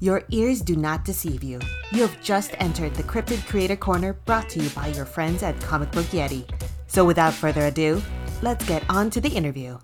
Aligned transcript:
Your 0.00 0.22
ears 0.30 0.60
do 0.60 0.76
not 0.76 1.04
deceive 1.04 1.42
you. 1.42 1.58
You 1.90 2.02
have 2.02 2.22
just 2.22 2.52
entered 2.60 2.94
the 2.94 3.02
Cryptid 3.02 3.44
Creator 3.48 3.74
Corner 3.74 4.12
brought 4.12 4.48
to 4.50 4.62
you 4.62 4.70
by 4.70 4.86
your 4.88 5.04
friends 5.04 5.42
at 5.42 5.60
Comic 5.60 5.90
Book 5.90 6.06
Yeti. 6.06 6.48
So 6.86 7.04
without 7.04 7.34
further 7.34 7.66
ado, 7.66 8.00
let's 8.40 8.64
get 8.64 8.88
on 8.88 9.10
to 9.10 9.20
the 9.20 9.28
interview. 9.28 9.76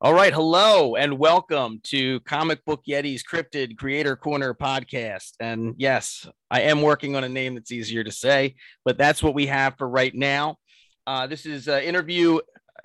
All 0.00 0.14
right, 0.14 0.32
hello 0.32 0.94
and 0.94 1.18
welcome 1.18 1.80
to 1.84 2.20
Comic 2.20 2.64
Book 2.64 2.84
Yeti's 2.88 3.22
Cryptid 3.22 3.76
Creator 3.76 4.16
Corner 4.16 4.54
podcast. 4.54 5.32
And 5.40 5.74
yes, 5.76 6.26
I 6.50 6.62
am 6.62 6.80
working 6.80 7.14
on 7.14 7.24
a 7.24 7.28
name 7.28 7.54
that's 7.54 7.70
easier 7.70 8.02
to 8.02 8.12
say, 8.12 8.54
but 8.82 8.96
that's 8.96 9.22
what 9.22 9.34
we 9.34 9.44
have 9.48 9.76
for 9.76 9.86
right 9.86 10.14
now. 10.14 10.56
Uh, 11.06 11.26
this 11.26 11.44
is 11.44 11.68
an 11.68 11.82
interview 11.82 12.38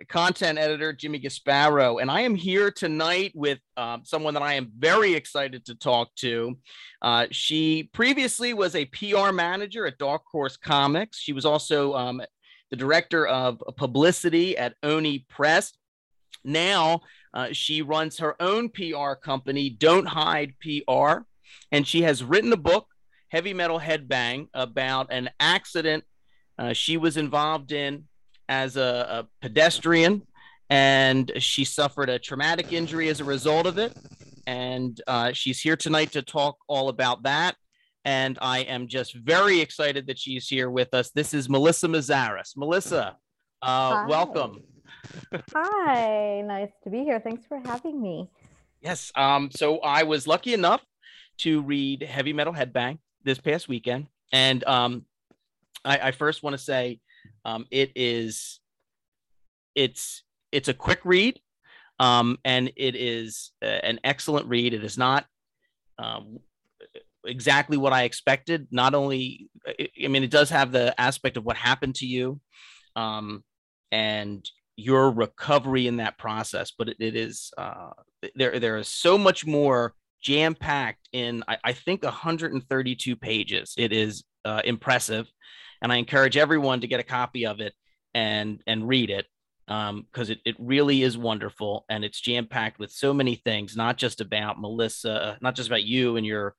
content 0.07 0.57
editor 0.57 0.93
Jimmy 0.93 1.19
Gaspero, 1.19 2.01
and 2.01 2.09
I 2.09 2.21
am 2.21 2.35
here 2.35 2.71
tonight 2.71 3.31
with 3.35 3.59
um, 3.77 4.01
someone 4.05 4.33
that 4.35 4.43
I 4.43 4.53
am 4.53 4.71
very 4.77 5.13
excited 5.13 5.65
to 5.65 5.75
talk 5.75 6.13
to. 6.17 6.57
Uh, 7.01 7.27
she 7.31 7.89
previously 7.93 8.53
was 8.53 8.75
a 8.75 8.85
PR 8.85 9.31
manager 9.31 9.85
at 9.85 9.97
Dark 9.97 10.23
Horse 10.31 10.57
Comics. 10.57 11.17
She 11.17 11.33
was 11.33 11.45
also 11.45 11.93
um, 11.93 12.21
the 12.69 12.75
director 12.75 13.27
of 13.27 13.61
publicity 13.75 14.57
at 14.57 14.75
Oni 14.83 15.25
Press. 15.29 15.73
Now 16.43 17.01
uh, 17.33 17.49
she 17.51 17.81
runs 17.81 18.19
her 18.19 18.41
own 18.41 18.69
PR 18.69 19.13
company, 19.13 19.69
Don't 19.69 20.07
Hide 20.07 20.53
PR, 20.61 21.23
and 21.71 21.87
she 21.87 22.03
has 22.03 22.23
written 22.23 22.53
a 22.53 22.57
book, 22.57 22.87
Heavy 23.29 23.53
Metal 23.53 23.79
Headbang, 23.79 24.47
about 24.53 25.11
an 25.11 25.29
accident 25.39 26.03
uh, 26.59 26.73
she 26.73 26.97
was 26.97 27.15
involved 27.15 27.71
in 27.71 28.03
as 28.49 28.75
a, 28.75 28.81
a 28.81 29.27
pedestrian, 29.41 30.23
and 30.69 31.31
she 31.37 31.63
suffered 31.63 32.09
a 32.09 32.19
traumatic 32.19 32.73
injury 32.73 33.07
as 33.07 33.21
a 33.21 33.23
result 33.23 33.65
of 33.65 33.77
it. 33.77 33.95
And 34.45 34.99
uh, 35.07 35.31
she's 35.31 35.61
here 35.61 35.77
tonight 35.77 36.11
to 36.13 36.21
talk 36.21 36.57
all 36.67 36.89
about 36.89 37.23
that. 37.23 37.55
And 38.03 38.39
I 38.41 38.59
am 38.61 38.87
just 38.87 39.13
very 39.13 39.61
excited 39.61 40.07
that 40.07 40.17
she's 40.17 40.47
here 40.47 40.69
with 40.69 40.93
us. 40.93 41.11
This 41.11 41.33
is 41.33 41.47
Melissa 41.47 41.87
Meszaros. 41.87 42.57
Melissa, 42.57 43.17
uh, 43.61 44.05
welcome. 44.09 44.63
Hi, 45.53 46.41
nice 46.41 46.71
to 46.83 46.89
be 46.89 47.03
here. 47.03 47.19
Thanks 47.19 47.45
for 47.45 47.59
having 47.59 48.01
me. 48.01 48.29
Yes. 48.81 49.11
Um, 49.15 49.51
so 49.51 49.79
I 49.79 50.03
was 50.03 50.25
lucky 50.25 50.53
enough 50.53 50.81
to 51.39 51.61
read 51.61 52.01
Heavy 52.01 52.33
Metal 52.33 52.53
Headbang 52.53 52.97
this 53.23 53.37
past 53.37 53.67
weekend. 53.67 54.07
And 54.31 54.63
um, 54.63 55.05
I, 55.85 55.99
I 55.99 56.11
first 56.11 56.41
want 56.41 56.55
to 56.55 56.57
say 56.57 56.99
um, 57.49 57.65
it 57.71 57.91
is 57.95 58.59
it's 59.75 60.23
it's 60.51 60.67
a 60.67 60.73
quick 60.73 60.99
read, 61.03 61.39
um, 61.99 62.37
and 62.45 62.71
it 62.75 62.95
is 62.95 63.51
uh, 63.63 63.65
an 63.65 63.99
excellent 64.03 64.47
read. 64.47 64.73
It 64.73 64.83
is 64.83 64.97
not 64.97 65.25
um, 65.97 66.39
exactly 67.25 67.77
what 67.77 67.93
I 67.93 68.03
expected. 68.03 68.67
Not 68.71 68.93
only, 68.93 69.49
I 69.67 70.07
mean, 70.07 70.23
it 70.23 70.31
does 70.31 70.49
have 70.49 70.71
the 70.71 70.99
aspect 70.99 71.37
of 71.37 71.45
what 71.45 71.57
happened 71.57 71.95
to 71.95 72.05
you, 72.05 72.39
um, 72.95 73.43
and 73.91 74.47
your 74.75 75.11
recovery 75.11 75.87
in 75.87 75.97
that 75.97 76.17
process, 76.17 76.71
but 76.77 76.89
it, 76.89 76.97
it 76.99 77.15
is 77.15 77.51
uh, 77.57 77.91
there. 78.35 78.59
There 78.59 78.77
is 78.77 78.87
so 78.87 79.17
much 79.17 79.45
more 79.45 79.93
jam 80.21 80.53
packed 80.53 81.07
in 81.13 81.43
I, 81.47 81.57
I, 81.63 81.73
think 81.73 82.03
132 82.03 83.15
pages. 83.15 83.73
It 83.77 83.93
is 83.93 84.23
uh, 84.43 84.61
impressive 84.65 85.31
and 85.81 85.91
I 85.91 85.97
encourage 85.97 86.37
everyone 86.37 86.81
to 86.81 86.87
get 86.87 86.99
a 86.99 87.03
copy 87.03 87.45
of 87.45 87.59
it 87.59 87.73
and 88.13 88.61
and 88.67 88.87
read 88.87 89.09
it 89.09 89.25
because 89.67 90.29
um, 90.29 90.31
it, 90.31 90.39
it 90.45 90.55
really 90.57 91.03
is 91.03 91.15
wonderful 91.15 91.85
and 91.89 92.03
it's 92.03 92.19
jam 92.19 92.47
packed 92.47 92.79
with 92.79 92.91
so 92.91 93.13
many 93.13 93.35
things, 93.35 93.77
not 93.77 93.97
just 93.97 94.19
about 94.19 94.59
Melissa, 94.59 95.37
not 95.41 95.53
just 95.53 95.69
about 95.69 95.83
you 95.83 96.17
and 96.17 96.25
your 96.25 96.55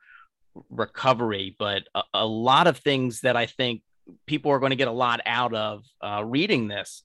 recovery, 0.69 1.57
but 1.59 1.83
a, 1.93 2.03
a 2.15 2.27
lot 2.27 2.69
of 2.69 2.79
things 2.79 3.23
that 3.23 3.37
I 3.37 3.47
think 3.47 3.83
people 4.27 4.53
are 4.53 4.61
going 4.61 4.71
to 4.71 4.77
get 4.77 4.87
a 4.87 4.93
lot 4.93 5.21
out 5.27 5.53
of 5.55 5.85
uh, 6.01 6.23
reading 6.25 6.69
this. 6.69 7.03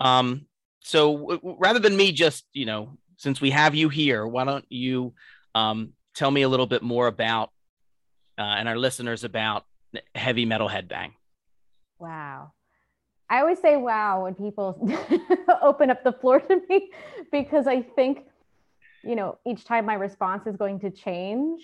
Um, 0.00 0.46
so 0.80 1.16
w- 1.18 1.56
rather 1.60 1.78
than 1.78 1.96
me 1.96 2.10
just, 2.10 2.44
you 2.52 2.66
know, 2.66 2.98
since 3.16 3.40
we 3.40 3.50
have 3.50 3.76
you 3.76 3.88
here, 3.88 4.26
why 4.26 4.44
don't 4.44 4.66
you 4.68 5.14
um, 5.54 5.92
tell 6.16 6.32
me 6.32 6.42
a 6.42 6.48
little 6.48 6.66
bit 6.66 6.82
more 6.82 7.06
about 7.06 7.50
uh, 8.36 8.42
and 8.42 8.68
our 8.68 8.76
listeners 8.76 9.22
about 9.22 9.64
heavy 10.16 10.46
metal 10.46 10.68
headbang? 10.68 11.12
Wow. 11.98 12.52
I 13.30 13.40
always 13.40 13.58
say 13.60 13.76
wow 13.76 14.24
when 14.24 14.34
people 14.34 14.78
open 15.62 15.90
up 15.90 16.04
the 16.04 16.12
floor 16.12 16.40
to 16.40 16.60
me 16.68 16.90
because 17.32 17.66
I 17.66 17.82
think, 17.82 18.26
you 19.02 19.16
know, 19.16 19.38
each 19.46 19.64
time 19.64 19.86
my 19.86 19.94
response 19.94 20.46
is 20.46 20.56
going 20.56 20.80
to 20.80 20.90
change. 20.90 21.62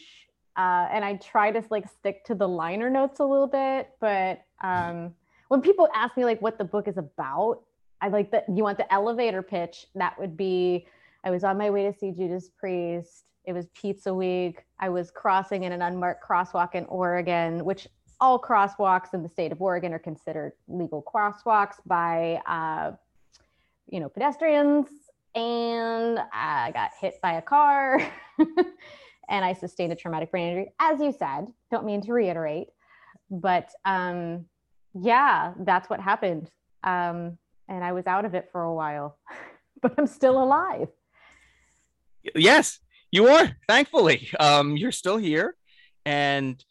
Uh, 0.57 0.89
and 0.91 1.05
I 1.05 1.15
try 1.17 1.51
to 1.51 1.63
like 1.71 1.89
stick 1.89 2.25
to 2.27 2.35
the 2.35 2.49
liner 2.49 2.91
notes 2.91 3.21
a 3.21 3.25
little 3.25 3.47
bit. 3.47 3.91
But 4.01 4.43
um, 4.63 5.15
when 5.49 5.61
people 5.61 5.89
ask 5.95 6.17
me 6.17 6.25
like 6.25 6.43
what 6.43 6.59
the 6.59 6.65
book 6.65 6.89
is 6.89 6.99
about, 6.99 7.63
I 8.01 8.09
like 8.09 8.31
that 8.33 8.47
you 8.49 8.63
want 8.63 8.79
the 8.79 8.93
elevator 8.93 9.43
pitch. 9.43 9.87
That 9.95 10.19
would 10.19 10.37
be 10.37 10.87
I 11.25 11.31
was 11.31 11.45
on 11.45 11.59
my 11.59 11.71
way 11.71 11.85
to 11.85 11.97
see 11.97 12.11
Judas 12.11 12.49
Priest. 12.49 13.25
It 13.45 13.53
was 13.53 13.67
pizza 13.75 14.13
week. 14.13 14.65
I 14.79 14.89
was 14.89 15.11
crossing 15.11 15.65
in 15.65 15.73
an 15.73 15.83
unmarked 15.83 16.25
crosswalk 16.27 16.75
in 16.75 16.85
Oregon, 16.87 17.65
which 17.65 17.89
all 18.21 18.41
crosswalks 18.41 19.15
in 19.15 19.23
the 19.23 19.29
state 19.29 19.53
of 19.53 19.61
Oregon 19.63 19.93
are 19.93 19.99
considered 19.99 20.53
legal 20.69 21.03
crosswalks 21.03 21.77
by, 21.87 22.41
uh, 22.47 22.93
you 23.89 24.01
know, 24.01 24.09
pedestrians. 24.09 24.89
And 25.35 26.19
I 26.33 26.73
got 26.73 26.91
hit 27.01 27.15
by 27.23 27.35
a 27.35 27.43
car 27.43 28.01
and 29.29 29.45
I 29.45 29.53
sustained 29.53 29.93
a 29.93 29.97
traumatic 29.97 30.31
brain 30.31 30.49
injury, 30.49 30.73
as 30.81 31.01
you 31.01 31.13
said. 31.17 31.47
Don't 31.71 31.87
mean 31.87 32.01
to 32.03 32.13
reiterate, 32.13 32.69
but 33.31 33.71
um, 33.85 34.47
yeah, 34.95 35.55
that's 35.61 35.89
what 35.89 36.01
happened. 36.01 36.51
Um, 36.83 37.39
and 37.69 37.85
I 37.85 37.93
was 37.93 38.07
out 38.07 38.25
of 38.25 38.35
it 38.35 38.49
for 38.51 38.63
a 38.63 38.75
while, 38.75 39.17
but 39.83 39.95
I'm 39.97 40.09
still 40.09 40.43
alive. 40.43 40.89
Yes, 42.35 42.81
you 43.11 43.29
are. 43.29 43.57
Thankfully, 43.69 44.29
um, 44.39 44.77
you're 44.77 44.93
still 44.93 45.17
here, 45.17 45.55
and 46.05 46.63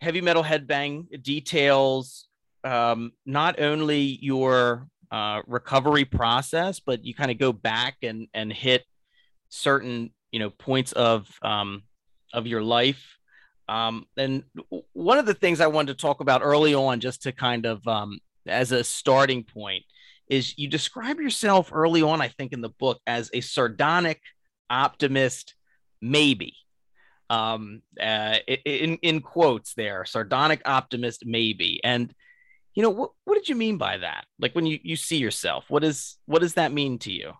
heavy 0.00 0.20
metal 0.20 0.44
headbang 0.44 1.06
details 1.22 2.28
um, 2.66 3.12
not 3.24 3.60
only 3.60 4.18
your 4.20 4.88
uh, 5.10 5.42
recovery 5.46 6.04
process, 6.04 6.80
but 6.80 7.04
you 7.04 7.14
kind 7.14 7.30
of 7.30 7.38
go 7.38 7.52
back 7.52 7.96
and 8.02 8.26
and 8.34 8.52
hit 8.52 8.84
certain 9.48 10.10
you 10.32 10.40
know 10.40 10.50
points 10.50 10.92
of 10.92 11.28
um, 11.42 11.82
of 12.32 12.46
your 12.46 12.62
life. 12.62 13.16
Um, 13.68 14.06
and 14.16 14.44
one 14.92 15.18
of 15.18 15.26
the 15.26 15.34
things 15.34 15.60
I 15.60 15.66
wanted 15.68 15.96
to 15.96 16.00
talk 16.00 16.20
about 16.20 16.42
early 16.42 16.74
on, 16.74 17.00
just 17.00 17.22
to 17.22 17.32
kind 17.32 17.66
of 17.66 17.86
um, 17.86 18.18
as 18.46 18.72
a 18.72 18.84
starting 18.84 19.44
point, 19.44 19.84
is 20.28 20.56
you 20.58 20.68
describe 20.68 21.20
yourself 21.20 21.70
early 21.72 22.02
on, 22.02 22.20
I 22.20 22.28
think, 22.28 22.52
in 22.52 22.60
the 22.60 22.68
book 22.68 23.00
as 23.06 23.30
a 23.32 23.40
sardonic 23.40 24.20
optimist, 24.68 25.54
maybe 26.00 26.54
um, 27.30 27.82
uh, 28.00 28.38
in 28.64 28.96
in 29.02 29.20
quotes 29.20 29.74
there, 29.74 30.04
sardonic 30.04 30.62
optimist 30.64 31.24
maybe. 31.26 31.80
And 31.82 32.14
you 32.74 32.82
know 32.82 32.90
what 32.90 33.10
what 33.24 33.34
did 33.34 33.48
you 33.48 33.56
mean 33.56 33.78
by 33.78 33.98
that? 33.98 34.26
Like 34.38 34.54
when 34.54 34.66
you 34.66 34.78
you 34.82 34.96
see 34.96 35.16
yourself, 35.16 35.64
what 35.68 35.84
is 35.84 36.18
what 36.26 36.42
does 36.42 36.54
that 36.54 36.72
mean 36.72 36.98
to 37.00 37.12
you? 37.12 37.32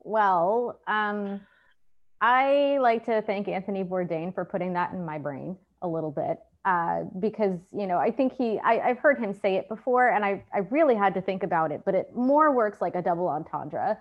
Well, 0.00 0.80
um, 0.86 1.40
I 2.20 2.78
like 2.80 3.06
to 3.06 3.22
thank 3.22 3.48
Anthony 3.48 3.84
Bourdain 3.84 4.34
for 4.34 4.44
putting 4.44 4.74
that 4.74 4.92
in 4.92 5.04
my 5.04 5.18
brain 5.18 5.56
a 5.82 5.88
little 5.88 6.10
bit. 6.10 6.38
Uh, 6.64 7.04
because 7.20 7.58
you 7.76 7.86
know, 7.86 7.98
I 7.98 8.10
think 8.10 8.34
he, 8.38 8.58
I, 8.64 8.76
have 8.76 8.98
heard 8.98 9.18
him 9.18 9.34
say 9.34 9.56
it 9.56 9.68
before, 9.68 10.08
and 10.08 10.24
I, 10.24 10.42
I 10.54 10.60
really 10.70 10.94
had 10.94 11.12
to 11.12 11.20
think 11.20 11.42
about 11.42 11.72
it. 11.72 11.82
But 11.84 11.94
it 11.94 12.16
more 12.16 12.54
works 12.54 12.80
like 12.80 12.94
a 12.94 13.02
double 13.02 13.28
entendre, 13.28 13.98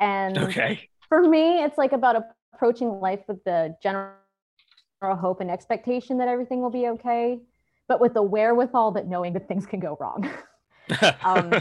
and 0.00 0.36
okay. 0.48 0.88
for 1.08 1.22
me, 1.22 1.62
it's 1.62 1.78
like 1.78 1.92
about 1.92 2.16
a 2.16 2.24
approaching 2.54 3.00
life 3.00 3.20
with 3.28 3.42
the 3.44 3.76
general 3.82 4.14
hope 5.02 5.40
and 5.40 5.50
expectation 5.50 6.18
that 6.18 6.28
everything 6.28 6.60
will 6.60 6.70
be 6.70 6.88
okay, 6.88 7.38
but 7.88 8.00
with 8.00 8.14
the 8.14 8.22
wherewithal 8.22 8.92
that 8.92 9.06
knowing 9.06 9.32
that 9.34 9.48
things 9.48 9.66
can 9.66 9.80
go 9.80 9.96
wrong. 10.00 10.28
um, 11.24 11.52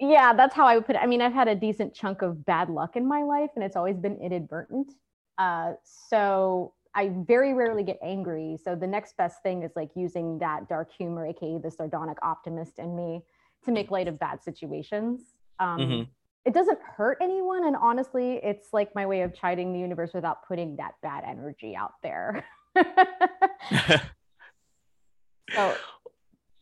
yeah, 0.00 0.32
that's 0.32 0.54
how 0.54 0.66
I 0.66 0.76
would 0.76 0.86
put 0.86 0.96
it. 0.96 1.02
I 1.02 1.06
mean, 1.06 1.20
I've 1.20 1.32
had 1.32 1.48
a 1.48 1.54
decent 1.54 1.94
chunk 1.94 2.22
of 2.22 2.44
bad 2.44 2.70
luck 2.70 2.96
in 2.96 3.06
my 3.06 3.22
life, 3.22 3.50
and 3.56 3.64
it's 3.64 3.76
always 3.76 3.96
been 3.96 4.16
inadvertent. 4.16 4.92
Uh, 5.38 5.72
so 5.82 6.74
I 6.94 7.10
very 7.26 7.54
rarely 7.54 7.82
get 7.82 7.98
angry. 8.02 8.56
So 8.62 8.74
the 8.74 8.86
next 8.86 9.16
best 9.16 9.42
thing 9.42 9.62
is 9.62 9.72
like 9.76 9.90
using 9.94 10.38
that 10.38 10.68
dark 10.68 10.92
humor, 10.92 11.26
aka 11.26 11.58
the 11.58 11.70
sardonic 11.70 12.18
optimist 12.22 12.78
in 12.78 12.96
me, 12.96 13.22
to 13.64 13.72
make 13.72 13.90
light 13.90 14.08
of 14.08 14.18
bad 14.18 14.42
situations. 14.42 15.20
Um, 15.60 15.78
mm-hmm. 15.78 16.02
It 16.48 16.54
doesn't 16.54 16.78
hurt 16.80 17.18
anyone, 17.20 17.66
and 17.66 17.76
honestly, 17.76 18.40
it's 18.42 18.72
like 18.72 18.94
my 18.94 19.06
way 19.06 19.20
of 19.22 19.34
chiding 19.34 19.72
the 19.72 19.78
universe 19.78 20.10
without 20.14 20.46
putting 20.48 20.76
that 20.76 20.94
bad 21.02 21.22
energy 21.24 21.76
out 21.76 21.92
there. 22.02 22.44
so 25.54 25.74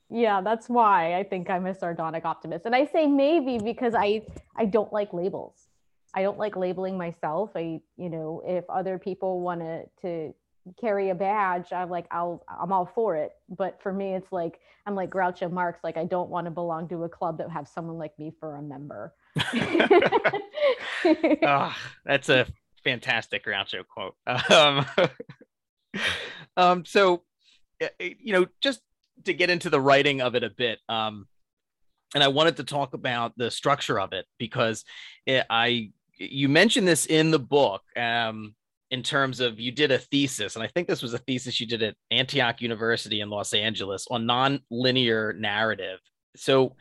yeah 0.09 0.41
that's 0.41 0.69
why 0.69 1.17
i 1.17 1.23
think 1.25 1.50
i'm 1.50 1.67
a 1.67 1.75
sardonic 1.75 2.25
optimist 2.25 2.65
and 2.65 2.77
i 2.77 2.87
say 2.87 3.09
maybe 3.09 3.59
because 3.59 3.93
i 3.97 4.23
i 4.56 4.65
don't 4.65 4.93
like 4.93 5.12
labels 5.12 5.67
I 6.17 6.23
don't 6.23 6.39
like 6.39 6.56
labeling 6.56 6.97
myself. 6.97 7.50
I, 7.55 7.81
you 7.99 8.09
know, 8.09 8.43
if 8.47 8.65
other 8.71 8.99
people 8.99 9.41
want 9.41 9.61
to 9.61 9.85
to 10.00 10.35
carry 10.81 11.11
a 11.11 11.15
badge, 11.15 11.73
I'm 11.73 11.91
like, 11.91 12.06
I'll, 12.11 12.43
I'm 12.49 12.73
all 12.73 12.87
for 12.87 13.17
it. 13.17 13.32
But 13.50 13.81
for 13.82 13.93
me, 13.93 14.15
it's 14.15 14.32
like, 14.32 14.59
I'm 14.87 14.94
like 14.94 15.11
Groucho 15.11 15.53
Marx. 15.53 15.81
Like, 15.85 15.99
I 15.99 16.05
don't 16.05 16.31
want 16.31 16.47
to 16.47 16.50
belong 16.50 16.89
to 16.89 17.05
a 17.05 17.09
club 17.09 17.37
that 17.39 17.50
have 17.50 17.69
someone 17.69 17.99
like 17.99 18.19
me 18.19 18.32
for 18.41 18.56
a 18.56 18.62
member. 18.62 19.12
Oh, 21.43 21.77
that's 22.05 22.29
a 22.29 22.47
fantastic 22.85 23.44
Groucho 23.44 23.85
quote. 23.87 24.15
Um, 24.50 24.87
um, 26.56 26.85
so, 26.85 27.23
you 27.99 28.33
know, 28.33 28.47
just 28.61 28.81
to 29.25 29.35
get 29.35 29.50
into 29.50 29.71
the 29.71 29.81
writing 29.81 30.21
of 30.21 30.35
it 30.35 30.44
a 30.44 30.50
bit, 30.50 30.79
um, 30.88 31.27
and 32.15 32.23
I 32.23 32.29
wanted 32.29 32.56
to 32.56 32.65
talk 32.65 32.94
about 32.94 33.33
the 33.37 33.50
structure 33.50 33.99
of 33.99 34.12
it 34.12 34.27
because 34.38 34.85
it, 35.27 35.44
I 35.50 35.91
you 36.19 36.49
mentioned 36.49 36.89
this 36.89 37.06
in 37.06 37.31
the 37.31 37.39
book 37.39 37.82
um, 37.97 38.55
in 38.91 39.03
terms 39.03 39.41
of 39.41 39.59
you 39.61 39.73
did 39.73 39.91
a 39.91 39.99
thesis, 39.99 40.56
and 40.56 40.62
I 40.62 40.69
think 40.69 40.89
this 40.89 41.03
was 41.03 41.15
a 41.15 41.19
thesis 41.19 41.61
you 41.61 41.67
did 41.67 41.82
at 41.82 41.97
Antioch 42.11 42.61
University 42.61 43.21
in 43.21 43.29
Los 43.29 43.53
Angeles 43.53 44.06
on 44.11 44.27
non-linear 44.27 45.35
narrative. 45.35 45.99
So, 46.37 46.77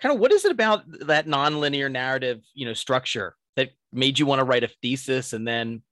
kind 0.00 0.14
of, 0.14 0.20
what 0.20 0.32
is 0.32 0.44
it 0.44 0.52
about 0.52 0.84
that 1.06 1.26
non-linear 1.26 1.88
narrative, 1.88 2.42
you 2.54 2.66
know, 2.66 2.74
structure 2.74 3.36
that 3.56 3.70
made 3.92 4.18
you 4.18 4.26
want 4.26 4.40
to 4.40 4.44
write 4.44 4.64
a 4.64 4.70
thesis? 4.82 5.32
And 5.32 5.46
then, 5.46 5.82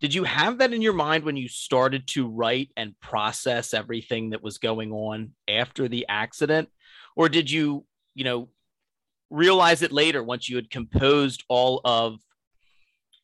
did 0.00 0.12
you 0.12 0.24
have 0.24 0.58
that 0.58 0.72
in 0.72 0.82
your 0.82 0.94
mind 0.94 1.24
when 1.24 1.36
you 1.36 1.48
started 1.48 2.08
to 2.08 2.28
write 2.28 2.70
and 2.76 2.98
process 3.00 3.72
everything 3.72 4.30
that 4.30 4.42
was 4.42 4.58
going 4.58 4.90
on 4.90 5.32
after 5.48 5.86
the 5.86 6.06
accident, 6.08 6.68
or 7.14 7.28
did 7.28 7.48
you, 7.48 7.86
you 8.14 8.24
know, 8.24 8.48
realize 9.32 9.80
it 9.82 9.92
later 9.92 10.22
once 10.22 10.48
you 10.48 10.56
had 10.56 10.70
composed 10.70 11.42
all 11.48 11.80
of 11.84 12.18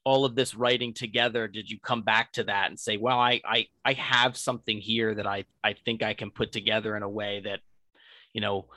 all 0.04 0.24
of 0.24 0.34
this 0.34 0.54
writing 0.54 0.94
together 0.94 1.46
did 1.46 1.68
you 1.68 1.78
come 1.78 2.00
back 2.00 2.32
to 2.32 2.44
that 2.44 2.70
and 2.70 2.80
say 2.80 2.96
well 2.96 3.18
i 3.18 3.42
i, 3.44 3.66
I 3.84 3.92
have 3.92 4.34
something 4.34 4.78
here 4.78 5.14
that 5.14 5.26
i 5.26 5.44
i 5.62 5.74
think 5.74 6.02
i 6.02 6.14
can 6.14 6.30
put 6.30 6.50
together 6.50 6.96
in 6.96 7.02
a 7.02 7.08
way 7.08 7.42
that 7.44 7.60
you 8.32 8.40
know 8.40 8.68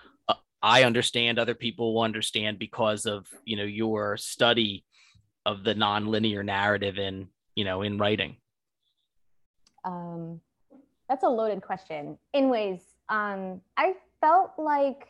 i 0.62 0.84
understand 0.84 1.40
other 1.40 1.56
people 1.56 1.94
will 1.94 2.04
understand 2.04 2.60
because 2.60 3.06
of 3.06 3.28
you 3.46 3.56
know 3.56 3.64
your 3.64 4.18
study 4.18 4.86
of 5.46 5.64
the 5.64 5.74
nonlinear 5.74 6.44
narrative 6.44 6.98
in 6.98 7.28
you 7.56 7.64
know 7.64 7.82
in 7.82 7.98
writing 7.98 8.38
um 9.86 10.40
that's 11.10 11.24
a 11.24 11.30
loaded 11.30 11.62
question 11.62 12.18
anyways 12.34 12.80
um 13.10 13.62
i 13.78 13.94
felt 14.22 14.52
like 14.58 15.08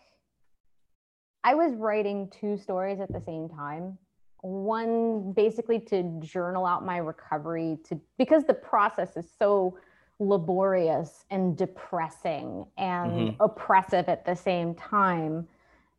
I 1.43 1.55
was 1.55 1.73
writing 1.75 2.29
two 2.29 2.57
stories 2.57 2.99
at 2.99 3.11
the 3.11 3.21
same 3.21 3.49
time. 3.49 3.97
One 4.41 5.33
basically 5.33 5.79
to 5.79 6.03
journal 6.19 6.65
out 6.65 6.85
my 6.85 6.97
recovery 6.97 7.77
to 7.85 7.99
because 8.17 8.43
the 8.43 8.53
process 8.53 9.17
is 9.17 9.29
so 9.37 9.77
laborious 10.21 11.25
and 11.31 11.57
depressing 11.57 12.65
and 12.77 13.11
mm-hmm. 13.11 13.43
oppressive 13.43 14.07
at 14.07 14.23
the 14.23 14.35
same 14.35 14.75
time. 14.75 15.47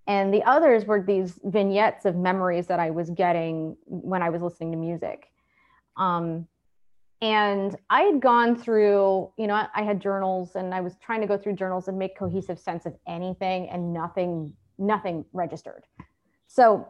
And 0.07 0.33
the 0.33 0.43
others 0.45 0.85
were 0.85 1.03
these 1.03 1.39
vignettes 1.45 2.05
of 2.05 2.17
memories 2.17 2.69
that 2.69 2.79
I 2.79 2.91
was 2.91 3.11
getting 3.11 3.77
when 3.87 4.23
I 4.23 4.31
was 4.31 4.41
listening 4.41 4.71
to 4.73 4.77
music. 4.79 5.31
Um, 5.97 6.47
and 7.21 7.77
I 7.91 8.03
had 8.03 8.21
gone 8.21 8.57
through, 8.57 9.31
you 9.37 9.47
know, 9.47 9.67
I 9.75 9.83
had 9.83 10.01
journals 10.01 10.57
and 10.57 10.75
I 10.75 10.81
was 10.81 10.97
trying 10.97 11.21
to 11.21 11.27
go 11.27 11.37
through 11.37 11.55
journals 11.55 11.89
and 11.89 11.99
make 11.99 12.17
cohesive 12.17 12.59
sense 12.59 12.87
of 12.87 12.95
anything, 13.07 13.69
and 13.69 13.93
nothing 13.93 14.55
nothing 14.79 15.25
registered. 15.33 15.85
So 16.49 16.89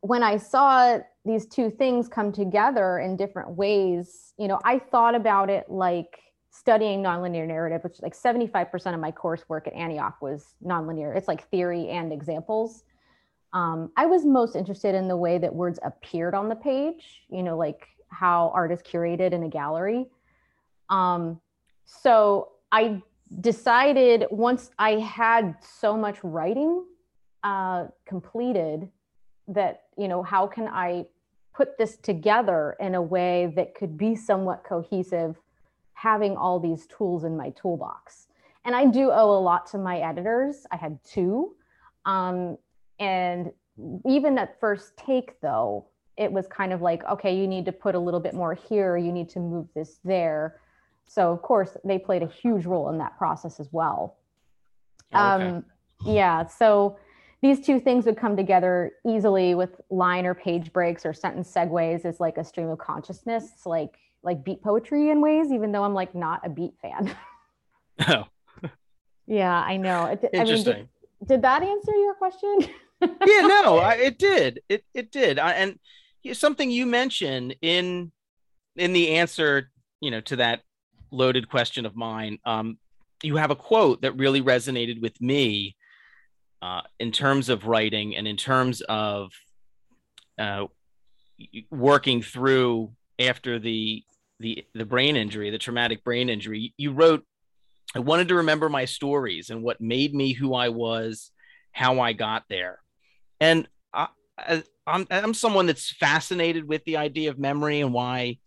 when 0.00 0.22
I 0.22 0.36
saw 0.36 0.98
these 1.24 1.46
two 1.46 1.70
things 1.70 2.08
come 2.08 2.32
together 2.32 2.98
in 2.98 3.16
different 3.16 3.50
ways, 3.50 4.32
you 4.38 4.48
know, 4.48 4.58
I 4.64 4.78
thought 4.78 5.14
about 5.14 5.50
it 5.50 5.66
like 5.68 6.18
studying 6.50 7.02
nonlinear 7.02 7.46
narrative, 7.46 7.82
which 7.82 8.02
like 8.02 8.14
75% 8.14 8.94
of 8.94 9.00
my 9.00 9.12
coursework 9.12 9.66
at 9.66 9.72
Antioch 9.72 10.20
was 10.20 10.54
nonlinear. 10.64 11.16
It's 11.16 11.28
like 11.28 11.48
theory 11.48 11.88
and 11.88 12.12
examples. 12.12 12.84
Um, 13.52 13.90
I 13.96 14.06
was 14.06 14.24
most 14.24 14.56
interested 14.56 14.94
in 14.94 15.08
the 15.08 15.16
way 15.16 15.38
that 15.38 15.54
words 15.54 15.78
appeared 15.82 16.34
on 16.34 16.48
the 16.48 16.56
page, 16.56 17.22
you 17.30 17.42
know, 17.42 17.56
like 17.56 17.86
how 18.08 18.50
art 18.54 18.72
is 18.72 18.82
curated 18.82 19.32
in 19.32 19.42
a 19.44 19.48
gallery. 19.48 20.06
Um, 20.90 21.40
so 21.86 22.52
I 22.70 23.02
decided 23.40 24.26
once 24.30 24.70
I 24.78 24.92
had 24.92 25.56
so 25.62 25.96
much 25.96 26.18
writing 26.22 26.84
uh, 27.42 27.86
completed 28.06 28.88
that, 29.48 29.84
you 29.96 30.08
know, 30.08 30.22
how 30.22 30.46
can 30.46 30.68
I 30.68 31.06
put 31.54 31.76
this 31.78 31.96
together 31.96 32.76
in 32.80 32.94
a 32.94 33.02
way 33.02 33.52
that 33.56 33.74
could 33.74 33.96
be 33.96 34.16
somewhat 34.16 34.64
cohesive, 34.64 35.36
having 35.94 36.36
all 36.36 36.58
these 36.58 36.86
tools 36.86 37.24
in 37.24 37.36
my 37.36 37.50
toolbox. 37.50 38.28
And 38.64 38.74
I 38.74 38.86
do 38.86 39.10
owe 39.10 39.38
a 39.38 39.40
lot 39.40 39.66
to 39.72 39.78
my 39.78 39.98
editors. 39.98 40.66
I 40.70 40.76
had 40.76 40.98
two. 41.04 41.54
Um, 42.06 42.56
and 42.98 43.52
even 44.06 44.38
at 44.38 44.58
first 44.60 44.96
take, 44.96 45.40
though, 45.40 45.86
it 46.16 46.30
was 46.30 46.46
kind 46.46 46.72
of 46.72 46.82
like, 46.82 47.04
okay, 47.04 47.34
you 47.34 47.46
need 47.46 47.64
to 47.64 47.72
put 47.72 47.94
a 47.94 47.98
little 47.98 48.20
bit 48.20 48.34
more 48.34 48.54
here, 48.54 48.96
you 48.96 49.12
need 49.12 49.28
to 49.30 49.40
move 49.40 49.66
this 49.74 49.98
there. 50.04 50.60
So 51.06 51.32
of 51.32 51.42
course 51.42 51.76
they 51.84 51.98
played 51.98 52.22
a 52.22 52.26
huge 52.26 52.64
role 52.64 52.88
in 52.90 52.98
that 52.98 53.16
process 53.18 53.60
as 53.60 53.68
well. 53.72 54.18
Oh, 55.12 55.34
okay. 55.34 55.46
Um, 55.46 55.64
yeah. 56.04 56.46
So 56.46 56.98
these 57.42 57.60
two 57.60 57.80
things 57.80 58.06
would 58.06 58.16
come 58.16 58.36
together 58.36 58.92
easily 59.06 59.54
with 59.54 59.80
line 59.90 60.24
or 60.26 60.34
page 60.34 60.72
breaks 60.72 61.04
or 61.04 61.12
sentence 61.12 61.52
segues 61.52 62.04
as 62.04 62.20
like 62.20 62.38
a 62.38 62.44
stream 62.44 62.68
of 62.68 62.78
consciousness, 62.78 63.50
like 63.66 63.98
like 64.22 64.44
beat 64.44 64.62
poetry 64.62 65.10
in 65.10 65.20
ways, 65.20 65.50
even 65.50 65.72
though 65.72 65.82
I'm 65.82 65.94
like 65.94 66.14
not 66.14 66.40
a 66.44 66.48
beat 66.48 66.74
fan. 66.80 67.14
oh. 68.08 68.24
yeah, 69.26 69.60
I 69.60 69.76
know. 69.76 70.06
It, 70.06 70.30
Interesting. 70.32 70.72
I 70.72 70.76
mean, 70.76 70.88
did, 71.20 71.28
did, 71.28 71.42
that 71.42 71.62
answer 71.64 71.92
your 71.92 72.14
question? 72.14 72.58
yeah, 73.00 73.40
no, 73.40 73.78
I, 73.78 73.94
it 73.94 74.18
did. 74.18 74.60
It 74.68 74.84
it 74.94 75.10
did. 75.10 75.40
I, 75.40 75.52
and 75.52 75.78
something 76.32 76.70
you 76.70 76.86
mentioned 76.86 77.56
in 77.60 78.12
in 78.76 78.92
the 78.92 79.16
answer, 79.16 79.68
you 80.00 80.12
know, 80.12 80.20
to 80.20 80.36
that 80.36 80.60
loaded 81.10 81.48
question 81.48 81.86
of 81.86 81.96
mine. 81.96 82.38
Um, 82.44 82.78
you 83.24 83.36
have 83.36 83.50
a 83.50 83.56
quote 83.56 84.02
that 84.02 84.16
really 84.16 84.42
resonated 84.42 85.00
with 85.00 85.20
me 85.20 85.76
uh, 86.62 86.82
in 87.00 87.10
terms 87.10 87.48
of 87.48 87.66
writing 87.66 88.16
and 88.16 88.28
in 88.28 88.36
terms 88.36 88.80
of 88.82 89.32
uh, 90.38 90.66
working 91.70 92.22
through 92.22 92.92
after 93.18 93.58
the 93.58 94.04
the 94.38 94.64
the 94.74 94.86
brain 94.86 95.16
injury, 95.16 95.50
the 95.50 95.58
traumatic 95.58 96.04
brain 96.04 96.30
injury. 96.30 96.72
You 96.76 96.92
wrote, 96.92 97.24
"I 97.94 97.98
wanted 97.98 98.28
to 98.28 98.36
remember 98.36 98.68
my 98.68 98.84
stories 98.84 99.50
and 99.50 99.62
what 99.62 99.80
made 99.80 100.14
me 100.14 100.32
who 100.32 100.54
I 100.54 100.68
was, 100.68 101.32
how 101.72 102.00
I 102.00 102.12
got 102.12 102.44
there," 102.48 102.78
and 103.40 103.68
I, 103.92 104.08
I'm 104.86 105.06
I'm 105.10 105.34
someone 105.34 105.66
that's 105.66 105.90
fascinated 105.90 106.66
with 106.66 106.84
the 106.84 106.96
idea 106.96 107.30
of 107.30 107.38
memory 107.38 107.80
and 107.80 107.92
why 107.92 108.38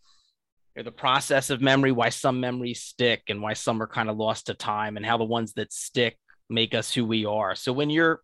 or 0.78 0.84
the 0.84 0.92
process 0.92 1.50
of 1.50 1.62
memory, 1.62 1.92
why 1.92 2.10
some 2.10 2.42
memories 2.42 2.82
stick 2.82 3.24
and 3.30 3.42
why 3.42 3.54
some 3.54 3.82
are 3.82 3.88
kind 3.88 4.10
of 4.10 4.18
lost 4.18 4.48
to 4.48 4.54
time, 4.54 4.96
and 4.96 5.06
how 5.06 5.18
the 5.18 5.24
ones 5.26 5.54
that 5.54 5.74
stick 5.74 6.18
make 6.50 6.74
us 6.74 6.94
who 6.94 7.06
we 7.06 7.26
are. 7.26 7.56
So 7.56 7.74
when 7.74 7.90
you're 7.90 8.22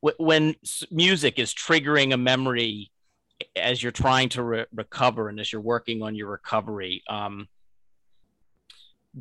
when 0.00 0.54
music 0.90 1.38
is 1.38 1.52
triggering 1.52 2.14
a 2.14 2.16
memory 2.16 2.90
as 3.54 3.82
you're 3.82 3.92
trying 3.92 4.30
to 4.30 4.42
re- 4.42 4.66
recover 4.74 5.28
and 5.28 5.38
as 5.38 5.52
you're 5.52 5.60
working 5.60 6.02
on 6.02 6.14
your 6.14 6.28
recovery, 6.28 7.02
um, 7.08 7.48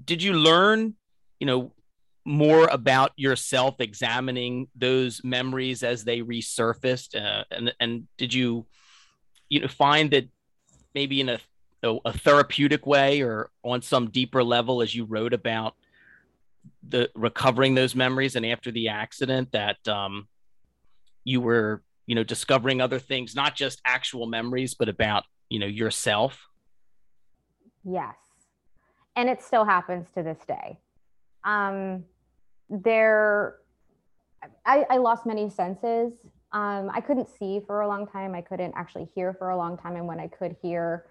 did 0.05 0.23
you 0.23 0.33
learn, 0.33 0.95
you 1.39 1.47
know, 1.47 1.73
more 2.25 2.67
about 2.67 3.11
yourself 3.15 3.75
examining 3.79 4.67
those 4.75 5.21
memories 5.23 5.83
as 5.83 6.03
they 6.03 6.21
resurfaced, 6.21 7.15
uh, 7.15 7.43
and 7.51 7.73
and 7.79 8.07
did 8.17 8.33
you, 8.33 8.65
you 9.49 9.61
know, 9.61 9.67
find 9.67 10.11
that 10.11 10.29
maybe 10.93 11.21
in 11.21 11.29
a 11.29 11.39
a 11.83 12.13
therapeutic 12.13 12.85
way 12.85 13.21
or 13.21 13.49
on 13.63 13.81
some 13.81 14.09
deeper 14.09 14.43
level 14.43 14.81
as 14.81 14.93
you 14.93 15.05
wrote 15.05 15.33
about 15.33 15.75
the 16.87 17.09
recovering 17.15 17.75
those 17.75 17.95
memories 17.95 18.35
and 18.35 18.45
after 18.45 18.71
the 18.71 18.89
accident 18.89 19.51
that 19.51 19.85
um, 19.87 20.27
you 21.23 21.41
were 21.41 21.81
you 22.05 22.15
know 22.15 22.23
discovering 22.23 22.81
other 22.81 22.99
things 22.99 23.35
not 23.35 23.55
just 23.55 23.81
actual 23.85 24.25
memories 24.25 24.73
but 24.73 24.89
about 24.89 25.23
you 25.49 25.59
know 25.59 25.67
yourself 25.67 26.47
yes 27.83 28.15
and 29.19 29.29
it 29.29 29.41
still 29.41 29.65
happens 29.65 30.07
to 30.15 30.23
this 30.23 30.39
day. 30.47 30.79
Um, 31.43 32.05
there, 32.69 33.57
I, 34.65 34.85
I 34.89 34.97
lost 34.97 35.25
many 35.25 35.49
senses. 35.49 36.13
Um, 36.53 36.89
I 36.93 37.01
couldn't 37.01 37.27
see 37.27 37.59
for 37.67 37.81
a 37.81 37.87
long 37.87 38.07
time. 38.07 38.33
I 38.33 38.39
couldn't 38.39 38.73
actually 38.77 39.09
hear 39.13 39.33
for 39.33 39.49
a 39.49 39.57
long 39.57 39.77
time. 39.77 39.97
And 39.97 40.07
when 40.07 40.21
I 40.21 40.27
could 40.27 40.55
hear, 40.61 41.07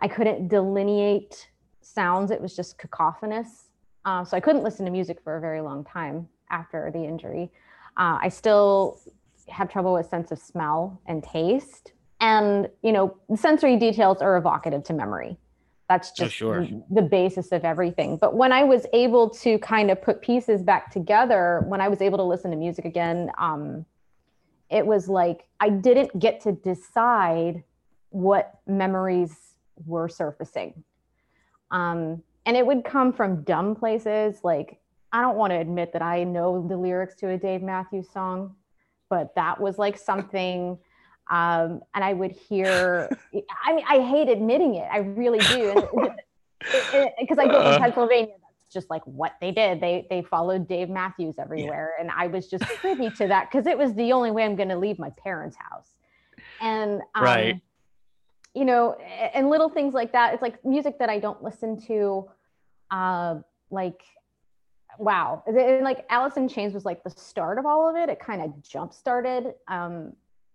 I 0.00 0.08
couldn't 0.08 0.48
delineate 0.48 1.48
sounds. 1.80 2.32
It 2.32 2.40
was 2.40 2.56
just 2.56 2.76
cacophonous. 2.76 3.68
Uh, 4.04 4.24
so 4.24 4.36
I 4.36 4.40
couldn't 4.40 4.62
listen 4.62 4.84
to 4.84 4.90
music 4.90 5.20
for 5.22 5.36
a 5.36 5.40
very 5.40 5.60
long 5.60 5.84
time 5.84 6.28
after 6.50 6.90
the 6.92 7.02
injury. 7.04 7.50
Uh, 7.96 8.18
I 8.20 8.28
still 8.28 9.00
have 9.48 9.70
trouble 9.70 9.94
with 9.94 10.06
sense 10.06 10.30
of 10.30 10.38
smell 10.38 11.00
and 11.06 11.22
taste. 11.22 11.92
And, 12.20 12.68
you 12.82 12.92
know, 12.92 13.16
sensory 13.36 13.76
details 13.76 14.22
are 14.22 14.36
evocative 14.36 14.84
to 14.84 14.92
memory. 14.92 15.36
That's 15.88 16.10
Oh, 16.12 16.24
just 16.24 16.34
sure. 16.34 16.66
the 16.90 17.02
basis 17.02 17.52
of 17.52 17.64
everything. 17.64 18.16
But 18.16 18.34
when 18.34 18.52
I 18.52 18.64
was 18.64 18.86
able 18.94 19.28
to 19.30 19.58
kind 19.58 19.90
of 19.90 20.00
put 20.00 20.22
pieces 20.22 20.62
back 20.62 20.90
together, 20.90 21.64
when 21.68 21.80
I 21.80 21.88
was 21.88 22.00
able 22.00 22.16
to 22.18 22.24
listen 22.24 22.50
to 22.50 22.56
music 22.56 22.86
again, 22.86 23.30
um, 23.36 23.84
it 24.70 24.86
was 24.86 25.08
like 25.08 25.46
I 25.60 25.68
didn't 25.68 26.18
get 26.18 26.40
to 26.42 26.52
decide 26.52 27.62
what 28.10 28.58
memories 28.66 29.36
were 29.84 30.08
surfacing. 30.08 30.84
Um, 31.70 32.22
and 32.46 32.56
it 32.56 32.66
would 32.66 32.84
come 32.84 33.12
from 33.12 33.42
dumb 33.42 33.74
places. 33.74 34.40
Like, 34.42 34.78
I 35.12 35.20
don't 35.20 35.36
want 35.36 35.52
to 35.52 35.58
admit 35.58 35.92
that 35.92 36.02
I 36.02 36.24
know 36.24 36.66
the 36.66 36.76
lyrics 36.76 37.14
to 37.16 37.28
a 37.30 37.38
Dave 37.38 37.62
Matthews 37.62 38.08
song, 38.12 38.56
but 39.08 39.34
that 39.36 39.60
was 39.60 39.78
like 39.78 39.96
something. 39.96 40.78
Um, 41.30 41.80
and 41.94 42.04
I 42.04 42.12
would 42.12 42.32
hear, 42.32 43.08
I 43.64 43.74
mean, 43.74 43.84
I 43.88 44.00
hate 44.00 44.28
admitting 44.28 44.74
it. 44.74 44.86
I 44.90 44.98
really 44.98 45.38
do. 45.38 45.86
Because 47.18 47.38
I 47.38 47.46
grew 47.46 47.56
up 47.56 47.66
in 47.66 47.72
Uh. 47.74 47.78
Pennsylvania. 47.78 48.34
That's 48.42 48.72
just 48.72 48.90
like 48.90 49.02
what 49.04 49.34
they 49.40 49.50
did. 49.50 49.80
They 49.80 50.06
they 50.10 50.22
followed 50.22 50.66
Dave 50.68 50.90
Matthews 50.90 51.36
everywhere. 51.38 51.92
And 52.00 52.10
I 52.10 52.26
was 52.26 52.48
just 52.48 52.64
privy 52.64 53.10
to 53.10 53.28
that 53.28 53.50
because 53.50 53.66
it 53.66 53.78
was 53.78 53.94
the 53.94 54.12
only 54.12 54.30
way 54.30 54.44
I'm 54.44 54.56
going 54.56 54.68
to 54.68 54.78
leave 54.78 54.98
my 54.98 55.10
parents' 55.10 55.56
house. 55.56 55.90
And 56.60 57.00
um, 57.14 57.22
Right. 57.24 57.60
You 58.54 58.64
know, 58.64 58.94
and 58.94 59.50
little 59.50 59.68
things 59.68 59.94
like 59.94 60.12
that. 60.12 60.32
It's 60.32 60.42
like 60.42 60.64
music 60.64 60.98
that 61.00 61.08
I 61.08 61.18
don't 61.18 61.42
listen 61.42 61.78
to. 61.86 62.28
Uh, 62.90 63.36
like, 63.70 64.02
wow, 64.98 65.42
and 65.46 65.82
like 65.82 66.04
Alice 66.08 66.36
in 66.36 66.48
Chains 66.48 66.72
was 66.72 66.84
like 66.84 67.02
the 67.02 67.10
start 67.10 67.58
of 67.58 67.66
all 67.66 67.88
of 67.88 67.96
it. 67.96 68.08
It 68.08 68.20
kind 68.20 68.42
of 68.42 68.62
jump 68.62 68.92
started, 68.92 69.54
um, 69.68 70.12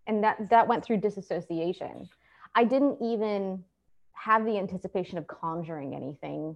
and 0.07 0.23
that 0.23 0.49
that 0.49 0.67
went 0.67 0.83
through 0.85 0.97
disassociation. 0.97 2.07
I 2.55 2.63
didn't 2.63 3.01
even 3.01 3.63
have 4.13 4.45
the 4.45 4.57
anticipation 4.57 5.17
of 5.17 5.27
conjuring 5.27 5.93
anything, 5.93 6.55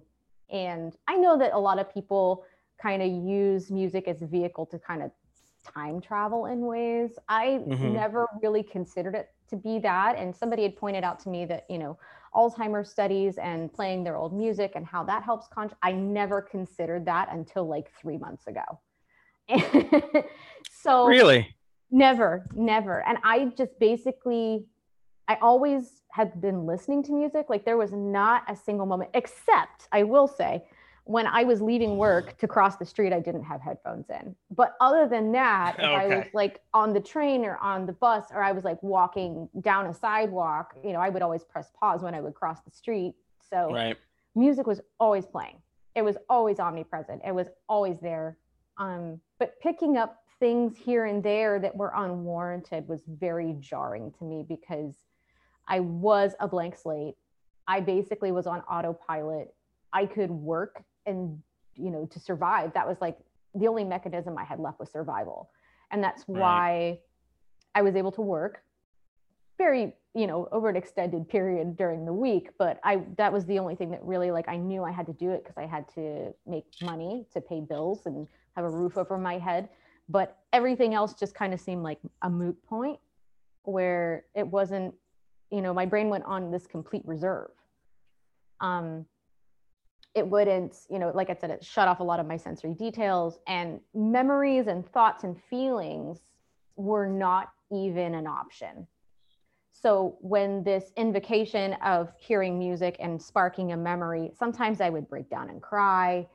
and 0.50 0.96
I 1.06 1.16
know 1.16 1.38
that 1.38 1.52
a 1.52 1.58
lot 1.58 1.78
of 1.78 1.92
people 1.92 2.44
kind 2.80 3.02
of 3.02 3.08
use 3.08 3.70
music 3.70 4.08
as 4.08 4.22
a 4.22 4.26
vehicle 4.26 4.66
to 4.66 4.78
kind 4.78 5.02
of 5.02 5.10
time 5.64 6.00
travel 6.00 6.46
in 6.46 6.60
ways. 6.60 7.18
I 7.28 7.62
Mhm. 7.66 7.92
never 7.92 8.26
really 8.42 8.62
considered 8.62 9.14
it 9.14 9.28
to 9.54 9.62
be 9.62 9.78
that. 9.80 10.16
And 10.18 10.34
somebody 10.34 10.62
had 10.62 10.76
pointed 10.76 11.04
out 11.04 11.20
to 11.20 11.28
me 11.28 11.44
that, 11.46 11.64
you 11.68 11.78
know, 11.78 11.98
Alzheimer's 12.34 12.90
studies 12.90 13.38
and 13.38 13.72
playing 13.72 14.04
their 14.04 14.16
old 14.16 14.34
music 14.34 14.72
and 14.74 14.84
how 14.84 15.04
that 15.04 15.22
helps 15.22 15.46
con 15.48 15.70
I 15.82 15.92
never 15.92 16.42
considered 16.42 17.06
that 17.06 17.28
until 17.32 17.66
like 17.66 17.92
three 18.00 18.18
months 18.18 18.46
ago. 18.46 18.80
so 20.70 21.06
Really? 21.06 21.54
Never, 21.90 22.48
never. 22.54 23.06
And 23.06 23.18
I 23.22 23.52
just 23.56 23.78
basically, 23.78 24.66
I 25.28 25.36
always 25.40 26.02
had 26.10 26.40
been 26.40 26.66
listening 26.66 27.04
to 27.04 27.12
music. 27.12 27.46
Like 27.48 27.64
there 27.64 27.76
was 27.76 27.92
not 27.92 28.42
a 28.48 28.56
single 28.56 28.86
moment, 28.86 29.10
except 29.14 29.88
I 29.92 30.02
will 30.02 30.26
say, 30.26 30.64
when 31.04 31.26
I 31.26 31.44
was 31.44 31.60
leaving 31.60 31.98
work 31.98 32.38
to 32.38 32.48
cross 32.48 32.76
the 32.76 32.86
street, 32.86 33.12
I 33.12 33.20
didn't 33.20 33.44
have 33.44 33.60
headphones 33.60 34.06
in. 34.08 34.34
But 34.50 34.74
other 34.80 35.06
than 35.06 35.32
that, 35.32 35.76
if 35.78 35.84
I 35.84 36.08
was 36.08 36.24
like 36.32 36.62
on 36.72 36.94
the 36.94 37.00
train 37.00 37.44
or 37.44 37.58
on 37.58 37.84
the 37.84 37.92
bus, 37.92 38.26
or 38.32 38.42
I 38.42 38.52
was 38.52 38.64
like 38.64 38.82
walking 38.82 39.48
down 39.60 39.86
a 39.86 39.94
sidewalk, 39.94 40.74
you 40.82 40.92
know, 40.94 41.00
I 41.00 41.10
would 41.10 41.20
always 41.20 41.44
press 41.44 41.70
pause 41.78 42.02
when 42.02 42.14
I 42.14 42.22
would 42.22 42.34
cross 42.34 42.60
the 42.62 42.70
street. 42.70 43.14
So 43.50 43.70
Right. 43.70 43.98
music 44.34 44.66
was 44.66 44.80
always 44.98 45.26
playing. 45.26 45.60
It 45.94 46.02
was 46.02 46.16
always 46.30 46.58
omnipresent. 46.58 47.20
It 47.24 47.34
was 47.34 47.48
always 47.68 48.00
there. 48.00 48.38
Um, 48.78 49.20
but 49.38 49.60
picking 49.60 49.98
up 49.98 50.22
things 50.40 50.76
here 50.76 51.04
and 51.04 51.22
there 51.22 51.60
that 51.60 51.76
were 51.76 51.92
unwarranted 51.94 52.88
was 52.88 53.02
very 53.06 53.56
jarring 53.60 54.10
to 54.18 54.24
me 54.24 54.44
because 54.48 54.94
I 55.68 55.80
was 55.80 56.34
a 56.40 56.48
blank 56.48 56.76
slate. 56.76 57.14
I 57.68 57.80
basically 57.80 58.32
was 58.32 58.46
on 58.46 58.62
autopilot. 58.62 59.54
I 59.92 60.06
could 60.06 60.30
work 60.30 60.82
and 61.06 61.42
you 61.76 61.90
know 61.90 62.06
to 62.06 62.20
survive. 62.20 62.72
That 62.74 62.86
was 62.86 63.00
like 63.00 63.18
the 63.54 63.68
only 63.68 63.84
mechanism 63.84 64.36
I 64.38 64.44
had 64.44 64.60
left 64.60 64.80
was 64.80 64.90
survival. 64.90 65.50
And 65.90 66.02
that's 66.02 66.24
Right. 66.32 66.38
why 66.38 66.98
I 67.74 67.82
was 67.82 67.96
able 67.96 68.12
to 68.12 68.20
work 68.20 68.62
very 69.58 69.94
you 70.14 70.26
know 70.26 70.48
over 70.52 70.68
an 70.68 70.76
extended 70.76 71.28
period 71.28 71.76
during 71.76 72.04
the 72.04 72.12
week 72.12 72.50
but 72.58 72.80
i 72.84 73.02
that 73.16 73.32
was 73.32 73.44
the 73.46 73.58
only 73.58 73.74
thing 73.74 73.90
that 73.90 74.02
really 74.02 74.30
like 74.30 74.48
i 74.48 74.56
knew 74.56 74.82
i 74.82 74.90
had 74.90 75.06
to 75.06 75.12
do 75.12 75.30
it 75.30 75.42
because 75.42 75.56
i 75.56 75.66
had 75.66 75.86
to 75.88 76.32
make 76.46 76.64
money 76.82 77.24
to 77.32 77.40
pay 77.40 77.60
bills 77.60 78.06
and 78.06 78.26
have 78.56 78.64
a 78.64 78.70
roof 78.70 78.96
over 78.96 79.18
my 79.18 79.38
head 79.38 79.68
but 80.08 80.38
everything 80.52 80.94
else 80.94 81.14
just 81.14 81.34
kind 81.34 81.54
of 81.54 81.60
seemed 81.60 81.82
like 81.82 81.98
a 82.22 82.30
moot 82.30 82.56
point 82.64 82.98
where 83.62 84.24
it 84.34 84.46
wasn't 84.46 84.94
you 85.50 85.62
know 85.62 85.72
my 85.72 85.86
brain 85.86 86.08
went 86.08 86.24
on 86.24 86.50
this 86.50 86.66
complete 86.66 87.02
reserve 87.04 87.50
um 88.60 89.04
it 90.14 90.26
wouldn't 90.26 90.76
you 90.90 90.98
know 90.98 91.10
like 91.14 91.30
i 91.30 91.34
said 91.34 91.50
it 91.50 91.64
shut 91.64 91.88
off 91.88 92.00
a 92.00 92.02
lot 92.02 92.20
of 92.20 92.26
my 92.26 92.36
sensory 92.36 92.74
details 92.74 93.38
and 93.46 93.80
memories 93.94 94.66
and 94.66 94.86
thoughts 94.92 95.24
and 95.24 95.36
feelings 95.50 96.20
were 96.76 97.06
not 97.06 97.52
even 97.70 98.14
an 98.14 98.26
option 98.26 98.86
so 99.84 100.16
when 100.20 100.62
this 100.62 100.92
invocation 100.96 101.74
of 101.84 102.12
hearing 102.16 102.58
music 102.58 102.96
and 103.00 103.20
sparking 103.20 103.72
a 103.72 103.76
memory, 103.76 104.30
sometimes 104.38 104.80
I 104.80 104.88
would 104.88 105.08
break 105.08 105.28
down 105.28 105.50
and 105.50 105.60
cry, 105.60 106.26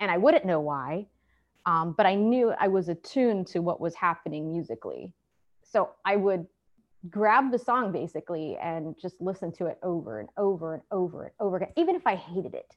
and 0.00 0.10
I 0.10 0.18
wouldn't 0.18 0.44
know 0.44 0.60
why, 0.60 1.06
um, 1.66 1.94
but 1.96 2.06
I 2.06 2.14
knew 2.14 2.52
I 2.60 2.68
was 2.68 2.88
attuned 2.88 3.46
to 3.48 3.60
what 3.60 3.80
was 3.80 3.94
happening 3.94 4.52
musically. 4.52 5.12
So 5.64 5.90
I 6.04 6.16
would 6.16 6.46
grab 7.10 7.50
the 7.50 7.58
song 7.58 7.90
basically 7.90 8.56
and 8.62 8.94
just 9.00 9.20
listen 9.20 9.50
to 9.52 9.66
it 9.66 9.78
over 9.82 10.20
and 10.20 10.28
over 10.36 10.74
and 10.74 10.82
over 10.90 11.24
and 11.24 11.32
over 11.40 11.56
again, 11.56 11.72
even 11.76 11.96
if 11.96 12.06
I 12.06 12.14
hated 12.14 12.54
it, 12.54 12.76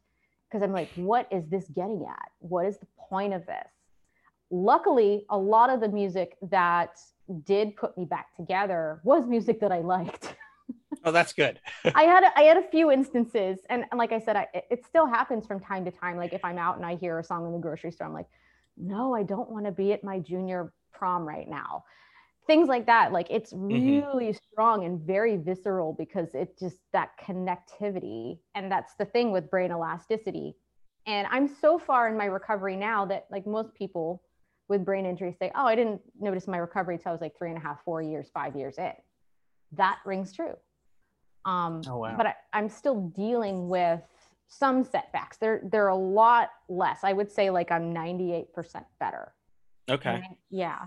because 0.51 0.63
I'm 0.63 0.73
like, 0.73 0.89
what 0.95 1.27
is 1.31 1.47
this 1.47 1.65
getting 1.73 2.05
at? 2.09 2.29
What 2.39 2.65
is 2.65 2.77
the 2.77 2.87
point 3.09 3.33
of 3.33 3.45
this? 3.45 3.67
Luckily, 4.49 5.25
a 5.29 5.37
lot 5.37 5.69
of 5.69 5.79
the 5.79 5.87
music 5.87 6.35
that 6.49 6.99
did 7.45 7.75
put 7.77 7.97
me 7.97 8.03
back 8.03 8.35
together 8.35 8.99
was 9.03 9.25
music 9.25 9.61
that 9.61 9.71
I 9.71 9.79
liked. 9.79 10.35
Oh, 11.05 11.11
that's 11.11 11.31
good. 11.31 11.59
I 11.95 12.03
had 12.03 12.23
a, 12.23 12.37
I 12.37 12.43
had 12.43 12.57
a 12.57 12.67
few 12.69 12.91
instances, 12.91 13.59
and, 13.69 13.85
and 13.91 13.97
like 13.97 14.11
I 14.11 14.19
said, 14.19 14.35
I, 14.35 14.47
it- 14.53 14.65
it 14.69 14.85
still 14.85 15.07
happens 15.07 15.47
from 15.47 15.59
time 15.61 15.85
to 15.85 15.91
time. 15.91 16.17
Like 16.17 16.33
if 16.33 16.43
I'm 16.43 16.57
out 16.57 16.75
and 16.77 16.85
I 16.85 16.95
hear 16.95 17.17
a 17.17 17.23
song 17.23 17.45
in 17.45 17.53
the 17.53 17.59
grocery 17.59 17.91
store, 17.91 18.07
I'm 18.07 18.13
like, 18.13 18.27
no, 18.77 19.15
I 19.15 19.23
don't 19.23 19.49
want 19.49 19.65
to 19.65 19.71
be 19.71 19.93
at 19.93 20.03
my 20.03 20.19
junior 20.19 20.73
prom 20.91 21.25
right 21.25 21.47
now. 21.47 21.85
Things 22.47 22.67
like 22.67 22.85
that. 22.87 23.11
Like 23.11 23.27
it's 23.29 23.53
really 23.55 24.33
strong 24.33 24.83
and 24.85 24.99
very 24.99 25.37
visceral 25.37 25.93
because 25.93 26.33
it 26.33 26.57
just 26.57 26.77
that 26.91 27.11
connectivity, 27.19 28.39
and 28.55 28.71
that's 28.71 28.95
the 28.95 29.05
thing 29.05 29.31
with 29.31 29.49
brain 29.49 29.71
elasticity. 29.71 30.55
And 31.05 31.27
I'm 31.31 31.47
so 31.47 31.79
far 31.79 32.09
in 32.09 32.17
my 32.17 32.25
recovery 32.25 32.75
now 32.75 33.05
that 33.05 33.27
like 33.31 33.47
most 33.47 33.73
people 33.73 34.23
with 34.67 34.85
brain 34.85 35.05
injury 35.05 35.35
say, 35.37 35.51
oh, 35.55 35.65
I 35.65 35.75
didn't 35.75 36.01
notice 36.19 36.47
my 36.47 36.57
recovery 36.57 36.95
until 36.95 37.09
I 37.09 37.13
was 37.13 37.21
like 37.21 37.37
three 37.37 37.49
and 37.49 37.57
a 37.57 37.61
half, 37.61 37.83
four 37.83 38.01
years, 38.01 38.29
five 38.33 38.55
years 38.55 38.77
in. 38.77 38.93
That 39.73 39.99
rings 40.05 40.31
true. 40.33 40.55
Um, 41.45 41.81
Oh, 41.87 41.97
wow. 41.97 42.15
But 42.17 42.27
I, 42.27 42.35
I'm 42.53 42.69
still 42.69 43.01
dealing 43.15 43.67
with 43.67 44.01
some 44.47 44.83
setbacks. 44.83 45.37
They're 45.37 45.61
they're 45.71 45.87
a 45.87 45.95
lot 45.95 46.49
less. 46.69 47.03
I 47.03 47.13
would 47.13 47.31
say 47.31 47.49
like 47.49 47.71
I'm 47.71 47.93
98% 47.93 48.47
better. 48.99 49.33
Okay. 49.89 50.21
Yeah. 50.49 50.85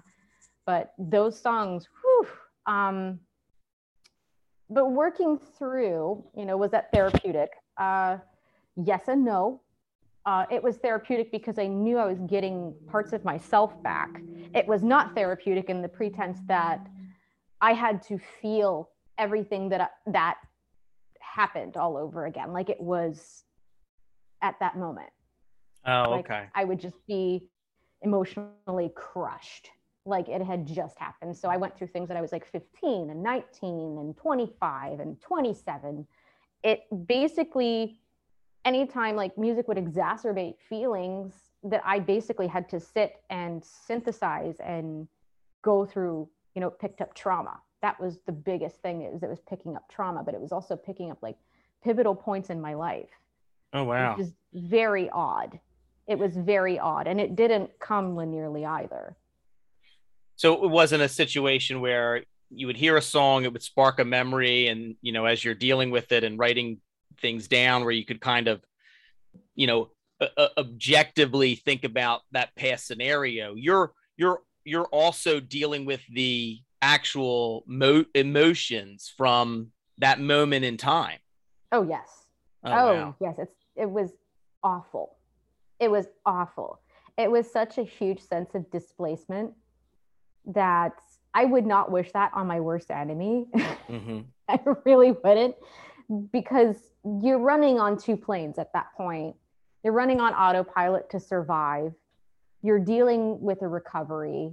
But 0.67 0.93
those 0.99 1.39
songs, 1.39 1.89
whew, 2.01 2.27
um, 2.67 3.21
but 4.71 4.91
working 4.91 5.39
through, 5.59 6.25
you 6.37 6.45
know, 6.47 6.57
was 6.57 6.71
that 6.71 6.91
therapeutic? 6.93 7.51
Uh, 7.77 8.19
yes 8.77 9.03
and 9.09 9.25
no. 9.25 9.61
Uh, 10.27 10.47
it 10.51 10.63
was 10.63 10.79
therapeutic 10.79 11.31
because 11.31 11.59
I 11.59 11.67
knew 11.67 11.99
I 11.99 12.07
was 12.07 12.19
getting 12.21 12.75
parts 12.89 13.13
of 13.13 13.25
myself 13.25 13.81
back. 13.83 14.23
It 14.55 14.67
was 14.67 14.83
not 14.83 15.15
therapeutic 15.15 15.69
in 15.69 15.83
the 15.83 15.89
pretense 15.89 16.39
that 16.49 16.87
I 17.61 17.75
had 17.75 18.03
to 18.05 18.19
feel 18.41 18.89
everything 19.19 19.69
that 19.69 19.91
that 20.07 20.37
happened 21.21 21.77
all 21.77 21.97
over 21.97 22.27
again, 22.27 22.53
like 22.53 22.71
it 22.71 22.81
was 22.81 23.45
at 24.41 24.55
that 24.61 24.79
moment. 24.79 25.11
Oh, 25.87 26.11
Like, 26.11 26.27
okay. 26.27 26.45
I 26.55 26.65
would 26.65 26.81
just 26.81 27.07
be 27.07 27.49
emotionally 28.03 28.93
crushed, 28.95 29.71
like 30.07 30.29
it 30.29 30.43
had 30.43 30.67
just 30.67 30.99
happened. 30.99 31.37
So 31.37 31.49
I 31.49 31.57
went 31.57 31.77
through 31.77 31.87
things 31.89 32.09
that 32.09 32.17
I 32.17 32.21
was 32.21 32.33
like 32.33 32.47
15 32.47 33.11
and 33.11 33.23
19 33.23 33.99
and 33.99 34.17
25 34.17 35.01
and 35.01 35.21
27. 35.21 36.07
It 36.63 36.83
basically 37.07 38.01
anytime 38.65 39.17
like 39.17 39.37
music 39.39 39.69
would 39.69 39.77
exacerbate 39.77 40.57
feelings 40.69 41.35
that 41.63 41.83
I 41.85 41.99
basically 41.99 42.47
had 42.47 42.69
to 42.71 42.81
sit 42.81 43.23
and 43.31 43.65
synthesize 43.65 44.57
and 44.61 45.09
go 45.63 45.87
through, 45.87 46.29
you 46.55 46.61
know, 46.61 46.71
picked 46.71 47.01
up 47.01 47.15
trauma. 47.15 47.59
That 47.81 47.99
was 48.01 48.19
the 48.27 48.33
biggest 48.33 48.77
thing 48.83 49.03
is 49.03 49.23
it 49.23 49.29
was 49.29 49.41
picking 49.41 49.77
up 49.77 49.89
trauma, 49.91 50.23
but 50.23 50.35
it 50.35 50.41
was 50.41 50.53
also 50.53 50.77
picking 50.77 51.11
up 51.11 51.19
like 51.23 51.37
pivotal 51.83 52.15
points 52.15 52.51
in 52.51 52.61
my 52.61 52.75
life. 52.75 53.11
Oh 53.73 53.85
wow. 53.85 54.17
Which 54.17 54.27
is 54.27 54.35
very 54.53 55.09
odd. 55.11 55.59
It 56.07 56.19
was 56.19 56.37
very 56.37 56.79
odd. 56.79 57.07
And 57.07 57.21
it 57.21 57.37
didn't 57.37 57.71
come 57.79 58.15
linearly 58.15 58.67
either. 58.67 59.17
So 60.37 60.65
it 60.65 60.71
wasn't 60.71 61.03
a 61.03 61.09
situation 61.09 61.81
where 61.81 62.25
you 62.51 62.67
would 62.67 62.77
hear 62.77 62.97
a 62.97 63.03
song, 63.03 63.45
it 63.45 63.53
would 63.53 63.63
spark 63.63 63.99
a 63.99 64.05
memory, 64.05 64.69
and 64.69 64.97
you 65.01 65.13
know, 65.13 65.27
as 65.27 65.45
you're 65.45 65.55
dealing 65.55 65.91
with 65.91 66.13
it 66.13 66.25
and 66.25 66.39
writing 66.39 66.81
things 67.21 67.49
down, 67.49 67.83
where 67.83 67.93
you 67.93 68.05
could 68.05 68.21
kind 68.21 68.49
of, 68.49 68.63
you 69.55 69.67
know, 69.67 69.91
uh, 70.21 70.49
objectively 70.57 71.55
think 71.55 71.85
about 71.85 72.23
that 72.33 72.55
past 72.57 72.87
scenario. 72.87 73.55
You're 73.55 73.93
you're 74.17 74.41
you're 74.65 74.87
also 74.87 75.41
dealing 75.41 75.85
with 75.85 76.01
the 76.13 76.61
actual 76.83 77.65
mo- 77.67 78.05
emotions 78.15 79.13
from 79.17 79.69
that 79.99 80.21
moment 80.21 80.65
in 80.65 80.77
time. 80.77 81.19
Oh 81.73 81.83
yes. 81.83 82.27
Oh, 82.65 82.71
oh 82.73 82.95
wow. 82.95 83.17
yes. 83.21 83.37
It's 83.39 83.55
it 83.77 83.91
was 83.91 84.13
awful. 84.63 85.17
It 85.81 85.91
was 85.91 86.07
awful. 86.25 86.81
It 87.17 87.31
was 87.31 87.51
such 87.51 87.79
a 87.79 87.83
huge 87.83 88.21
sense 88.21 88.55
of 88.55 88.71
displacement 88.71 89.53
that 90.47 90.93
I 91.35 91.45
would 91.45 91.67
not 91.67 91.91
wish 91.91 92.13
that 92.13 92.31
on 92.35 92.47
my 92.47 92.61
worst 92.61 92.91
enemy. 92.91 93.47
Mm-hmm. 93.55 94.21
I 94.49 94.61
really 94.85 95.13
wouldn't 95.13 95.57
because 96.33 96.77
you're 97.21 97.39
running 97.39 97.81
on 97.81 97.99
two 97.99 98.17
planes 98.17 98.59
at 98.59 98.73
that 98.73 98.87
point. 98.97 99.37
You're 99.83 99.93
running 99.93 100.21
on 100.21 100.33
autopilot 100.33 101.11
to 101.11 101.21
survive. 101.21 101.93
You're 102.63 102.79
dealing 102.79 103.41
with 103.41 103.63
a 103.63 103.69
recovery. 103.69 104.53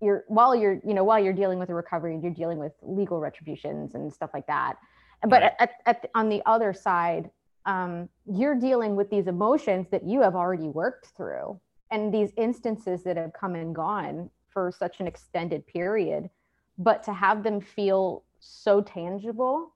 You're 0.00 0.24
while 0.28 0.54
you're, 0.54 0.80
you 0.84 0.94
know, 0.94 1.04
while 1.04 1.22
you're 1.22 1.32
dealing 1.32 1.58
with 1.58 1.70
a 1.70 1.74
recovery, 1.74 2.18
you're 2.22 2.32
dealing 2.32 2.58
with 2.58 2.72
legal 2.82 3.18
retributions 3.20 3.94
and 3.94 4.12
stuff 4.12 4.30
like 4.34 4.46
that. 4.46 4.76
But 5.22 5.42
right. 5.42 5.52
at, 5.58 5.70
at, 5.86 6.10
on 6.14 6.28
the 6.28 6.42
other 6.44 6.74
side, 6.74 7.30
um, 7.64 8.08
you're 8.26 8.54
dealing 8.54 8.96
with 8.96 9.10
these 9.10 9.26
emotions 9.26 9.86
that 9.90 10.04
you 10.06 10.20
have 10.20 10.34
already 10.34 10.68
worked 10.68 11.06
through 11.16 11.58
and 11.90 12.12
these 12.12 12.32
instances 12.36 13.02
that 13.04 13.16
have 13.16 13.32
come 13.32 13.54
and 13.54 13.74
gone 13.74 14.30
for 14.56 14.72
such 14.72 15.00
an 15.00 15.06
extended 15.06 15.66
period. 15.66 16.30
But 16.78 17.02
to 17.02 17.12
have 17.12 17.42
them 17.42 17.60
feel 17.60 18.24
so 18.40 18.80
tangible 18.80 19.74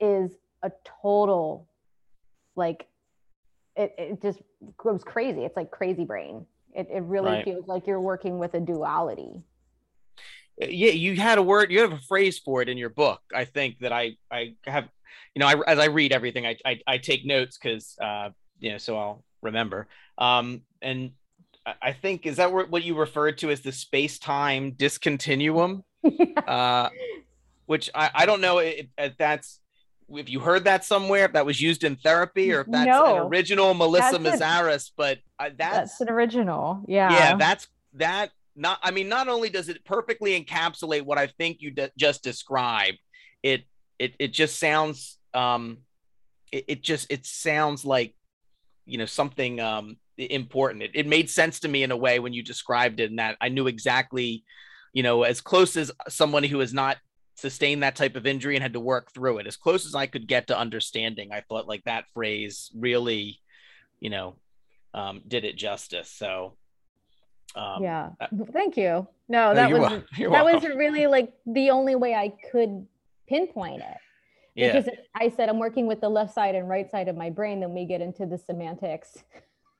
is 0.00 0.32
a 0.62 0.70
total 1.02 1.66
like 2.56 2.88
it, 3.74 3.94
it 3.96 4.20
just 4.20 4.42
goes 4.76 5.02
crazy. 5.02 5.44
It's 5.46 5.56
like 5.56 5.70
crazy 5.70 6.04
brain. 6.04 6.44
It, 6.74 6.88
it 6.92 7.04
really 7.04 7.30
right. 7.30 7.44
feels 7.44 7.66
like 7.68 7.86
you're 7.86 8.00
working 8.02 8.38
with 8.38 8.52
a 8.52 8.60
duality. 8.60 9.42
Yeah, 10.58 10.90
you 10.90 11.16
had 11.16 11.38
a 11.38 11.42
word, 11.42 11.70
you 11.70 11.80
have 11.80 11.92
a 11.92 11.98
phrase 11.98 12.38
for 12.38 12.60
it 12.60 12.68
in 12.68 12.76
your 12.76 12.90
book. 12.90 13.22
I 13.34 13.46
think 13.46 13.78
that 13.78 13.92
I 13.92 14.16
I 14.30 14.56
have, 14.66 14.90
you 15.34 15.40
know, 15.40 15.46
I, 15.46 15.54
as 15.66 15.78
I 15.78 15.86
read 15.86 16.12
everything, 16.12 16.44
I 16.44 16.58
I, 16.66 16.80
I 16.86 16.98
take 16.98 17.24
notes 17.24 17.56
because 17.56 17.96
uh, 17.98 18.28
you 18.58 18.72
know, 18.72 18.78
so 18.78 18.98
I'll 18.98 19.24
remember. 19.40 19.88
Um, 20.18 20.62
and 20.82 21.12
I 21.82 21.92
think 21.92 22.26
is 22.26 22.36
that 22.36 22.52
what 22.52 22.82
you 22.84 22.96
referred 22.96 23.38
to 23.38 23.50
as 23.50 23.60
the 23.60 23.72
space 23.72 24.18
time 24.18 24.72
discontinuum, 24.72 25.82
uh, 26.46 26.90
which 27.66 27.90
I 27.94 28.10
I 28.14 28.26
don't 28.26 28.40
know 28.40 28.58
if, 28.58 28.86
if 28.96 29.16
that's 29.16 29.60
if 30.08 30.30
you 30.30 30.40
heard 30.40 30.64
that 30.64 30.84
somewhere, 30.84 31.24
if 31.24 31.32
that 31.32 31.46
was 31.46 31.60
used 31.60 31.84
in 31.84 31.96
therapy 31.96 32.52
or 32.52 32.60
if 32.60 32.66
that's 32.68 32.86
no, 32.86 33.16
an 33.16 33.22
original 33.22 33.74
Melissa 33.74 34.18
Meszaros, 34.18 34.92
but 34.96 35.18
uh, 35.38 35.50
that's, 35.56 35.76
that's 35.76 36.00
an 36.00 36.10
original. 36.10 36.82
Yeah. 36.86 37.10
Yeah. 37.10 37.36
That's 37.36 37.66
that. 37.94 38.30
Not, 38.58 38.78
I 38.82 38.90
mean, 38.90 39.10
not 39.10 39.28
only 39.28 39.50
does 39.50 39.68
it 39.68 39.84
perfectly 39.84 40.40
encapsulate 40.40 41.02
what 41.02 41.18
I 41.18 41.26
think 41.26 41.60
you 41.60 41.72
d- 41.72 41.88
just 41.98 42.22
described, 42.22 42.98
it, 43.42 43.64
it, 43.98 44.14
it 44.18 44.32
just 44.32 44.58
sounds, 44.58 45.18
um, 45.34 45.78
it, 46.50 46.64
it 46.68 46.82
just, 46.82 47.12
it 47.12 47.26
sounds 47.26 47.84
like, 47.84 48.14
you 48.86 48.98
know, 48.98 49.06
something, 49.06 49.60
um, 49.60 49.96
important. 50.16 50.82
It, 50.82 50.90
it 50.94 51.06
made 51.06 51.28
sense 51.28 51.60
to 51.60 51.68
me 51.68 51.82
in 51.82 51.90
a 51.90 51.96
way 51.96 52.18
when 52.18 52.32
you 52.32 52.42
described 52.42 53.00
it 53.00 53.10
and 53.10 53.18
that 53.18 53.36
I 53.40 53.48
knew 53.48 53.66
exactly, 53.66 54.44
you 54.92 55.02
know, 55.02 55.24
as 55.24 55.40
close 55.40 55.76
as 55.76 55.90
someone 56.08 56.44
who 56.44 56.60
has 56.60 56.72
not 56.72 56.96
sustained 57.34 57.82
that 57.82 57.96
type 57.96 58.16
of 58.16 58.26
injury 58.26 58.56
and 58.56 58.62
had 58.62 58.72
to 58.72 58.80
work 58.80 59.12
through 59.12 59.36
it 59.36 59.46
as 59.46 59.58
close 59.58 59.84
as 59.84 59.94
i 59.94 60.06
could 60.06 60.26
get 60.26 60.46
to 60.46 60.58
understanding 60.58 61.32
i 61.32 61.42
thought 61.42 61.68
like 61.68 61.84
that 61.84 62.06
phrase 62.14 62.70
really 62.74 63.38
you 64.00 64.08
know 64.08 64.36
um, 64.96 65.20
did 65.28 65.44
it 65.44 65.56
justice. 65.56 66.10
So 66.10 66.56
um, 67.54 67.82
yeah. 67.82 68.10
thank 68.52 68.76
you. 68.76 69.06
No 69.28 69.54
that 69.54 69.70
was 69.70 69.80
that 70.18 70.30
welcome. 70.30 70.54
was 70.54 70.76
really 70.76 71.06
like 71.06 71.32
the 71.46 71.70
only 71.70 71.94
way 71.94 72.14
i 72.14 72.32
could 72.50 72.86
pinpoint 73.28 73.82
it 73.82 73.96
yeah. 74.56 74.72
because 74.72 74.92
i 75.14 75.28
said 75.28 75.48
i'm 75.48 75.58
working 75.58 75.86
with 75.86 76.00
the 76.00 76.08
left 76.08 76.34
side 76.34 76.54
and 76.54 76.68
right 76.68 76.90
side 76.90 77.06
of 77.06 77.16
my 77.16 77.30
brain 77.30 77.60
then 77.60 77.72
we 77.72 77.84
get 77.84 78.00
into 78.00 78.26
the 78.26 78.38
semantics 78.38 79.18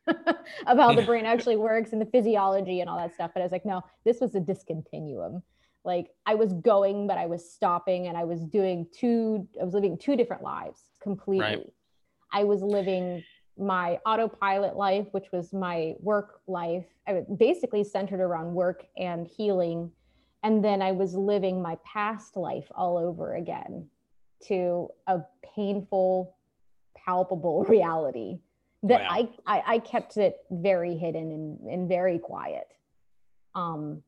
of 0.67 0.79
how 0.79 0.95
the 0.95 1.03
brain 1.03 1.27
actually 1.27 1.57
works 1.57 1.93
and 1.93 2.01
the 2.01 2.07
physiology 2.07 2.81
and 2.81 2.89
all 2.89 2.97
that 2.97 3.15
stuff. 3.15 3.33
But 3.35 3.41
i 3.41 3.45
was 3.45 3.53
like 3.53 3.67
no 3.67 3.83
this 4.05 4.21
was 4.21 4.35
a 4.35 4.41
discontinuum. 4.41 5.43
Like 5.85 6.11
i 6.27 6.35
was 6.35 6.53
going 6.53 7.07
but 7.07 7.19
i 7.19 7.27
was 7.27 7.49
stopping 7.51 8.07
and 8.07 8.17
i 8.17 8.25
was 8.25 8.45
doing 8.45 8.87
two 8.93 9.49
i 9.61 9.65
was 9.65 9.75
living 9.75 9.99
two 9.99 10.17
different 10.17 10.43
lives 10.43 10.81
completely. 11.01 11.45
Right. 11.45 11.73
i 12.33 12.45
was 12.45 12.63
living 12.63 13.25
my 13.59 13.99
autopilot 14.05 14.77
life 14.77 15.07
which 15.13 15.27
was 15.33 15.53
my 15.53 15.95
work 16.01 16.41
life 16.47 16.85
i 17.07 17.13
was 17.13 17.25
basically 17.39 17.85
centered 17.85 18.21
around 18.21 18.53
work 18.53 18.85
and 18.97 19.27
healing. 19.27 19.91
And 20.43 20.65
then 20.65 20.83
i 20.83 20.93
was 20.93 21.15
living 21.15 21.63
my 21.63 21.79
past 21.85 22.37
life 22.37 22.71
all 22.75 22.99
over 22.99 23.35
again 23.35 23.89
to 24.49 24.89
a 25.07 25.21
painful 25.55 26.37
palpable 26.97 27.65
reality 27.69 28.39
that 28.83 29.01
wow. 29.03 29.09
I, 29.11 29.29
I, 29.47 29.63
I 29.75 29.79
kept 29.79 30.17
it 30.17 30.37
very 30.51 30.97
hidden 30.97 31.33
and, 31.33 31.61
and 31.69 31.89
very 31.89 32.19
quiet 32.19 32.67
um 33.55 34.03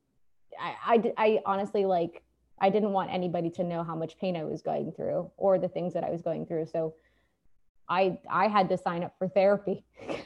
I, 0.60 0.74
I, 0.94 1.12
I 1.16 1.40
honestly 1.46 1.84
like 1.84 2.22
I 2.60 2.70
didn't 2.70 2.92
want 2.92 3.12
anybody 3.12 3.50
to 3.50 3.64
know 3.64 3.84
how 3.84 3.94
much 3.94 4.18
pain 4.18 4.36
I 4.36 4.44
was 4.44 4.62
going 4.62 4.92
through 4.92 5.30
or 5.36 5.58
the 5.58 5.68
things 5.68 5.94
that 5.94 6.02
I 6.02 6.10
was 6.10 6.22
going 6.22 6.44
through. 6.44 6.66
So 6.66 6.94
I 7.88 8.18
I 8.28 8.48
had 8.48 8.68
to 8.70 8.76
sign 8.76 9.04
up 9.04 9.14
for 9.16 9.28
therapy. 9.28 9.84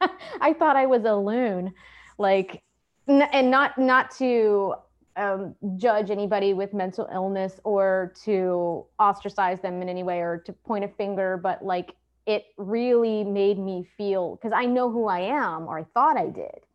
I 0.40 0.52
thought 0.52 0.76
I 0.76 0.86
was 0.86 1.04
a 1.04 1.14
loon, 1.14 1.72
like, 2.18 2.62
and 3.08 3.50
not 3.50 3.78
not 3.78 4.10
to 4.18 4.74
um, 5.16 5.54
judge 5.76 6.10
anybody 6.10 6.52
with 6.52 6.74
mental 6.74 7.08
illness 7.12 7.58
or 7.64 8.12
to 8.24 8.84
ostracize 9.00 9.60
them 9.60 9.80
in 9.82 9.88
any 9.88 10.02
way 10.02 10.20
or 10.20 10.38
to 10.44 10.52
point 10.52 10.84
a 10.84 10.88
finger, 10.88 11.36
but 11.36 11.64
like 11.64 11.94
it 12.26 12.46
really 12.58 13.24
made 13.24 13.58
me 13.58 13.86
feel 13.96 14.36
because 14.36 14.52
I 14.54 14.66
know 14.66 14.90
who 14.90 15.06
I 15.08 15.20
am 15.20 15.66
or 15.66 15.78
I 15.78 15.84
thought 15.94 16.16
I 16.16 16.26
did. 16.26 16.66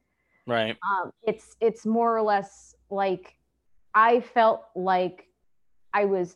Right. 0.47 0.77
Um, 0.89 1.11
it's 1.23 1.55
it's 1.59 1.85
more 1.85 2.15
or 2.15 2.21
less 2.21 2.75
like 2.89 3.35
I 3.93 4.21
felt 4.21 4.63
like 4.75 5.27
I 5.93 6.05
was 6.05 6.35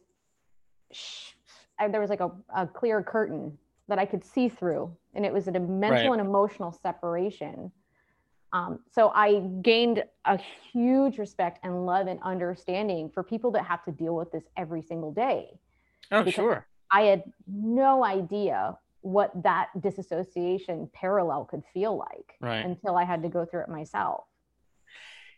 sh- 0.91 1.31
I, 1.79 1.87
there 1.87 2.01
was 2.01 2.09
like 2.09 2.19
a, 2.19 2.31
a 2.55 2.67
clear 2.67 3.01
curtain 3.01 3.57
that 3.87 3.99
I 3.99 4.05
could 4.05 4.23
see 4.23 4.49
through, 4.49 4.95
and 5.13 5.25
it 5.25 5.33
was 5.33 5.47
a 5.47 5.51
mental 5.51 5.89
right. 5.89 6.11
and 6.11 6.21
emotional 6.21 6.71
separation. 6.71 7.71
Um, 8.55 8.79
so 8.91 9.11
I 9.13 9.41
gained 9.61 10.03
a 10.23 10.39
huge 10.71 11.17
respect 11.17 11.59
and 11.63 11.85
love 11.85 12.07
and 12.07 12.21
understanding 12.23 13.09
for 13.13 13.21
people 13.21 13.51
that 13.51 13.65
have 13.65 13.83
to 13.85 13.91
deal 13.91 14.15
with 14.15 14.31
this 14.31 14.43
every 14.55 14.81
single 14.81 15.11
day. 15.11 15.59
Oh, 16.11 16.25
sure. 16.29 16.65
I 16.89 17.01
had 17.01 17.23
no 17.47 18.05
idea 18.05 18.77
what 19.01 19.31
that 19.43 19.69
disassociation 19.79 20.89
parallel 20.93 21.45
could 21.45 21.63
feel 21.73 21.97
like 21.97 22.35
right. 22.39 22.65
until 22.65 22.95
I 22.95 23.03
had 23.03 23.23
to 23.23 23.29
go 23.29 23.45
through 23.45 23.63
it 23.63 23.69
myself 23.69 24.23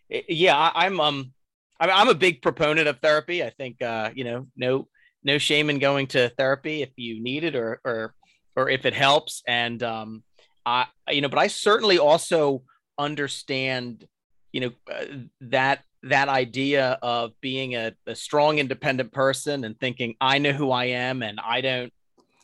yeah 0.10 0.56
I, 0.56 0.86
am 0.86 1.00
um 1.00 1.34
I'm, 1.80 1.90
I'm 1.90 2.10
a 2.10 2.16
big 2.16 2.42
proponent 2.42 2.88
of 2.88 3.00
therapy 3.00 3.44
i 3.44 3.50
think 3.50 3.82
uh 3.82 4.12
you 4.16 4.24
know 4.24 4.48
no 4.56 4.88
no 5.24 5.38
shame 5.38 5.70
in 5.70 5.80
going 5.80 6.08
to 6.08 6.30
therapy 6.30 6.82
if 6.82 6.92
you 6.96 7.22
need 7.22 7.44
it 7.44 7.56
or 7.56 7.82
or 7.84 8.14
or 8.56 8.70
if 8.70 8.86
it 8.86 8.94
helps 8.94 9.44
and 9.48 9.82
um 9.84 10.24
i 10.66 10.86
you 11.10 11.22
know 11.22 11.30
but 11.30 11.40
i 11.40 11.48
certainly 11.48 11.98
also 11.98 12.64
understand 12.98 14.08
you 14.52 14.62
know 14.62 14.72
uh, 14.92 15.06
that 15.42 15.84
that 16.04 16.30
idea 16.30 16.98
of 17.02 17.32
being 17.42 17.76
a, 17.76 17.94
a 18.06 18.16
strong 18.16 18.60
independent 18.60 19.12
person 19.12 19.64
and 19.64 19.80
thinking 19.80 20.16
i 20.22 20.38
know 20.38 20.52
who 20.52 20.72
i 20.72 20.86
am 20.86 21.22
and 21.22 21.40
i 21.40 21.62
don't 21.62 21.92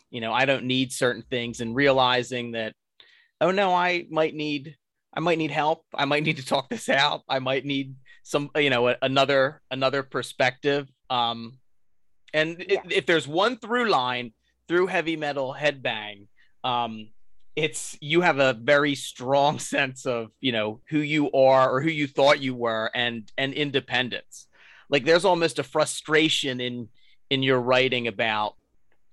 you 0.09 0.21
know 0.21 0.33
i 0.33 0.45
don't 0.45 0.65
need 0.65 0.91
certain 0.91 1.23
things 1.29 1.61
and 1.61 1.75
realizing 1.75 2.51
that 2.51 2.73
oh 3.41 3.51
no 3.51 3.73
i 3.73 4.05
might 4.09 4.35
need 4.35 4.75
I 5.15 5.19
might 5.19 5.37
need 5.37 5.51
help. 5.51 5.85
I 5.93 6.05
might 6.05 6.23
need 6.23 6.37
to 6.37 6.45
talk 6.45 6.69
this 6.69 6.89
out. 6.89 7.21
I 7.29 7.39
might 7.39 7.65
need 7.65 7.95
some, 8.23 8.49
you 8.55 8.69
know, 8.69 8.95
another 9.01 9.61
another 9.69 10.03
perspective. 10.03 10.89
Um, 11.09 11.59
and 12.33 12.65
yeah. 12.67 12.79
if, 12.85 12.91
if 12.91 13.05
there's 13.05 13.27
one 13.27 13.57
through 13.57 13.89
line 13.89 14.33
through 14.67 14.87
heavy 14.87 15.15
metal 15.15 15.55
headbang, 15.57 16.27
um, 16.63 17.09
it's 17.55 17.97
you 18.01 18.21
have 18.21 18.39
a 18.39 18.53
very 18.53 18.95
strong 18.95 19.59
sense 19.73 20.05
of 20.05 20.31
you 20.39 20.51
know 20.51 20.79
who 20.89 20.99
you 20.99 21.31
are 21.31 21.71
or 21.71 21.81
who 21.81 21.89
you 21.89 22.07
thought 22.07 22.41
you 22.41 22.55
were 22.55 22.89
and 22.95 23.31
and 23.37 23.53
independence 23.53 24.47
like 24.89 25.05
there's 25.05 25.25
almost 25.25 25.59
a 25.59 25.63
frustration 25.63 26.59
in 26.59 26.87
in 27.29 27.43
your 27.43 27.59
writing 27.59 28.07
about 28.07 28.55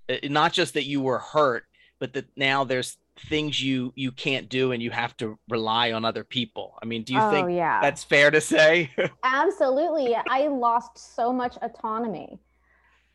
uh, 0.09 0.17
not 0.25 0.53
just 0.53 0.75
that 0.75 0.85
you 0.85 1.01
were 1.01 1.19
hurt 1.19 1.65
but 1.99 2.13
that 2.13 2.27
now 2.37 2.65
there's 2.65 2.97
things 3.29 3.63
you 3.63 3.93
you 3.97 4.11
can't 4.11 4.49
do 4.49 4.73
and 4.73 4.83
you 4.83 4.91
have 4.91 5.15
to 5.15 5.39
rely 5.51 5.93
on 5.93 6.07
other 6.07 6.25
people 6.25 6.79
i 6.83 6.87
mean 6.87 7.03
do 7.03 7.13
you 7.13 7.21
oh, 7.21 7.31
think 7.31 7.51
yeah. 7.51 7.79
that's 7.83 8.03
fair 8.03 8.31
to 8.31 8.41
say 8.41 8.91
Absolutely. 9.41 10.17
I 10.29 10.49
lost 10.49 11.15
so 11.17 11.33
much 11.33 11.57
autonomy. 11.63 12.39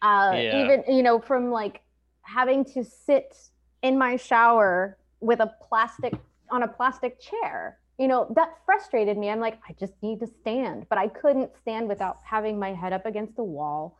Uh, 0.02 0.32
Yeah. 0.36 0.64
Even, 0.64 0.96
you 0.96 1.04
know, 1.04 1.20
from 1.20 1.52
like 1.52 1.82
having 2.22 2.66
to 2.66 2.84
sit 2.84 3.36
in 3.82 3.98
my 3.98 4.18
shower 4.18 4.98
with 5.20 5.40
a 5.40 5.54
plastic, 5.62 6.14
on 6.50 6.64
a 6.64 6.68
plastic 6.68 7.20
chair. 7.20 7.78
You 7.98 8.08
know, 8.08 8.28
that 8.36 8.50
frustrated 8.66 9.18
me. 9.18 9.30
I'm 9.30 9.40
like, 9.40 9.60
I 9.70 9.74
just 9.80 9.94
need 10.02 10.20
to 10.20 10.28
stand, 10.28 10.86
but 10.90 10.98
I 10.98 11.08
couldn't 11.08 11.52
stand 11.62 11.88
without 11.88 12.20
having 12.24 12.60
my 12.60 12.74
head 12.74 12.92
up 12.94 13.06
against 13.06 13.36
the 13.36 13.44
wall. 13.44 13.98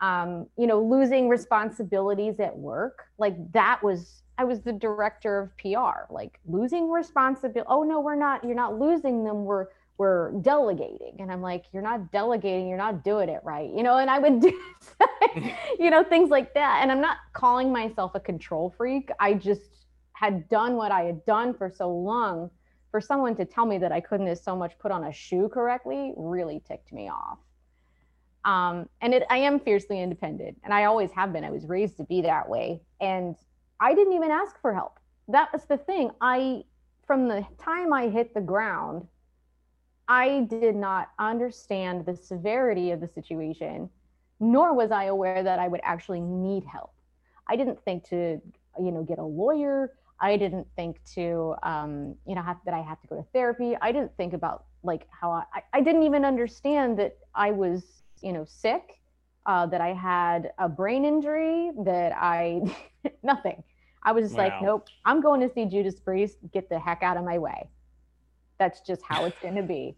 Um, 0.00 0.46
you 0.58 0.66
know, 0.66 0.82
losing 0.82 1.28
responsibilities 1.28 2.38
at 2.40 2.56
work. 2.56 3.04
Like 3.18 3.36
that 3.52 3.82
was, 3.82 4.22
I 4.36 4.44
was 4.44 4.60
the 4.60 4.72
director 4.72 5.38
of 5.38 5.56
PR, 5.58 6.12
like 6.12 6.38
losing 6.46 6.90
responsibility. 6.90 7.66
Oh, 7.66 7.82
no, 7.82 8.00
we're 8.00 8.16
not, 8.16 8.44
you're 8.44 8.54
not 8.54 8.78
losing 8.78 9.24
them. 9.24 9.44
We're, 9.44 9.68
we're 9.98 10.32
delegating 10.42 11.16
and 11.20 11.32
i'm 11.32 11.40
like 11.40 11.64
you're 11.72 11.82
not 11.82 12.12
delegating 12.12 12.68
you're 12.68 12.76
not 12.76 13.02
doing 13.02 13.28
it 13.28 13.40
right 13.44 13.70
you 13.74 13.82
know 13.82 13.98
and 13.98 14.10
i 14.10 14.18
would 14.18 14.40
do 14.42 14.52
you 15.78 15.90
know 15.90 16.04
things 16.04 16.30
like 16.30 16.52
that 16.54 16.80
and 16.82 16.92
i'm 16.92 17.00
not 17.00 17.16
calling 17.32 17.72
myself 17.72 18.12
a 18.14 18.20
control 18.20 18.74
freak 18.76 19.08
i 19.20 19.32
just 19.32 19.85
had 20.16 20.48
done 20.48 20.76
what 20.76 20.90
i 20.90 21.02
had 21.02 21.24
done 21.26 21.52
for 21.52 21.70
so 21.70 21.90
long 21.90 22.50
for 22.90 23.00
someone 23.00 23.36
to 23.36 23.44
tell 23.44 23.66
me 23.66 23.76
that 23.78 23.92
i 23.92 24.00
couldn't 24.00 24.28
as 24.28 24.42
so 24.42 24.56
much 24.56 24.78
put 24.78 24.90
on 24.90 25.04
a 25.04 25.12
shoe 25.12 25.48
correctly 25.48 26.12
really 26.16 26.62
ticked 26.66 26.92
me 26.92 27.08
off. 27.08 27.38
Um, 28.44 28.88
and 29.02 29.12
it, 29.12 29.24
i 29.28 29.36
am 29.36 29.60
fiercely 29.60 30.00
independent 30.00 30.56
and 30.64 30.72
i 30.72 30.84
always 30.84 31.10
have 31.12 31.32
been. 31.32 31.44
I 31.44 31.50
was 31.50 31.66
raised 31.66 31.96
to 31.98 32.04
be 32.04 32.22
that 32.22 32.48
way. 32.48 32.80
And 33.00 33.36
i 33.80 33.94
didn't 33.94 34.14
even 34.14 34.30
ask 34.30 34.60
for 34.60 34.72
help. 34.72 34.98
That 35.28 35.52
was 35.52 35.64
the 35.64 35.76
thing. 35.76 36.10
I 36.20 36.64
from 37.06 37.28
the 37.28 37.44
time 37.58 37.92
i 37.92 38.08
hit 38.08 38.32
the 38.34 38.40
ground 38.40 39.06
I 40.08 40.46
did 40.48 40.76
not 40.76 41.10
understand 41.18 42.06
the 42.06 42.14
severity 42.14 42.92
of 42.92 43.00
the 43.00 43.08
situation, 43.08 43.90
nor 44.38 44.72
was 44.72 44.90
I 44.90 45.04
aware 45.04 45.42
that 45.42 45.58
I 45.58 45.68
would 45.68 45.80
actually 45.82 46.20
need 46.20 46.64
help. 46.64 46.92
I 47.48 47.56
didn't 47.56 47.82
think 47.84 48.08
to, 48.10 48.40
you 48.78 48.92
know, 48.92 49.02
get 49.02 49.18
a 49.18 49.24
lawyer. 49.24 49.94
I 50.20 50.36
didn't 50.36 50.66
think 50.76 51.00
to, 51.14 51.54
um, 51.62 52.14
you 52.26 52.34
know, 52.34 52.42
have, 52.42 52.58
that 52.64 52.74
I 52.74 52.80
had 52.80 53.00
to 53.02 53.06
go 53.06 53.16
to 53.16 53.26
therapy. 53.32 53.76
I 53.80 53.92
didn't 53.92 54.16
think 54.16 54.32
about 54.32 54.64
like 54.82 55.06
how 55.10 55.30
I, 55.30 55.62
I 55.72 55.80
didn't 55.80 56.04
even 56.04 56.24
understand 56.24 56.98
that 56.98 57.18
I 57.34 57.50
was, 57.50 57.84
you 58.22 58.32
know, 58.32 58.44
sick, 58.46 59.00
uh, 59.44 59.66
that 59.66 59.80
I 59.80 59.92
had 59.92 60.52
a 60.58 60.68
brain 60.68 61.04
injury, 61.04 61.70
that 61.84 62.12
I, 62.16 62.62
nothing. 63.22 63.62
I 64.02 64.12
was 64.12 64.24
just 64.24 64.36
like, 64.36 64.62
nope, 64.62 64.86
I'm 65.04 65.20
going 65.20 65.40
to 65.40 65.52
see 65.52 65.64
Judas 65.64 65.98
Priest. 65.98 66.38
Get 66.52 66.68
the 66.68 66.78
heck 66.78 67.02
out 67.02 67.16
of 67.16 67.24
my 67.24 67.38
way 67.38 67.68
that's 68.58 68.80
just 68.80 69.02
how 69.02 69.24
it's 69.24 69.38
going 69.40 69.54
to 69.54 69.62
be 69.62 69.96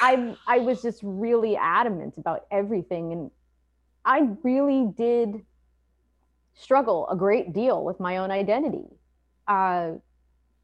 i 0.00 0.34
i 0.46 0.58
was 0.58 0.82
just 0.82 1.00
really 1.02 1.56
adamant 1.56 2.14
about 2.16 2.46
everything 2.50 3.12
and 3.12 3.30
i 4.04 4.28
really 4.42 4.88
did 4.96 5.44
struggle 6.54 7.08
a 7.08 7.16
great 7.16 7.52
deal 7.52 7.84
with 7.84 7.98
my 8.00 8.18
own 8.18 8.30
identity 8.30 8.97
uh 9.48 9.92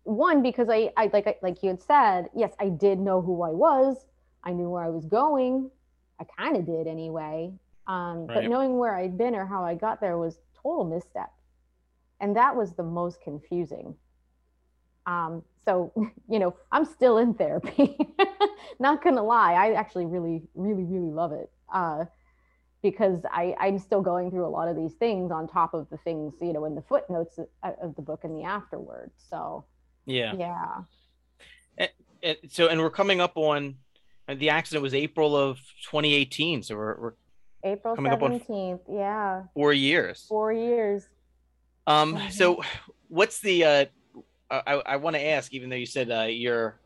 one 0.05 0.43
because 0.43 0.69
i 0.71 0.91
i 0.97 1.11
like 1.13 1.27
I- 1.27 1.39
like 1.43 1.63
you 1.63 1.71
had 1.71 1.83
said 1.83 2.29
yes 2.37 2.53
i 2.61 2.69
did 2.69 2.99
know 2.99 3.21
who 3.23 3.43
i 3.43 3.51
was. 3.51 4.07
I 4.45 4.53
knew 4.53 4.69
where 4.71 4.85
i 4.85 4.91
was 4.91 5.07
going. 5.07 5.71
I 6.21 6.25
kind 6.25 6.57
of 6.57 6.67
did 6.67 6.87
anyway. 6.87 7.53
Um 7.87 8.27
but 8.27 8.45
knowing 8.45 8.77
where 8.79 8.95
i'd 8.97 9.17
been 9.19 9.35
or 9.35 9.47
how 9.47 9.65
i 9.65 9.75
got 9.75 10.01
there 10.01 10.19
was 10.19 10.39
total 10.63 10.85
misstep. 10.85 11.33
And 12.21 12.37
that 12.37 12.55
was 12.57 12.73
the 12.75 12.83
most 12.83 13.21
confusing. 13.23 13.95
Um, 15.07 15.43
so, 15.65 15.93
you 16.29 16.39
know, 16.39 16.55
I'm 16.73 16.85
still 16.85 17.19
in 17.19 17.35
therapy. 17.35 17.97
Not 18.79 19.03
gonna 19.03 19.23
lie, 19.23 19.53
I 19.55 19.73
actually 19.73 20.07
really, 20.07 20.43
really, 20.55 20.85
really 20.85 21.11
love 21.11 21.33
it. 21.33 21.51
Uh, 21.73 22.05
because 22.85 23.23
I, 23.33 23.57
I'm 23.59 23.79
still 23.79 24.03
going 24.03 24.31
through 24.31 24.47
a 24.47 24.49
lot 24.49 24.69
of 24.69 24.77
these 24.77 24.93
things 24.93 25.33
on 25.33 25.49
top 25.49 25.73
of 25.73 25.89
the 25.89 25.97
things, 25.97 26.35
you 26.43 26.53
know, 26.53 26.67
in 26.67 26.75
the 26.75 26.83
footnotes 26.83 27.39
of, 27.39 27.49
of 27.83 27.97
the 27.97 28.03
book 28.03 28.21
and 28.25 28.37
the 28.39 28.45
afterword. 28.45 29.11
So, 29.31 29.65
yeah 30.07 30.35
yeah, 30.37 31.89
and 32.23 32.37
so 32.51 32.69
and 32.69 32.79
we're 32.79 32.91
coming 32.91 33.23
up 33.23 33.33
on 33.37 33.77
and 34.29 34.39
the 34.39 34.51
accident 34.51 34.83
was 34.83 34.93
april 34.93 35.35
of 35.35 35.57
2018 35.85 36.63
so 36.63 36.77
we're, 36.77 37.01
we're 37.01 37.13
April 37.65 37.97
Coming 37.97 38.13
up 38.13 38.23
on- 38.23 38.39
17th. 38.39 38.81
Yeah, 38.93 39.45
four 39.55 39.73
years 39.73 40.27
four 40.29 40.53
years. 40.53 41.09
Um, 41.87 42.21
so 42.31 42.63
what's 43.09 43.41
the 43.41 43.65
uh 43.65 43.85
I, 44.51 44.75
I 44.75 44.97
want 44.97 45.17
to 45.17 45.23
ask, 45.23 45.55
even 45.55 45.71
though 45.71 45.77
you 45.77 45.87
said 45.87 46.11
uh 46.11 46.27
you're 46.29 46.79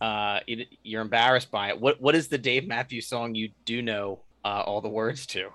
uh 0.00 0.40
you're 0.82 1.02
embarrassed 1.02 1.52
by 1.52 1.68
it, 1.68 1.80
what 1.80 2.00
what 2.00 2.16
is 2.16 2.26
the 2.26 2.38
Dave 2.38 2.66
Matthews 2.66 3.06
song 3.06 3.36
you 3.36 3.50
do 3.64 3.80
know 3.82 4.22
uh 4.44 4.62
all 4.66 4.80
the 4.80 4.88
words 4.88 5.26
to? 5.26 5.50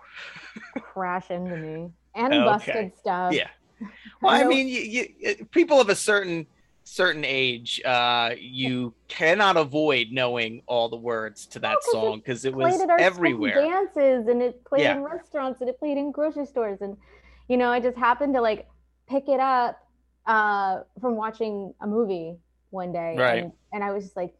Crash 0.79 1.29
into 1.31 1.55
me 1.57 1.89
and 2.15 2.33
Okay. 2.33 2.45
busted 2.45 2.97
stuff. 2.97 3.33
Yeah. 3.33 3.49
Well, 4.21 4.33
I 4.33 4.43
mean, 4.47 4.67
you, 4.67 4.79
you 4.79 5.45
people 5.51 5.81
of 5.81 5.89
a 5.89 5.95
certain 5.95 6.47
certain 6.85 7.23
age, 7.25 7.81
uh, 7.85 8.31
you 8.37 8.93
cannot 9.07 9.55
avoid 9.57 10.07
knowing 10.11 10.61
all 10.67 10.89
the 10.89 10.97
words 10.97 11.47
to 11.47 11.59
that 11.59 11.77
it 11.77 11.83
song 11.83 12.17
because 12.19 12.43
it 12.45 12.53
was 12.53 12.79
at 12.81 12.89
our 12.89 12.99
school 12.99 13.05
everywhere. 13.05 13.55
dances 13.55 14.27
and 14.27 14.41
it 14.41 14.63
played 14.65 14.81
Yeah. 14.83 14.95
in 14.95 15.03
restaurants 15.03 15.61
and 15.61 15.69
it 15.69 15.79
played 15.79 15.97
in 15.97 16.11
grocery 16.11 16.45
stores 16.45 16.79
and 16.81 16.97
you 17.47 17.55
know 17.57 17.69
i 17.69 17.79
just 17.79 17.97
happened 17.97 18.33
to 18.33 18.41
like 18.41 18.67
pick 19.09 19.27
it 19.29 19.39
up 19.39 19.79
uh 20.25 20.79
from 20.99 21.15
watching 21.15 21.73
a 21.81 21.87
movie 21.87 22.35
one 22.69 22.91
day 22.91 23.15
Right. 23.17 23.43
and, 23.43 23.51
and 23.71 23.83
i 23.83 23.91
was 23.91 24.03
just 24.05 24.17
like 24.17 24.33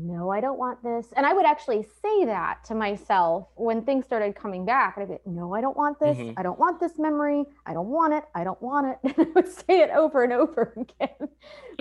no 0.00 0.30
i 0.30 0.40
don't 0.40 0.58
want 0.58 0.82
this. 0.82 1.12
And 1.16 1.26
i 1.26 1.32
would 1.32 1.44
actually 1.44 1.82
say 2.02 2.24
that 2.26 2.64
to 2.66 2.74
myself 2.74 3.48
when 3.56 3.82
things 3.82 4.04
started 4.04 4.34
coming 4.36 4.64
back. 4.64 4.96
And 4.96 5.02
i'd 5.02 5.06
be 5.08 5.12
like 5.14 5.26
no 5.26 5.54
i 5.54 5.60
don't 5.60 5.76
want 5.76 5.98
this. 5.98 6.16
Mhm. 6.16 6.34
i 6.36 6.42
don't 6.42 6.58
want 6.58 6.78
this 6.80 6.98
memory. 6.98 7.44
I 7.66 7.72
don't 7.74 7.88
want 7.88 8.14
it. 8.14 8.24
I 8.34 8.44
don't 8.44 8.60
want 8.62 8.86
it. 8.86 8.98
And 9.18 9.26
i 9.26 9.30
would 9.34 9.48
say 9.48 9.80
it 9.80 9.90
over 9.90 10.22
and 10.24 10.32
over 10.32 10.72
again. 11.00 11.28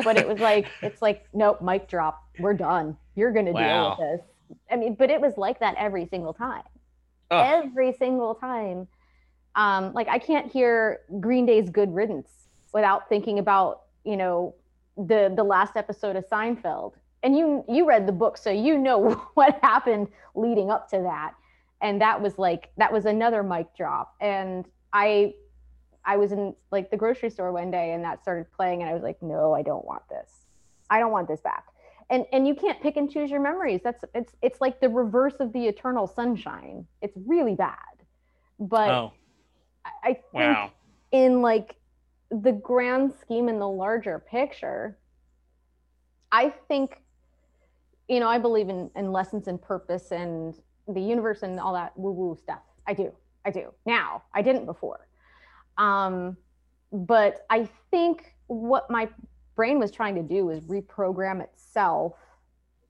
But 0.04 0.18
it 0.18 0.28
was 0.28 0.40
like 0.40 0.68
it's 0.82 1.02
like 1.02 1.26
nope 1.34 1.62
mic 1.62 1.88
drop. 1.88 2.24
We're 2.40 2.54
done. 2.56 2.98
You're 3.16 3.32
gonna 3.32 3.54
deal 3.54 3.62
with 4.00 4.20
this. 4.20 4.28
I 4.72 4.76
mean, 4.78 4.96
but 4.96 5.10
it 5.10 5.20
was 5.22 5.34
like 5.38 5.60
that 5.60 5.76
every 5.78 6.06
single 6.08 6.34
time. 6.34 6.64
Every 7.44 7.94
single 7.94 8.36
time. 8.36 8.88
Um, 9.56 9.92
like 9.94 10.08
I 10.08 10.20
can't 10.20 10.52
hear 10.52 11.00
Green 11.20 11.46
Day's 11.46 11.70
Good 11.70 11.94
Riddance 11.94 12.30
without 12.74 13.10
thinking 13.10 13.40
about, 13.40 13.82
you 14.06 14.16
know, 14.16 14.56
the 14.96 15.34
the 15.36 15.44
last 15.44 15.76
episode 15.76 16.16
of 16.16 16.26
Seinfeld. 16.30 16.94
And 17.24 17.38
you 17.38 17.66
you 17.68 17.88
read 17.88 18.08
the 18.08 18.12
book, 18.12 18.38
so 18.38 18.50
you 18.52 18.78
know 18.78 19.14
what 19.34 19.60
happened 19.62 20.08
leading 20.36 20.70
up 20.70 20.90
to 20.92 21.00
that. 21.02 21.34
And 21.82 22.02
that 22.02 22.22
was 22.22 22.38
like 22.38 22.70
that 22.78 22.92
was 22.92 23.06
another 23.06 23.44
mic 23.44 23.76
drop. 23.76 24.16
And 24.22 24.66
I 24.94 25.34
I 26.06 26.18
was 26.18 26.32
in 26.32 26.56
like 26.72 26.90
the 26.90 26.98
grocery 26.98 27.30
store 27.30 27.52
one 27.52 27.70
day 27.72 27.92
and 27.94 28.04
that 28.04 28.22
started 28.22 28.52
playing 28.52 28.82
and 28.82 28.90
I 28.90 28.94
was 28.94 29.04
like, 29.04 29.22
no, 29.22 29.54
I 29.54 29.62
don't 29.62 29.86
want 29.86 30.04
this. 30.10 30.30
I 30.90 31.00
don't 31.00 31.12
want 31.12 31.28
this 31.28 31.42
back 31.42 31.66
and 32.10 32.26
and 32.32 32.48
you 32.48 32.56
can't 32.56 32.82
pick 32.82 32.96
and 32.96 33.12
choose 33.12 33.30
your 33.30 33.42
memories 33.42 33.82
that's 33.84 34.06
it's 34.16 34.34
it's 34.42 34.62
like 34.62 34.80
the 34.80 34.88
reverse 34.88 35.36
of 35.42 35.52
the 35.52 35.68
eternal 35.68 36.08
sunshine 36.08 36.88
it's 37.02 37.18
really 37.26 37.56
bad 37.56 37.76
but 38.60 38.90
Oh, 38.90 39.14
I- 39.84 39.90
i 40.04 40.14
think 40.14 40.24
wow. 40.34 40.72
in 41.12 41.42
like 41.42 41.76
the 42.32 42.54
grand 42.54 43.14
scheme 43.14 43.50
and 43.50 43.60
the 43.60 43.68
larger 43.68 44.20
picture 44.20 44.98
i 46.32 46.50
think 46.68 47.02
you 48.08 48.20
know 48.20 48.28
i 48.28 48.38
believe 48.38 48.70
in 48.70 48.90
in 48.96 49.12
lessons 49.12 49.48
and 49.48 49.62
purpose 49.62 50.12
and 50.12 50.60
the 50.88 51.02
universe 51.02 51.44
and 51.44 51.60
all 51.60 51.74
that 51.74 51.92
woo 51.98 52.12
woo 52.12 52.36
stuff. 52.36 52.62
I 52.88 52.94
do 52.94 53.12
i 53.46 53.52
do. 53.52 53.74
Now 53.86 54.24
i 54.34 54.42
didn't 54.42 54.66
before. 54.66 55.08
Um 55.78 56.38
but 56.94 57.46
i 57.50 57.68
think 57.92 58.34
what 58.48 58.90
my 58.90 59.10
brain 59.56 59.78
was 59.80 59.92
trying 59.92 60.16
to 60.16 60.24
do 60.24 60.46
was 60.46 60.62
reprogram 60.62 61.42
itself 61.44 62.14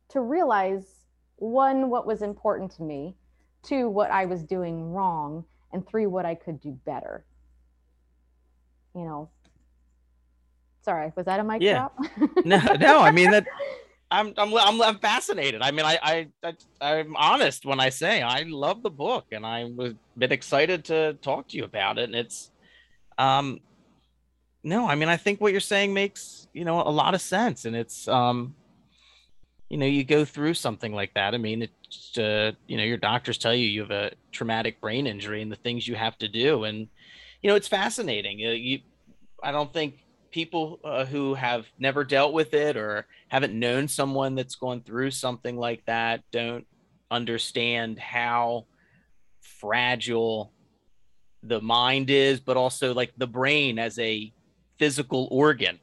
to 0.10 0.22
realize 0.22 1.06
one 1.38 1.90
what 1.90 2.06
was 2.06 2.22
important 2.22 2.72
to 2.72 2.84
me 2.84 3.16
two 3.64 3.90
what 3.90 4.12
i 4.12 4.26
was 4.26 4.44
doing 4.44 4.92
wrong 4.94 5.44
and 5.74 5.88
three 5.88 6.06
what 6.06 6.26
i 6.26 6.36
could 6.36 6.60
do 6.60 6.72
better. 6.86 7.26
You 8.96 9.04
know? 9.06 9.30
Sorry 10.84 11.12
was 11.16 11.26
that 11.26 11.40
a 11.40 11.44
mic 11.44 11.62
Yeah. 11.64 11.88
drop? 11.98 12.46
No, 12.46 12.60
no, 12.80 13.00
I 13.00 13.10
mean 13.12 13.32
that. 13.32 13.46
I'm, 14.10 14.34
I'm 14.38 14.54
I'm 14.56 14.82
I'm 14.82 15.00
fascinated. 15.00 15.62
I 15.62 15.72
mean, 15.72 15.86
I 15.86 16.00
I, 16.02 16.28
I 16.82 17.00
I'm 17.00 17.16
honest 17.18 17.66
when 17.66 17.80
I 17.80 17.90
say 17.90 18.22
I 18.22 18.44
love 18.44 18.82
the 18.82 18.90
book, 18.90 19.26
and 19.32 19.46
I 19.46 19.66
was 19.66 19.94
been 20.18 20.32
excited 20.32 20.86
to 20.86 21.14
talk 21.22 21.50
to 21.50 21.58
you 21.58 21.64
about 21.66 21.98
it. 21.98 22.06
And 22.06 22.16
it's, 22.16 22.52
um, 23.18 23.60
no, 24.64 24.88
I 24.88 24.96
mean, 24.96 25.10
I 25.10 25.18
think 25.18 25.40
what 25.40 25.52
you're 25.52 25.62
saying 25.62 25.94
makes, 25.94 26.48
you 26.54 26.66
know, 26.66 26.82
a 26.82 26.90
lot 26.90 27.14
of 27.14 27.22
sense. 27.22 27.66
And 27.66 27.76
it's, 27.76 28.08
um, 28.08 28.56
you 29.70 29.78
know, 29.78 29.86
you 29.86 30.04
go 30.04 30.26
through 30.26 30.54
something 30.54 30.94
like 30.94 31.14
that. 31.14 31.34
I 31.34 31.38
mean, 31.38 31.62
it's, 31.64 32.18
uh, 32.18 32.54
you 32.68 32.78
know, 32.78 32.84
your 32.84 32.98
doctors 32.98 33.38
tell 33.38 33.54
you 33.54 33.68
you 33.68 33.82
have 33.82 33.92
a 33.92 34.12
traumatic 34.32 34.82
brain 34.82 35.06
injury 35.06 35.42
and 35.42 35.52
the 35.52 35.58
things 35.58 35.88
you 35.88 35.96
have 35.96 36.18
to 36.20 36.28
do. 36.28 36.64
And, 36.64 36.88
you 37.42 37.50
know, 37.50 37.56
it's 37.56 37.68
fascinating. 37.68 38.40
Uh, 38.46 38.52
you, 38.52 38.80
I 39.44 39.52
don't 39.52 39.72
think 39.72 40.00
people 40.32 40.80
uh, 40.84 41.06
who 41.06 41.34
have 41.34 41.66
never 41.80 42.04
dealt 42.04 42.34
with 42.34 42.54
it 42.54 42.78
or 42.78 43.08
haven't 43.28 43.58
known 43.58 43.88
someone 43.88 44.36
that's 44.36 44.56
gone 44.56 44.82
through 44.82 45.12
something 45.12 45.58
like 45.58 45.86
that 45.86 46.24
don't 46.32 46.66
understand 47.10 48.00
how 48.00 48.66
fragile 49.42 50.52
the 51.44 51.62
mind 51.62 52.10
is, 52.10 52.40
but 52.40 52.58
also 52.58 52.94
like 52.94 53.14
the 53.18 53.28
brain 53.28 53.80
as 53.80 53.98
a 54.00 54.32
physical 54.78 55.28
organ. 55.32 55.80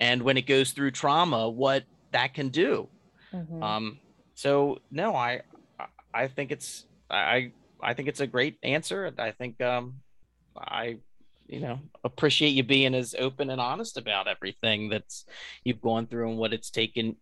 And 0.00 0.22
when 0.22 0.36
it 0.36 0.46
goes 0.46 0.72
through 0.72 0.90
trauma, 0.90 1.48
what 1.48 1.84
that 2.12 2.34
can 2.34 2.50
do. 2.50 2.88
Mm-hmm. 3.32 3.62
Um, 3.62 3.98
so 4.34 4.78
no, 4.90 5.14
I 5.14 5.42
I 6.12 6.28
think 6.28 6.52
it's 6.52 6.86
I 7.10 7.52
I 7.82 7.94
think 7.94 8.08
it's 8.08 8.20
a 8.20 8.26
great 8.26 8.58
answer. 8.62 9.12
I 9.18 9.30
think 9.32 9.60
um, 9.60 10.00
I 10.56 10.98
you 11.48 11.60
know 11.60 11.78
appreciate 12.04 12.50
you 12.50 12.62
being 12.62 12.94
as 12.94 13.14
open 13.18 13.50
and 13.50 13.60
honest 13.60 13.96
about 13.96 14.28
everything 14.28 14.88
that's 14.88 15.24
you've 15.64 15.80
gone 15.80 16.06
through 16.06 16.28
and 16.28 16.38
what 16.38 16.52
it's 16.52 16.70
taken 16.70 17.16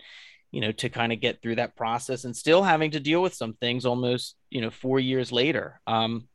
you 0.50 0.60
know 0.60 0.72
to 0.72 0.88
kind 0.88 1.12
of 1.12 1.20
get 1.20 1.42
through 1.42 1.56
that 1.56 1.76
process 1.76 2.24
and 2.24 2.36
still 2.36 2.62
having 2.62 2.90
to 2.90 3.00
deal 3.00 3.22
with 3.22 3.34
some 3.34 3.54
things 3.54 3.84
almost 3.84 4.36
you 4.50 4.60
know 4.60 4.70
four 4.70 4.98
years 4.98 5.32
later 5.32 5.80
um 5.86 6.28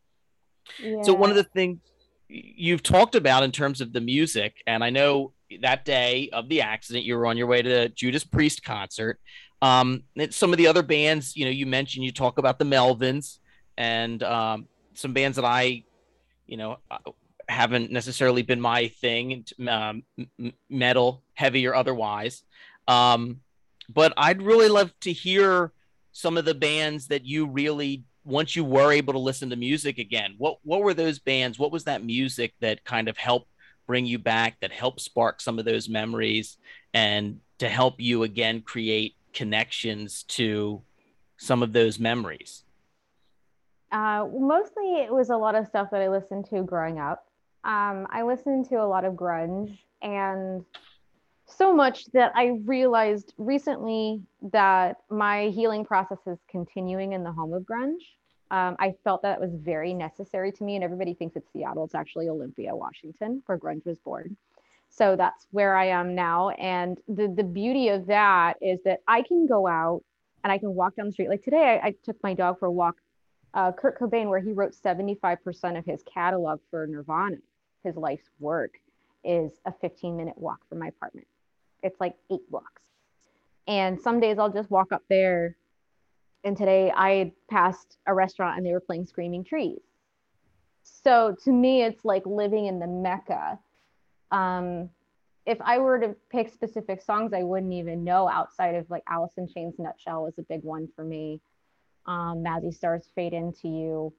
yeah. 0.81 1.01
so 1.01 1.13
one 1.13 1.29
of 1.29 1.35
the 1.35 1.43
things 1.43 1.79
you've 2.27 2.83
talked 2.83 3.15
about 3.15 3.43
in 3.43 3.51
terms 3.51 3.81
of 3.81 3.93
the 3.93 4.01
music 4.01 4.55
and 4.67 4.83
i 4.83 4.89
know 4.89 5.33
that 5.61 5.83
day 5.83 6.29
of 6.31 6.47
the 6.47 6.61
accident 6.61 7.05
you 7.05 7.15
were 7.15 7.25
on 7.25 7.37
your 7.37 7.47
way 7.47 7.61
to 7.61 7.69
the 7.69 7.89
judas 7.89 8.23
priest 8.23 8.63
concert 8.63 9.19
um 9.61 10.03
some 10.29 10.51
of 10.51 10.57
the 10.57 10.67
other 10.67 10.83
bands 10.83 11.35
you 11.35 11.45
know 11.45 11.51
you 11.51 11.65
mentioned 11.65 12.05
you 12.05 12.11
talk 12.11 12.37
about 12.37 12.59
the 12.59 12.65
melvins 12.65 13.39
and 13.77 14.21
um 14.21 14.67
some 14.93 15.13
bands 15.13 15.37
that 15.37 15.45
i 15.45 15.83
you 16.45 16.57
know 16.57 16.77
uh, 16.91 16.97
haven't 17.49 17.91
necessarily 17.91 18.43
been 18.43 18.61
my 18.61 18.87
thing, 18.87 19.43
um, 19.67 20.03
metal, 20.69 21.23
heavy 21.33 21.65
or 21.67 21.75
otherwise. 21.75 22.43
Um, 22.87 23.41
but 23.89 24.13
I'd 24.17 24.41
really 24.41 24.69
love 24.69 24.93
to 25.01 25.11
hear 25.11 25.71
some 26.11 26.37
of 26.37 26.45
the 26.45 26.53
bands 26.53 27.07
that 27.07 27.25
you 27.25 27.47
really, 27.47 28.03
once 28.23 28.55
you 28.55 28.63
were 28.63 28.91
able 28.91 29.13
to 29.13 29.19
listen 29.19 29.49
to 29.49 29.55
music 29.55 29.97
again, 29.97 30.35
what 30.37 30.59
what 30.63 30.81
were 30.81 30.93
those 30.93 31.19
bands? 31.19 31.57
What 31.57 31.71
was 31.71 31.85
that 31.85 32.03
music 32.03 32.53
that 32.59 32.83
kind 32.83 33.07
of 33.09 33.17
helped 33.17 33.49
bring 33.87 34.05
you 34.05 34.19
back, 34.19 34.59
that 34.61 34.71
helped 34.71 35.01
spark 35.01 35.41
some 35.41 35.57
of 35.57 35.65
those 35.65 35.89
memories, 35.89 36.57
and 36.93 37.39
to 37.57 37.67
help 37.67 37.99
you 37.99 38.23
again 38.23 38.61
create 38.61 39.15
connections 39.33 40.23
to 40.23 40.81
some 41.37 41.63
of 41.63 41.73
those 41.73 41.99
memories? 41.99 42.63
Uh, 43.91 44.27
mostly 44.31 45.01
it 45.01 45.11
was 45.11 45.31
a 45.31 45.37
lot 45.37 45.55
of 45.55 45.65
stuff 45.65 45.89
that 45.89 46.01
I 46.01 46.09
listened 46.09 46.45
to 46.51 46.61
growing 46.61 46.99
up 46.99 47.25
um, 47.63 48.07
I 48.09 48.23
listened 48.23 48.69
to 48.69 48.75
a 48.75 48.87
lot 48.87 49.05
of 49.05 49.13
grunge 49.13 49.77
and 50.01 50.63
so 51.45 51.73
much 51.73 52.05
that 52.13 52.31
I 52.35 52.59
realized 52.65 53.33
recently 53.37 54.21
that 54.51 54.97
my 55.09 55.47
healing 55.47 55.83
process 55.83 56.19
is 56.27 56.37
continuing 56.49 57.13
in 57.13 57.23
the 57.23 57.31
home 57.31 57.53
of 57.53 57.63
grunge. 57.63 58.01
Um, 58.51 58.75
I 58.79 58.95
felt 59.03 59.21
that 59.23 59.37
it 59.37 59.41
was 59.41 59.53
very 59.53 59.93
necessary 59.93 60.51
to 60.53 60.63
me, 60.63 60.75
and 60.75 60.83
everybody 60.83 61.13
thinks 61.13 61.35
it's 61.35 61.51
Seattle. 61.51 61.83
It's 61.85 61.95
actually 61.95 62.29
Olympia, 62.29 62.75
Washington, 62.75 63.43
where 63.45 63.57
grunge 63.57 63.85
was 63.85 63.99
born. 63.99 64.37
So 64.89 65.15
that's 65.15 65.47
where 65.51 65.75
I 65.75 65.87
am 65.87 66.15
now. 66.15 66.49
And 66.49 66.97
the 67.07 67.27
the 67.27 67.43
beauty 67.43 67.89
of 67.89 68.07
that 68.07 68.57
is 68.61 68.79
that 68.85 69.01
I 69.07 69.21
can 69.21 69.45
go 69.45 69.67
out 69.67 70.03
and 70.43 70.51
I 70.51 70.57
can 70.57 70.73
walk 70.73 70.95
down 70.95 71.07
the 71.07 71.11
street. 71.11 71.29
Like 71.29 71.43
today, 71.43 71.79
I, 71.83 71.87
I 71.87 71.95
took 72.03 72.17
my 72.23 72.33
dog 72.33 72.59
for 72.59 72.65
a 72.65 72.71
walk. 72.71 72.95
Uh, 73.53 73.71
Kurt 73.71 73.99
Cobain, 73.99 74.29
where 74.29 74.39
he 74.39 74.51
wrote 74.51 74.75
75% 74.75 75.77
of 75.77 75.83
his 75.83 76.03
catalog 76.03 76.59
for 76.69 76.85
Nirvana 76.85 77.37
his 77.83 77.95
life's 77.95 78.29
work 78.39 78.79
is 79.23 79.51
a 79.65 79.73
15 79.81 80.15
minute 80.15 80.37
walk 80.37 80.59
from 80.67 80.79
my 80.79 80.87
apartment. 80.87 81.27
It's 81.83 81.99
like 81.99 82.15
eight 82.31 82.49
blocks. 82.49 82.83
And 83.67 83.99
some 83.99 84.19
days 84.19 84.39
I'll 84.39 84.51
just 84.51 84.71
walk 84.71 84.91
up 84.91 85.03
there. 85.09 85.55
And 86.43 86.57
today 86.57 86.91
I 86.95 87.33
passed 87.49 87.97
a 88.07 88.13
restaurant 88.13 88.57
and 88.57 88.65
they 88.65 88.71
were 88.71 88.79
playing 88.79 89.05
Screaming 89.05 89.43
Trees. 89.43 89.81
So 90.83 91.35
to 91.43 91.51
me, 91.51 91.83
it's 91.83 92.03
like 92.05 92.25
living 92.25 92.65
in 92.65 92.79
the 92.79 92.87
Mecca. 92.87 93.59
Um, 94.31 94.89
if 95.45 95.59
I 95.61 95.77
were 95.79 95.99
to 95.99 96.15
pick 96.29 96.49
specific 96.49 97.01
songs, 97.01 97.33
I 97.33 97.43
wouldn't 97.43 97.73
even 97.73 98.03
know 98.03 98.29
outside 98.29 98.75
of 98.75 98.89
like 98.89 99.03
in 99.37 99.47
Chains 99.47 99.75
Nutshell 99.79 100.23
was 100.23 100.37
a 100.37 100.43
big 100.43 100.63
one 100.63 100.87
for 100.95 101.03
me. 101.03 101.41
Um, 102.05 102.43
Mazzy 102.43 102.73
Star's 102.73 103.07
Fade 103.15 103.33
Into 103.33 103.67
You. 103.67 104.13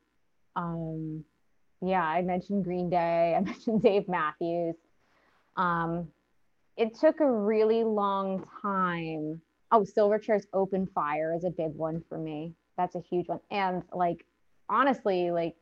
Um, 0.56 1.24
yeah, 1.82 2.02
I 2.02 2.22
mentioned 2.22 2.64
Green 2.64 2.90
Day, 2.90 3.34
I 3.36 3.40
mentioned 3.44 3.82
Dave 3.82 4.08
Matthews. 4.08 4.76
Um, 5.56 6.08
it 6.76 6.94
took 6.98 7.20
a 7.20 7.30
really 7.30 7.84
long 7.84 8.46
time. 8.62 9.40
Oh, 9.72 9.84
Silverchair's 9.84 10.46
Open 10.52 10.86
Fire 10.86 11.34
is 11.34 11.44
a 11.44 11.50
big 11.50 11.74
one 11.74 12.02
for 12.08 12.18
me. 12.18 12.54
That's 12.76 12.94
a 12.94 13.00
huge 13.00 13.28
one. 13.28 13.40
And 13.50 13.82
like, 13.92 14.24
honestly, 14.68 15.30
like 15.30 15.54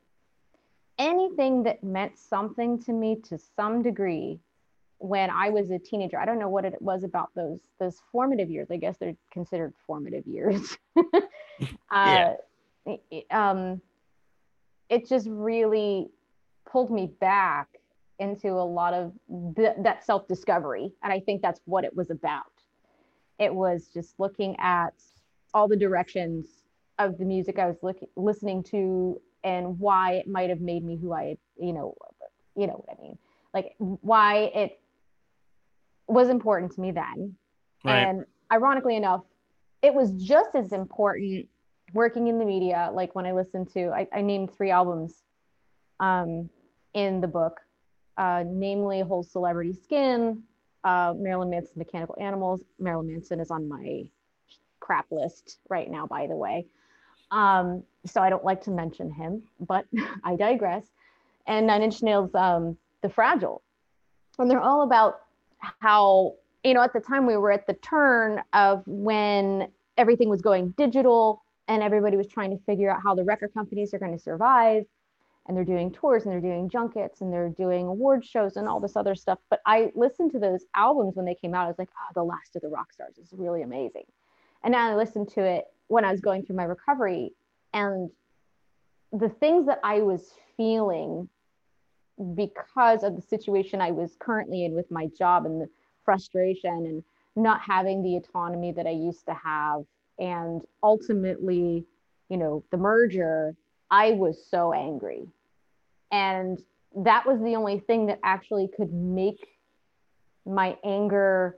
anything 0.98 1.64
that 1.64 1.83
meant 1.83 2.18
something 2.18 2.81
to 2.83 2.92
me 2.92 3.16
to 3.28 3.38
some 3.57 3.83
degree 3.83 4.40
when 4.98 5.31
I 5.31 5.50
was 5.50 5.70
a 5.70 5.78
teenager. 5.78 6.18
I 6.18 6.24
don't 6.24 6.38
know 6.38 6.48
what 6.48 6.64
it 6.64 6.81
was 6.81 7.04
about 7.04 7.31
those 7.35 7.61
those 7.78 8.00
formative 8.11 8.50
years. 8.50 8.68
I 8.70 8.76
guess 8.76 8.96
they're 8.98 9.16
considered 9.33 9.72
formative 9.87 10.26
years. 10.26 10.76
uh, 10.96 11.00
yeah. 11.90 12.35
Um, 13.31 13.81
it 14.88 15.09
just 15.09 15.27
really 15.29 16.09
pulled 16.70 16.90
me 16.90 17.11
back 17.20 17.68
into 18.18 18.48
a 18.48 18.64
lot 18.64 18.94
of 18.94 19.12
th- 19.57 19.77
that 19.83 20.05
self 20.05 20.27
discovery. 20.27 20.92
And 21.03 21.12
I 21.12 21.20
think 21.20 21.42
that's 21.42 21.61
what 21.64 21.85
it 21.85 21.94
was 21.94 22.11
about. 22.11 22.44
It 23.38 23.55
was 23.55 23.88
just 23.92 24.18
looking 24.18 24.57
at 24.59 24.94
all 25.55 25.68
the 25.68 25.77
directions 25.77 26.46
of 26.98 27.16
the 27.18 27.24
music 27.24 27.59
I 27.59 27.66
was 27.66 27.77
look- 27.83 28.09
listening 28.16 28.62
to 28.64 29.20
and 29.44 29.79
why 29.79 30.14
it 30.14 30.27
might 30.27 30.51
have 30.51 30.61
made 30.61 30.85
me 30.85 30.96
who 30.96 31.12
I, 31.12 31.37
you 31.57 31.72
know, 31.72 31.94
you 32.57 32.66
know 32.66 32.85
what 32.85 32.98
I 32.98 33.01
mean? 33.01 33.18
Like 33.55 33.74
why 33.79 34.51
it 34.55 34.81
was 36.09 36.29
important 36.29 36.72
to 36.72 36.81
me 36.81 36.90
then. 36.90 37.37
Right. 37.85 38.03
And 38.03 38.24
ironically 38.53 38.96
enough, 38.96 39.22
it 39.81 39.94
was 39.94 40.11
just 40.12 40.51
as 40.55 40.72
important 40.72 41.48
working 41.94 42.29
in 42.29 42.38
the 42.38 42.44
media, 42.44 42.90
like 42.92 43.14
when 43.14 43.27
I 43.27 43.33
listened 43.33 43.72
to, 43.74 43.88
I, 43.88 44.07
I 44.12 44.22
named 44.22 44.55
three 44.55 44.70
albums 44.70 45.22
um, 46.01 46.48
in 46.94 47.20
the 47.20 47.29
book, 47.29 47.61
uh, 48.16 48.44
namely 48.46 49.01
Hole 49.01 49.22
Celebrity 49.22 49.72
Skin, 49.72 50.42
uh, 50.85 51.14
Marilyn 51.16 51.51
Manson 51.51 51.74
Mechanical 51.77 52.16
Animals. 52.20 52.62
Marilyn 52.79 53.09
Manson 53.09 53.40
is 53.40 53.51
on 53.51 53.68
my 53.68 54.09
crap 54.81 55.07
list 55.11 55.59
right 55.68 55.90
now, 55.90 56.07
by 56.07 56.27
the 56.27 56.37
way. 56.37 56.66
Um, 57.31 57.83
so 58.07 58.22
I 58.22 58.31
don't 58.31 58.44
like 58.44 58.62
to 58.64 58.70
mention 58.70 59.11
him, 59.11 59.42
but 59.61 59.85
I 60.24 60.37
digress. 60.37 60.87
And 61.46 61.66
Nine 61.66 61.83
Inch 61.83 62.03
Nails, 62.03 62.35
um, 62.35 62.77
The 63.03 63.09
Fragile. 63.09 63.62
And 64.38 64.51
they're 64.51 64.61
all 64.61 64.83
about 64.83 65.20
how, 65.81 66.35
you 66.62 66.74
know, 66.74 66.83
at 66.83 66.92
the 66.92 67.01
time 67.01 67.27
we 67.27 67.37
were 67.37 67.51
at 67.51 67.66
the 67.66 67.74
turn 67.74 68.40
of 68.53 68.83
when 68.87 69.68
everything 69.96 70.29
was 70.29 70.40
going 70.40 70.70
digital 70.77 71.42
and 71.68 71.83
everybody 71.83 72.16
was 72.16 72.26
trying 72.26 72.50
to 72.50 72.64
figure 72.64 72.90
out 72.90 73.02
how 73.02 73.14
the 73.14 73.24
record 73.24 73.52
companies 73.54 73.92
are 73.94 73.98
going 73.98 74.16
to 74.16 74.18
survive 74.18 74.85
and 75.46 75.57
they're 75.57 75.64
doing 75.64 75.90
tours 75.90 76.24
and 76.24 76.33
they're 76.33 76.40
doing 76.40 76.68
junkets 76.68 77.20
and 77.20 77.33
they're 77.33 77.50
doing 77.50 77.87
award 77.87 78.24
shows 78.24 78.57
and 78.57 78.68
all 78.68 78.81
this 78.81 78.96
other 78.96 79.14
stuff. 79.14 79.38
But 79.50 79.61
i 79.66 79.92
listened 79.94 80.33
to 80.33 80.38
those 80.38 80.64
albums 80.74 81.14
when 81.14 81.26
they 81.26 81.35
came 81.35 81.54
out 81.54 81.64
i 81.64 81.68
was 81.68 81.78
like 81.78 81.90
oh 81.96 82.12
the 82.14 82.24
last 82.24 82.57
of 82.57 82.62
the 82.62 82.68
rock 82.68 82.92
stars 82.92 83.18
is 83.18 83.33
really 83.33 83.62
amazing. 83.62 84.04
And 84.64 84.72
now 84.72 84.90
i 84.90 84.96
listened 84.96 85.28
to 85.31 85.42
it 85.42 85.66
when 85.88 86.04
i 86.04 86.11
was 86.11 86.20
going 86.20 86.44
through 86.44 86.57
my 86.57 86.64
recovery 86.64 87.33
and 87.72 88.11
the 89.12 89.28
things 89.28 89.66
that 89.66 89.81
i 89.85 90.00
was 90.00 90.33
feeling 90.57 91.28
because 92.35 93.04
of 93.04 93.14
the 93.14 93.22
situation 93.22 93.81
i 93.81 93.90
was 93.90 94.16
currently 94.18 94.64
in 94.64 94.74
with 94.74 94.90
my 94.90 95.07
job 95.18 95.46
and 95.46 95.61
the 95.61 95.68
frustration 96.04 96.87
and 96.87 97.04
not 97.37 97.61
having 97.61 98.02
the 98.02 98.16
autonomy 98.16 98.72
that 98.72 98.87
i 98.87 98.90
used 98.90 99.24
to 99.24 99.35
have 99.35 99.85
and 100.18 100.62
ultimately 100.83 101.85
you 102.28 102.37
know 102.37 102.64
the 102.70 102.76
merger 102.76 103.54
i 103.90 104.12
was 104.12 104.38
so 104.50 104.72
angry 104.72 105.26
and 106.11 106.62
that 107.04 107.26
was 107.26 107.38
the 107.42 107.54
only 107.54 107.81
thing 107.81 108.07
that 108.07 108.18
actually 108.24 108.68
could 108.76 108.92
make 108.92 109.46
my 110.46 110.76
anger 110.85 111.57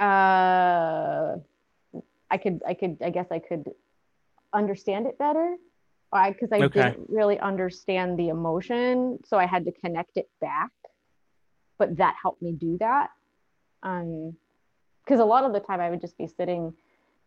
uh 0.00 1.36
i 2.30 2.36
could 2.42 2.60
i 2.66 2.74
could 2.74 2.96
i 3.04 3.10
guess 3.10 3.26
i 3.30 3.38
could 3.38 3.64
understand 4.54 5.06
it 5.06 5.18
better 5.18 5.56
because 6.10 6.48
I, 6.52 6.56
I 6.56 6.62
okay. 6.62 6.90
didn't 6.90 7.10
really 7.10 7.38
understand 7.38 8.18
the 8.18 8.28
emotion 8.28 9.18
so 9.26 9.36
i 9.36 9.46
had 9.46 9.64
to 9.66 9.72
connect 9.72 10.16
it 10.16 10.28
back 10.40 10.70
but 11.78 11.96
that 11.96 12.16
helped 12.20 12.42
me 12.42 12.52
do 12.52 12.76
that. 12.80 13.10
Um, 13.82 14.36
because 15.08 15.20
a 15.20 15.24
lot 15.24 15.44
of 15.44 15.54
the 15.54 15.60
time 15.60 15.80
I 15.80 15.88
would 15.88 16.02
just 16.02 16.18
be 16.18 16.26
sitting 16.26 16.74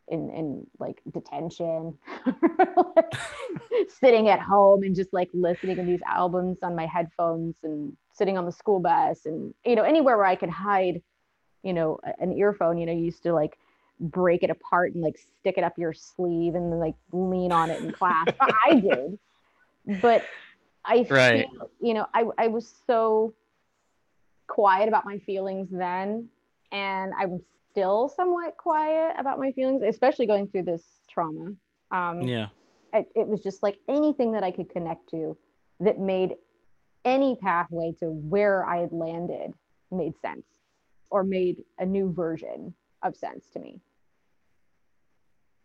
in 0.07 0.29
in 0.29 0.67
like 0.77 1.01
detention, 1.11 1.97
sitting 3.99 4.29
at 4.29 4.39
home 4.39 4.83
and 4.83 4.95
just 4.95 5.11
like 5.13 5.29
listening 5.33 5.77
to 5.77 5.83
these 5.83 6.01
albums 6.05 6.59
on 6.61 6.75
my 6.75 6.85
headphones 6.85 7.55
and 7.63 7.95
sitting 8.13 8.37
on 8.37 8.45
the 8.45 8.51
school 8.51 8.79
bus 8.79 9.25
and 9.25 9.53
you 9.65 9.75
know 9.75 9.83
anywhere 9.83 10.17
where 10.17 10.27
I 10.27 10.35
could 10.35 10.49
hide, 10.49 11.01
you 11.63 11.73
know, 11.73 11.99
an 12.19 12.33
earphone. 12.33 12.77
You 12.77 12.85
know, 12.85 12.93
you 12.93 13.05
used 13.05 13.23
to 13.23 13.33
like 13.33 13.57
break 13.99 14.43
it 14.43 14.51
apart 14.51 14.93
and 14.93 15.01
like 15.01 15.17
stick 15.39 15.55
it 15.57 15.63
up 15.63 15.77
your 15.77 15.93
sleeve 15.93 16.53
and 16.53 16.71
then 16.71 16.79
like 16.79 16.95
lean 17.11 17.51
on 17.51 17.71
it 17.71 17.81
in 17.81 17.91
class. 17.91 18.27
I 18.39 18.75
did, 18.79 19.17
but 20.01 20.23
I 20.85 21.03
right. 21.09 21.47
feel, 21.47 21.71
you 21.81 21.95
know, 21.95 22.05
I 22.13 22.25
I 22.37 22.47
was 22.47 22.71
so 22.85 23.33
quiet 24.45 24.87
about 24.87 25.05
my 25.05 25.17
feelings 25.19 25.69
then, 25.71 26.27
and 26.71 27.13
I'm 27.17 27.41
still 27.71 28.09
somewhat 28.09 28.57
quiet 28.57 29.15
about 29.17 29.39
my 29.39 29.51
feelings, 29.51 29.81
especially 29.87 30.25
going 30.25 30.47
through 30.47 30.63
this 30.63 30.83
trauma. 31.09 31.53
Um, 31.91 32.21
yeah, 32.21 32.47
it, 32.93 33.07
it 33.15 33.27
was 33.27 33.41
just 33.41 33.63
like 33.63 33.77
anything 33.87 34.33
that 34.33 34.43
I 34.43 34.51
could 34.51 34.69
connect 34.69 35.09
to 35.11 35.37
that 35.79 35.99
made 35.99 36.35
any 37.05 37.35
pathway 37.35 37.93
to 37.99 38.05
where 38.05 38.65
I 38.65 38.81
had 38.81 38.91
landed 38.91 39.53
made 39.89 40.13
sense 40.21 40.45
or 41.09 41.23
made 41.23 41.63
a 41.79 41.85
new 41.85 42.13
version 42.13 42.73
of 43.03 43.15
sense 43.15 43.47
to 43.53 43.59
me. 43.59 43.81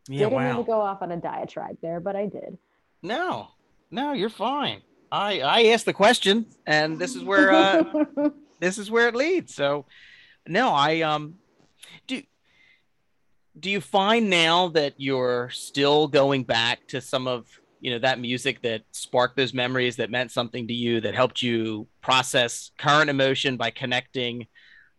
Yeah, 0.09 0.29
Didn't 0.29 0.35
wow. 0.35 0.57
to 0.57 0.63
go 0.63 0.81
off 0.81 1.03
on 1.03 1.13
a 1.13 1.17
diatribe 1.17 1.79
there, 1.83 2.01
but 2.01 2.17
I 2.17 2.27
did. 2.27 2.59
No, 3.03 3.49
no, 3.91 4.13
you're 4.13 4.31
fine. 4.31 4.83
I 5.11 5.41
I 5.41 5.67
asked 5.67 5.87
the 5.87 5.93
question, 5.93 6.47
and 6.67 6.99
this 6.99 7.15
is 7.15 7.23
where 7.23 7.53
uh, 7.53 7.85
this 8.61 8.79
is 8.79 8.91
where 8.91 9.09
it 9.09 9.15
leads. 9.15 9.55
So, 9.55 9.87
no, 10.49 10.71
I 10.71 11.03
um, 11.03 11.39
do 12.07 12.23
do 13.59 13.71
you 13.71 13.81
find 13.81 14.29
now 14.29 14.69
that 14.69 14.95
you're 14.99 15.49
still 15.51 16.09
going 16.09 16.45
back 16.45 16.87
to 16.89 17.01
some 17.01 17.27
of 17.27 17.47
you 17.81 17.91
know 17.91 17.99
that 17.99 18.19
music 18.19 18.63
that 18.63 18.83
sparked 18.93 19.37
those 19.37 19.55
memories 19.55 19.97
that 19.97 20.11
meant 20.11 20.31
something 20.31 20.67
to 20.67 20.75
you 20.75 21.01
that 21.01 21.15
helped 21.15 21.43
you 21.43 21.87
process 22.03 22.71
current 22.79 23.11
emotion 23.11 23.57
by 23.57 23.71
connecting 23.71 24.47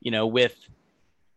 you 0.02 0.12
know 0.12 0.28
with 0.28 0.56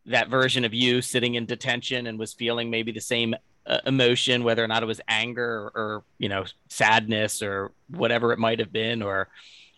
that 0.06 0.28
version 0.28 0.64
of 0.64 0.74
you 0.74 1.02
sitting 1.02 1.34
in 1.34 1.46
detention 1.46 2.06
and 2.06 2.18
was 2.18 2.32
feeling 2.32 2.70
maybe 2.70 2.92
the 2.92 3.00
same 3.00 3.34
uh, 3.66 3.78
emotion, 3.86 4.42
whether 4.42 4.64
or 4.64 4.68
not 4.68 4.82
it 4.82 4.86
was 4.86 5.00
anger 5.06 5.70
or, 5.74 5.82
or, 5.82 6.04
you 6.18 6.28
know 6.28 6.44
sadness 6.68 7.42
or 7.42 7.72
whatever 7.88 8.32
it 8.32 8.38
might 8.38 8.58
have 8.58 8.72
been, 8.72 9.02
or 9.02 9.28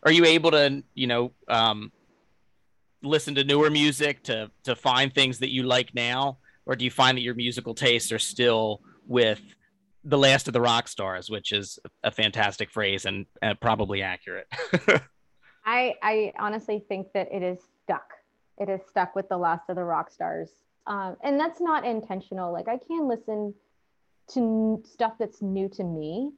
are 0.05 0.13
you 0.13 0.25
able 0.25 0.51
to 0.51 0.83
you 0.95 1.07
know 1.07 1.33
um, 1.49 1.93
listen 3.03 3.35
to 3.35 3.45
newer 3.45 3.71
music 3.71 4.23
to 4.25 4.51
to 4.65 4.77
find 4.77 5.15
things 5.15 5.39
that 5.39 5.53
you 5.53 5.63
like 5.65 5.95
now, 5.95 6.39
or 6.67 6.77
do 6.77 6.85
you 6.85 6.91
find 6.91 7.17
that 7.17 7.23
your 7.23 7.35
musical 7.35 7.75
tastes 7.75 8.13
are 8.13 8.19
still 8.19 8.81
with 9.07 9.41
the 10.05 10.19
last 10.19 10.49
of 10.49 10.53
the 10.53 10.61
rock 10.61 10.89
stars, 10.89 11.31
which 11.31 11.53
is 11.53 11.79
a 12.03 12.11
fantastic 12.11 12.71
phrase 12.71 13.05
and 13.05 13.27
uh, 13.43 13.55
probably 13.55 14.03
accurate? 14.03 14.47
I 15.65 15.95
I 16.03 16.33
honestly 16.39 16.85
think 16.89 17.09
that 17.15 17.29
it 17.33 17.43
is 17.43 17.59
stuck. 17.85 18.09
It 18.59 18.69
is 18.69 18.81
stuck 18.89 19.15
with 19.15 19.29
the 19.29 19.39
last 19.39 19.69
of 19.69 19.77
the 19.77 19.85
rock 19.85 20.11
stars. 20.11 20.51
Um, 20.87 21.17
and 21.23 21.39
that's 21.39 21.61
not 21.61 21.85
intentional. 21.85 22.53
Like 22.53 22.69
I 22.69 22.79
can 22.79 23.09
listen 23.09 23.55
to 24.35 24.83
stuff 24.85 25.15
that's 25.19 25.43
new 25.43 25.69
to 25.71 25.85
me. 25.85 26.33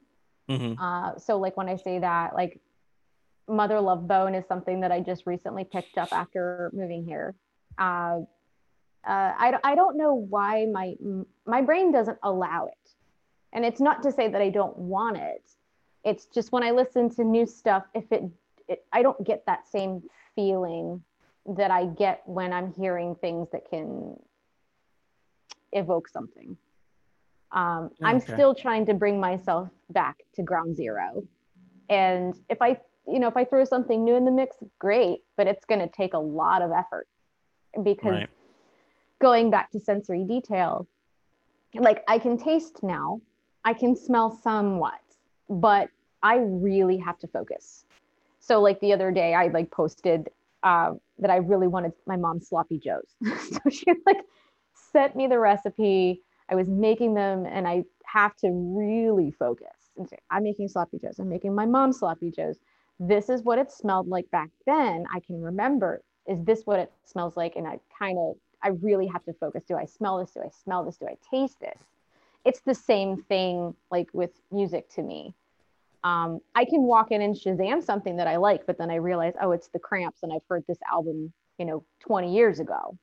Mm-hmm. 0.49 0.79
Uh, 0.81 1.17
so 1.17 1.37
like 1.37 1.57
when 1.57 1.67
I 1.69 1.75
say 1.75 1.99
that, 1.99 2.35
like 2.35 2.59
Mother 3.47 3.79
Love 3.79 4.07
Bone 4.07 4.35
is 4.35 4.45
something 4.47 4.81
that 4.81 4.91
I 4.91 4.99
just 4.99 5.25
recently 5.25 5.63
picked 5.63 5.97
up 5.97 6.11
after 6.11 6.71
moving 6.73 7.05
here. 7.05 7.35
Uh, 7.77 8.21
uh, 9.07 9.33
I, 9.37 9.59
I 9.63 9.75
don't 9.75 9.97
know 9.97 10.13
why 10.13 10.65
my 10.65 10.95
my 11.45 11.61
brain 11.61 11.91
doesn't 11.91 12.17
allow 12.23 12.65
it, 12.65 12.91
and 13.53 13.63
it's 13.63 13.79
not 13.79 14.01
to 14.03 14.11
say 14.11 14.27
that 14.27 14.41
I 14.41 14.49
don't 14.49 14.75
want 14.77 15.17
it. 15.17 15.43
It's 16.03 16.25
just 16.25 16.51
when 16.51 16.63
I 16.63 16.71
listen 16.71 17.09
to 17.15 17.23
new 17.23 17.45
stuff, 17.45 17.83
if 17.93 18.11
it, 18.11 18.23
it 18.67 18.85
I 18.91 19.03
don't 19.03 19.23
get 19.25 19.45
that 19.45 19.67
same 19.67 20.01
feeling 20.35 21.03
that 21.45 21.69
I 21.69 21.85
get 21.85 22.23
when 22.25 22.51
I'm 22.51 22.73
hearing 22.73 23.15
things 23.15 23.49
that 23.51 23.69
can 23.69 24.17
evoke 25.71 26.07
something. 26.07 26.57
Um, 27.51 27.85
okay. 27.85 28.03
I'm 28.03 28.19
still 28.19 28.55
trying 28.55 28.85
to 28.87 28.93
bring 28.93 29.19
myself 29.19 29.69
back 29.91 30.17
to 30.35 30.43
ground 30.43 30.75
zero. 30.75 31.23
And 31.89 32.33
if 32.49 32.61
I, 32.61 32.79
you 33.07 33.19
know, 33.19 33.27
if 33.27 33.37
I 33.37 33.45
throw 33.45 33.63
something 33.65 34.03
new 34.03 34.15
in 34.15 34.25
the 34.25 34.31
mix, 34.31 34.57
great, 34.79 35.19
but 35.37 35.47
it's 35.47 35.65
going 35.65 35.81
to 35.81 35.87
take 35.87 36.13
a 36.13 36.19
lot 36.19 36.61
of 36.61 36.71
effort 36.71 37.07
because 37.83 38.11
right. 38.11 38.29
going 39.21 39.49
back 39.51 39.71
to 39.71 39.79
sensory 39.79 40.23
detail, 40.23 40.87
like 41.75 42.03
I 42.07 42.19
can 42.19 42.37
taste 42.37 42.81
now, 42.83 43.21
I 43.63 43.73
can 43.73 43.95
smell 43.95 44.31
somewhat, 44.43 45.01
but 45.49 45.89
I 46.23 46.37
really 46.37 46.97
have 46.97 47.19
to 47.19 47.27
focus. 47.27 47.85
So 48.39 48.61
like 48.61 48.79
the 48.79 48.93
other 48.93 49.11
day, 49.11 49.33
I 49.33 49.47
like 49.47 49.71
posted 49.71 50.29
uh, 50.63 50.93
that 51.19 51.29
I 51.29 51.37
really 51.37 51.67
wanted 51.67 51.93
my 52.07 52.15
mom's 52.15 52.47
sloppy 52.47 52.79
joes. 52.79 53.15
so 53.23 53.59
she 53.69 53.85
like 54.05 54.17
sent 54.91 55.15
me 55.15 55.27
the 55.27 55.39
recipe 55.39 56.21
I 56.49 56.55
was 56.55 56.69
making 56.69 57.13
them 57.13 57.45
and 57.45 57.67
I 57.67 57.83
have 58.05 58.35
to 58.37 58.49
really 58.51 59.31
focus 59.31 59.91
and 59.97 60.07
say, 60.07 60.17
I'm 60.29 60.43
making 60.43 60.67
sloppy 60.67 60.99
joes. 60.99 61.19
I'm 61.19 61.29
making 61.29 61.55
my 61.55 61.65
mom's 61.65 61.99
sloppy 61.99 62.31
joes. 62.31 62.57
This 62.99 63.29
is 63.29 63.41
what 63.43 63.59
it 63.59 63.71
smelled 63.71 64.07
like 64.07 64.29
back 64.31 64.49
then. 64.65 65.05
I 65.13 65.19
can 65.19 65.41
remember. 65.41 66.01
Is 66.27 66.43
this 66.43 66.63
what 66.65 66.79
it 66.79 66.91
smells 67.05 67.37
like? 67.37 67.55
And 67.55 67.67
I 67.67 67.79
kind 67.97 68.17
of, 68.17 68.35
I 68.63 68.69
really 68.69 69.07
have 69.07 69.23
to 69.25 69.33
focus. 69.33 69.63
Do 69.67 69.75
I 69.75 69.85
smell 69.85 70.19
this? 70.19 70.31
Do 70.31 70.41
I 70.41 70.49
smell 70.63 70.83
this? 70.85 70.97
Do 70.97 71.07
I 71.07 71.17
taste 71.29 71.59
this? 71.59 71.77
It's 72.45 72.61
the 72.61 72.75
same 72.75 73.23
thing 73.23 73.75
like 73.91 74.07
with 74.13 74.31
music 74.51 74.89
to 74.91 75.03
me. 75.03 75.33
Um, 76.03 76.39
I 76.53 76.65
can 76.65 76.83
walk 76.83 77.11
in 77.11 77.21
and 77.21 77.35
Shazam 77.35 77.83
something 77.83 78.17
that 78.17 78.27
I 78.27 78.37
like, 78.37 78.67
but 78.67 78.77
then 78.77 78.91
I 78.91 78.95
realize, 78.95 79.33
oh, 79.41 79.51
it's 79.51 79.69
the 79.69 79.79
Cramps, 79.79 80.21
and 80.21 80.31
I've 80.31 80.43
heard 80.47 80.63
this 80.67 80.77
album, 80.91 81.33
you 81.57 81.65
know, 81.65 81.83
20 82.01 82.33
years 82.35 82.59
ago 82.59 82.97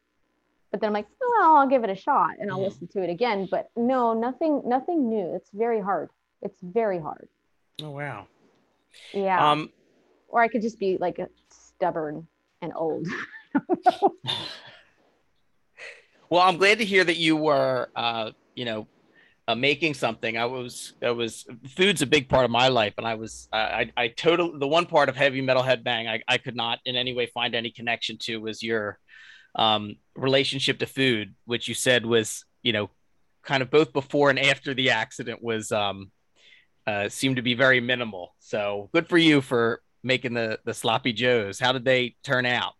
but 0.72 0.80
then 0.80 0.88
I'm 0.88 0.94
like, 0.94 1.06
well, 1.20 1.56
I'll 1.58 1.68
give 1.68 1.84
it 1.84 1.90
a 1.90 1.94
shot 1.94 2.30
and 2.40 2.50
I'll 2.50 2.62
listen 2.62 2.88
to 2.88 3.02
it 3.02 3.10
again. 3.10 3.46
But 3.48 3.70
no, 3.76 4.14
nothing, 4.14 4.62
nothing 4.64 5.08
new. 5.08 5.34
It's 5.36 5.50
very 5.52 5.80
hard. 5.80 6.08
It's 6.40 6.58
very 6.62 6.98
hard. 6.98 7.28
Oh 7.82 7.90
wow. 7.90 8.26
Yeah. 9.12 9.50
Um, 9.50 9.70
or 10.32 10.42
I 10.42 10.48
could 10.48 10.62
just 10.62 10.80
be 10.80 10.96
like 10.98 11.20
stubborn 11.50 12.26
and 12.62 12.72
old. 12.74 13.06
well, 16.30 16.40
I'm 16.40 16.56
glad 16.56 16.78
to 16.78 16.84
hear 16.84 17.04
that 17.04 17.18
you 17.18 17.36
were, 17.36 17.90
uh, 17.94 18.30
you 18.54 18.64
know, 18.64 18.88
uh, 19.46 19.54
making 19.54 19.92
something. 19.94 20.36
I 20.38 20.46
was, 20.46 20.94
I 21.02 21.10
was, 21.10 21.44
food's 21.76 22.00
a 22.00 22.06
big 22.06 22.28
part 22.28 22.44
of 22.44 22.50
my 22.50 22.68
life, 22.68 22.94
and 22.96 23.06
I 23.06 23.14
was, 23.14 23.48
I, 23.52 23.90
I 23.96 24.08
totally, 24.08 24.58
the 24.58 24.68
one 24.68 24.86
part 24.86 25.08
of 25.08 25.16
heavy 25.16 25.42
metal 25.42 25.62
headbang 25.62 26.08
I, 26.08 26.22
I 26.26 26.38
could 26.38 26.56
not 26.56 26.78
in 26.84 26.96
any 26.96 27.12
way 27.12 27.26
find 27.26 27.54
any 27.54 27.70
connection 27.70 28.16
to 28.22 28.38
was 28.38 28.62
your 28.62 28.98
um, 29.54 29.96
relationship 30.16 30.78
to 30.78 30.86
food, 30.86 31.34
which 31.44 31.68
you 31.68 31.74
said 31.74 32.06
was, 32.06 32.44
you 32.62 32.72
know, 32.72 32.88
kind 33.42 33.62
of 33.62 33.70
both 33.70 33.92
before 33.92 34.30
and 34.30 34.38
after 34.38 34.72
the 34.72 34.90
accident 34.90 35.42
was 35.42 35.72
um, 35.72 36.10
uh, 36.86 37.08
seemed 37.08 37.36
to 37.36 37.42
be 37.42 37.54
very 37.54 37.80
minimal. 37.80 38.34
So 38.38 38.88
good 38.94 39.08
for 39.08 39.18
you 39.18 39.40
for 39.40 39.82
making 40.02 40.34
the 40.34 40.58
the 40.64 40.74
sloppy 40.74 41.12
joes. 41.12 41.58
How 41.58 41.72
did 41.72 41.84
they 41.84 42.16
turn 42.22 42.46
out? 42.46 42.74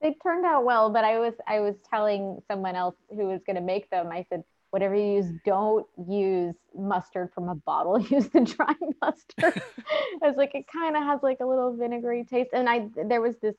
They 0.00 0.16
turned 0.22 0.46
out 0.46 0.64
well, 0.64 0.90
but 0.90 1.04
I 1.04 1.18
was 1.18 1.34
I 1.46 1.60
was 1.60 1.74
telling 1.88 2.40
someone 2.48 2.74
else 2.74 2.96
who 3.10 3.26
was 3.26 3.40
going 3.44 3.56
to 3.56 3.62
make 3.62 3.90
them. 3.90 4.08
I 4.10 4.24
said, 4.28 4.44
whatever 4.70 4.94
you 4.94 5.14
use, 5.14 5.32
don't 5.44 5.86
use 6.08 6.54
mustard 6.76 7.30
from 7.34 7.48
a 7.48 7.54
bottle. 7.54 7.98
Use 8.10 8.28
the 8.28 8.40
dry 8.40 8.74
mustard. 9.02 9.62
I 10.22 10.26
was 10.26 10.36
like, 10.36 10.54
it 10.54 10.66
kind 10.72 10.96
of 10.96 11.02
has 11.02 11.20
like 11.22 11.40
a 11.40 11.46
little 11.46 11.76
vinegary 11.76 12.24
taste. 12.24 12.50
And 12.52 12.68
I 12.68 12.88
there 13.06 13.20
was 13.20 13.36
this 13.38 13.56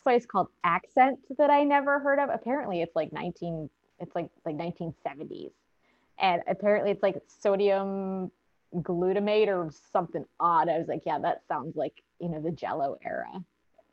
spice 0.00 0.26
called 0.26 0.48
Accent 0.64 1.18
that 1.38 1.50
I 1.50 1.64
never 1.64 1.98
heard 1.98 2.18
of. 2.18 2.30
Apparently, 2.30 2.82
it's 2.82 2.96
like 2.96 3.12
19, 3.12 3.68
it's 4.00 4.14
like 4.14 4.28
like 4.44 4.56
1970s, 4.56 5.52
and 6.18 6.42
apparently 6.48 6.90
it's 6.90 7.02
like 7.02 7.16
sodium 7.40 8.30
glutamate 8.74 9.48
or 9.48 9.70
something 9.92 10.24
odd. 10.40 10.68
I 10.68 10.78
was 10.78 10.88
like, 10.88 11.02
yeah, 11.06 11.18
that 11.18 11.42
sounds 11.48 11.76
like 11.76 12.02
you 12.20 12.28
know 12.28 12.40
the 12.40 12.50
Jello 12.50 12.96
era 13.04 13.44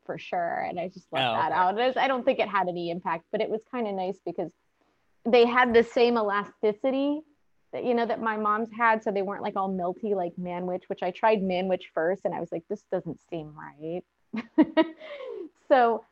for 0.06 0.18
sure, 0.18 0.66
and 0.68 0.78
I 0.78 0.88
just 0.88 1.06
left 1.12 1.26
oh, 1.26 1.32
that 1.32 1.52
okay. 1.52 1.60
out. 1.60 1.74
Was, 1.76 1.96
I 1.96 2.08
don't 2.08 2.24
think 2.24 2.38
it 2.38 2.48
had 2.48 2.68
any 2.68 2.90
impact, 2.90 3.24
but 3.32 3.40
it 3.40 3.48
was 3.48 3.60
kind 3.70 3.86
of 3.86 3.94
nice 3.94 4.18
because 4.24 4.50
they 5.24 5.46
had 5.46 5.72
the 5.72 5.82
same 5.82 6.16
elasticity 6.16 7.20
that 7.72 7.84
you 7.84 7.94
know 7.94 8.06
that 8.06 8.20
my 8.20 8.36
mom's 8.36 8.70
had 8.70 9.02
so 9.02 9.10
they 9.10 9.22
weren't 9.22 9.42
like 9.42 9.56
all 9.56 9.68
melty 9.68 10.14
like 10.14 10.32
manwich 10.40 10.82
which 10.86 11.02
i 11.02 11.10
tried 11.10 11.42
manwich 11.42 11.84
first 11.92 12.24
and 12.24 12.32
i 12.34 12.40
was 12.40 12.52
like 12.52 12.62
this 12.68 12.84
doesn't 12.90 13.18
seem 13.28 13.52
right 13.54 14.04
so 15.68 16.04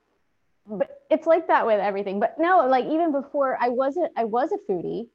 but 0.66 1.02
it's 1.10 1.26
like 1.26 1.46
that 1.46 1.64
with 1.64 1.80
everything 1.80 2.18
but 2.18 2.34
no 2.38 2.66
like 2.66 2.86
even 2.86 3.12
before 3.12 3.56
i 3.60 3.68
wasn't 3.68 4.10
i 4.16 4.24
was 4.24 4.50
a 4.52 4.70
foodie 4.70 5.06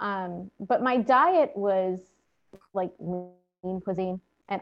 um 0.00 0.50
but 0.60 0.82
my 0.82 0.96
diet 0.96 1.50
was 1.56 1.98
like 2.72 2.92
lean 3.00 3.80
cuisine 3.80 4.20
and 4.48 4.60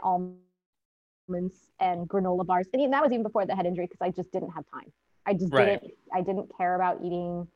almonds 1.29 1.71
and 1.81 2.09
granola 2.09 2.47
bars 2.47 2.67
and 2.73 2.93
that 2.93 3.03
was 3.03 3.13
even 3.13 3.23
before 3.23 3.47
the 3.47 3.55
head 3.55 3.67
injury 3.67 3.87
because 3.87 4.01
i 4.01 4.11
just 4.11 4.31
didn't 4.33 4.51
have 4.51 4.65
time 4.73 4.91
I 5.27 5.35
just 5.35 5.53
Right. 5.53 5.81
didn't 5.81 5.95
I 6.13 6.21
didn't 6.21 6.51
care 6.57 6.75
about 6.75 7.01
eating. 7.03 7.49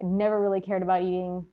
I 0.00 0.04
never 0.04 0.40
really 0.40 0.60
cared 0.60 0.82
about 0.82 1.02
eating. 1.02 1.46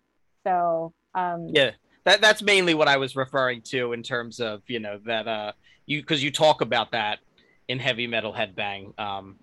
So 0.45 0.93
um 1.15 1.47
Yeah. 1.49 1.71
That 2.03 2.21
that's 2.21 2.41
mainly 2.41 2.73
what 2.73 2.87
I 2.87 2.97
was 2.97 3.15
referring 3.15 3.61
to 3.63 3.93
in 3.93 4.03
terms 4.03 4.39
of, 4.39 4.61
you 4.67 4.79
know, 4.79 4.99
that 5.05 5.27
uh 5.27 5.53
you 5.85 6.01
because 6.01 6.23
you 6.23 6.31
talk 6.31 6.61
about 6.61 6.91
that 6.91 7.19
in 7.67 7.79
heavy 7.79 8.07
metal 8.07 8.33
headbang. 8.33 8.97
Um 8.99 9.37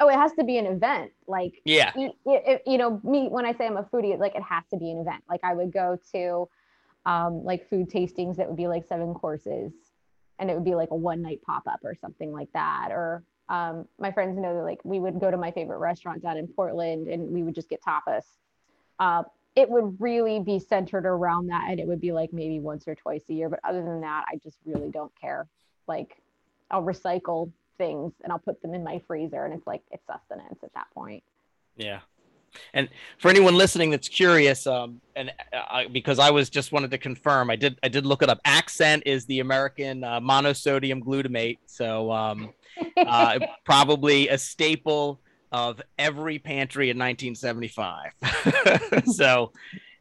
oh 0.00 0.08
it 0.08 0.14
has 0.16 0.32
to 0.34 0.44
be 0.44 0.58
an 0.58 0.66
event. 0.66 1.12
Like 1.26 1.60
yeah. 1.64 1.92
it, 1.96 2.62
you 2.66 2.78
know 2.78 3.00
me 3.02 3.28
when 3.28 3.44
i 3.44 3.52
say 3.52 3.66
i'm 3.66 3.76
a 3.76 3.82
foodie 3.84 4.18
like 4.18 4.34
it 4.34 4.42
has 4.42 4.64
to 4.70 4.76
be 4.76 4.90
an 4.90 4.98
event 4.98 5.22
like 5.28 5.40
i 5.42 5.54
would 5.54 5.72
go 5.72 5.98
to 6.12 6.48
um, 7.06 7.42
like 7.42 7.70
food 7.70 7.88
tastings 7.88 8.36
that 8.36 8.48
would 8.48 8.56
be 8.56 8.66
like 8.66 8.84
seven 8.86 9.14
courses 9.14 9.72
and 10.38 10.50
it 10.50 10.54
would 10.54 10.64
be 10.64 10.74
like 10.74 10.90
a 10.90 10.96
one 10.96 11.22
night 11.22 11.40
pop-up 11.44 11.80
or 11.84 11.94
something 11.94 12.32
like 12.32 12.52
that 12.52 12.88
or 12.90 13.22
um, 13.48 13.86
my 13.98 14.12
friends 14.12 14.38
know 14.38 14.54
that 14.54 14.62
like 14.62 14.80
we 14.84 15.00
would 15.00 15.18
go 15.20 15.30
to 15.30 15.36
my 15.36 15.50
favorite 15.50 15.78
restaurant 15.78 16.22
down 16.22 16.36
in 16.36 16.46
portland 16.48 17.08
and 17.08 17.30
we 17.30 17.42
would 17.42 17.54
just 17.54 17.68
get 17.68 17.80
tapas. 17.82 18.24
Uh, 18.98 19.22
it 19.56 19.68
would 19.68 19.96
really 20.00 20.38
be 20.40 20.58
centered 20.58 21.06
around 21.06 21.48
that 21.48 21.66
and 21.68 21.80
it 21.80 21.86
would 21.86 22.00
be 22.00 22.12
like 22.12 22.32
maybe 22.32 22.60
once 22.60 22.86
or 22.86 22.94
twice 22.94 23.24
a 23.30 23.32
year 23.32 23.48
but 23.48 23.60
other 23.64 23.82
than 23.82 24.00
that 24.00 24.24
i 24.28 24.36
just 24.42 24.58
really 24.64 24.90
don't 24.90 25.12
care. 25.20 25.46
Like 25.86 26.16
i'll 26.70 26.82
recycle 26.82 27.50
things 27.78 28.12
and 28.22 28.32
i'll 28.32 28.38
put 28.38 28.60
them 28.60 28.74
in 28.74 28.84
my 28.84 29.00
freezer 29.06 29.44
and 29.44 29.54
it's 29.54 29.66
like 29.66 29.82
it's 29.90 30.06
sustenance 30.06 30.62
at 30.62 30.72
that 30.74 30.86
point. 30.94 31.22
Yeah. 31.76 32.00
And 32.74 32.88
for 33.18 33.30
anyone 33.30 33.54
listening 33.54 33.90
that's 33.90 34.08
curious, 34.08 34.66
um, 34.66 35.00
and 35.16 35.32
uh, 35.52 35.84
because 35.92 36.18
I 36.18 36.30
was 36.30 36.50
just 36.50 36.72
wanted 36.72 36.90
to 36.90 36.98
confirm, 36.98 37.50
I 37.50 37.56
did 37.56 37.78
I 37.82 37.88
did 37.88 38.06
look 38.06 38.22
it 38.22 38.28
up. 38.28 38.40
Accent 38.44 39.02
is 39.06 39.26
the 39.26 39.40
American 39.40 40.04
uh, 40.04 40.20
monosodium 40.20 41.02
glutamate, 41.02 41.58
so 41.66 42.10
um, 42.10 42.52
uh, 42.96 43.38
probably 43.64 44.28
a 44.28 44.38
staple 44.38 45.20
of 45.52 45.80
every 45.98 46.38
pantry 46.38 46.90
in 46.90 46.98
1975. 46.98 48.12
so, 49.06 49.52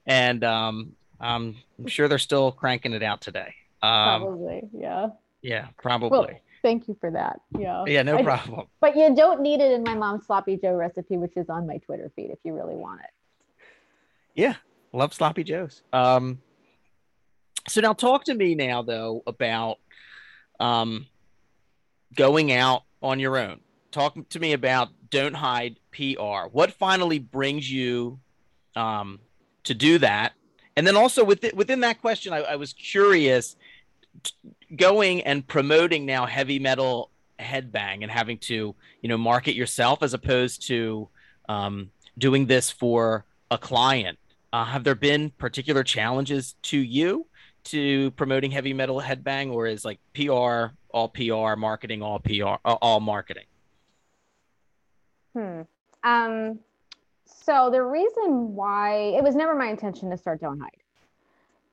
and 0.06 0.44
um, 0.44 0.92
um, 1.20 1.56
I'm 1.80 1.88
sure 1.88 2.08
they're 2.08 2.18
still 2.18 2.52
cranking 2.52 2.94
it 2.94 3.04
out 3.04 3.22
today. 3.22 3.54
Um, 3.82 4.22
Probably, 4.22 4.62
yeah. 4.74 5.08
yeah, 5.42 5.68
probably. 5.82 6.42
Thank 6.68 6.90
you 6.90 6.98
for 7.00 7.10
that. 7.12 7.40
Yeah. 7.58 7.86
yeah, 7.88 8.04
no 8.04 8.18
I- 8.18 8.24
problem. 8.24 8.68
But 8.82 8.98
you 8.98 9.16
don't 9.16 9.40
need 9.40 9.62
it 9.62 9.72
in 9.72 9.84
my 9.84 9.96
mom's 9.96 10.26
sloppy 10.26 10.58
Joe 10.58 10.74
recipe, 10.74 11.16
which 11.16 11.38
is 11.38 11.48
on 11.48 11.66
my 11.66 11.78
Twitter 11.78 12.12
feed 12.14 12.30
if 12.30 12.40
you 12.44 12.54
really 12.54 12.76
want 12.76 13.00
it. 13.00 13.10
Yeah, 14.36 14.56
love 14.92 15.14
sloppy 15.14 15.46
joes. 15.46 15.82
Um, 15.94 16.42
so 17.70 17.80
now 17.80 17.94
talk 17.94 18.26
to 18.26 18.34
me 18.34 18.54
now 18.54 18.82
though 18.82 19.24
about 19.26 19.78
um, 20.60 21.08
going 22.14 22.52
out 22.52 22.84
on 23.02 23.18
your 23.22 23.38
own. 23.38 23.62
Talk 23.92 24.18
to 24.28 24.40
me 24.42 24.52
about 24.52 24.90
don't 25.10 25.36
hide 25.36 25.80
PR. 25.94 26.50
What 26.52 26.74
finally 26.74 27.20
brings 27.20 27.72
you 27.72 28.20
um, 28.76 29.22
to 29.64 29.74
do 29.74 30.00
that? 30.00 30.34
And 30.76 30.86
then 30.86 30.98
also 30.98 31.24
within 31.24 31.56
within 31.56 31.80
that 31.80 32.02
question, 32.02 32.34
I, 32.34 32.40
I 32.40 32.56
was 32.58 32.74
curious 32.74 33.56
going 34.76 35.22
and 35.22 35.48
promoting 35.48 36.06
now 36.06 36.26
heavy 36.26 36.60
metal 36.60 37.10
headbang 37.40 38.02
and 38.02 38.12
having 38.12 38.38
to 38.38 38.76
you 39.02 39.10
know 39.10 39.18
market 39.18 39.56
yourself 39.56 40.02
as 40.02 40.14
opposed 40.14 40.68
to 40.68 41.08
um, 41.48 41.90
doing 42.18 42.48
this 42.48 42.70
for 42.70 43.26
a 43.52 43.58
client 43.58 44.18
uh, 44.54 44.66
have 44.66 44.84
there 44.84 44.96
been 44.96 45.30
particular 45.32 45.84
challenges 45.84 46.56
to 46.64 46.78
you 46.78 47.28
to 47.68 48.12
promoting 48.12 48.50
heavy 48.50 48.74
metal 48.74 49.02
headbang, 49.02 49.52
or 49.52 49.68
is 49.68 49.84
like 49.84 50.00
PR 50.14 50.74
all 50.90 51.10
PR, 51.10 51.56
marketing 51.58 52.02
all 52.02 52.20
PR, 52.20 52.56
uh, 52.66 52.78
all 52.82 53.00
marketing? 53.00 53.44
Hmm. 55.34 55.62
Um, 56.04 56.60
so 57.26 57.70
the 57.70 57.84
reason 57.84 58.56
why 58.56 59.14
it 59.18 59.24
was 59.24 59.36
never 59.36 59.54
my 59.54 59.68
intention 59.68 60.10
to 60.12 60.18
start 60.18 60.40
Don't 60.40 60.60
Hide. 60.60 60.72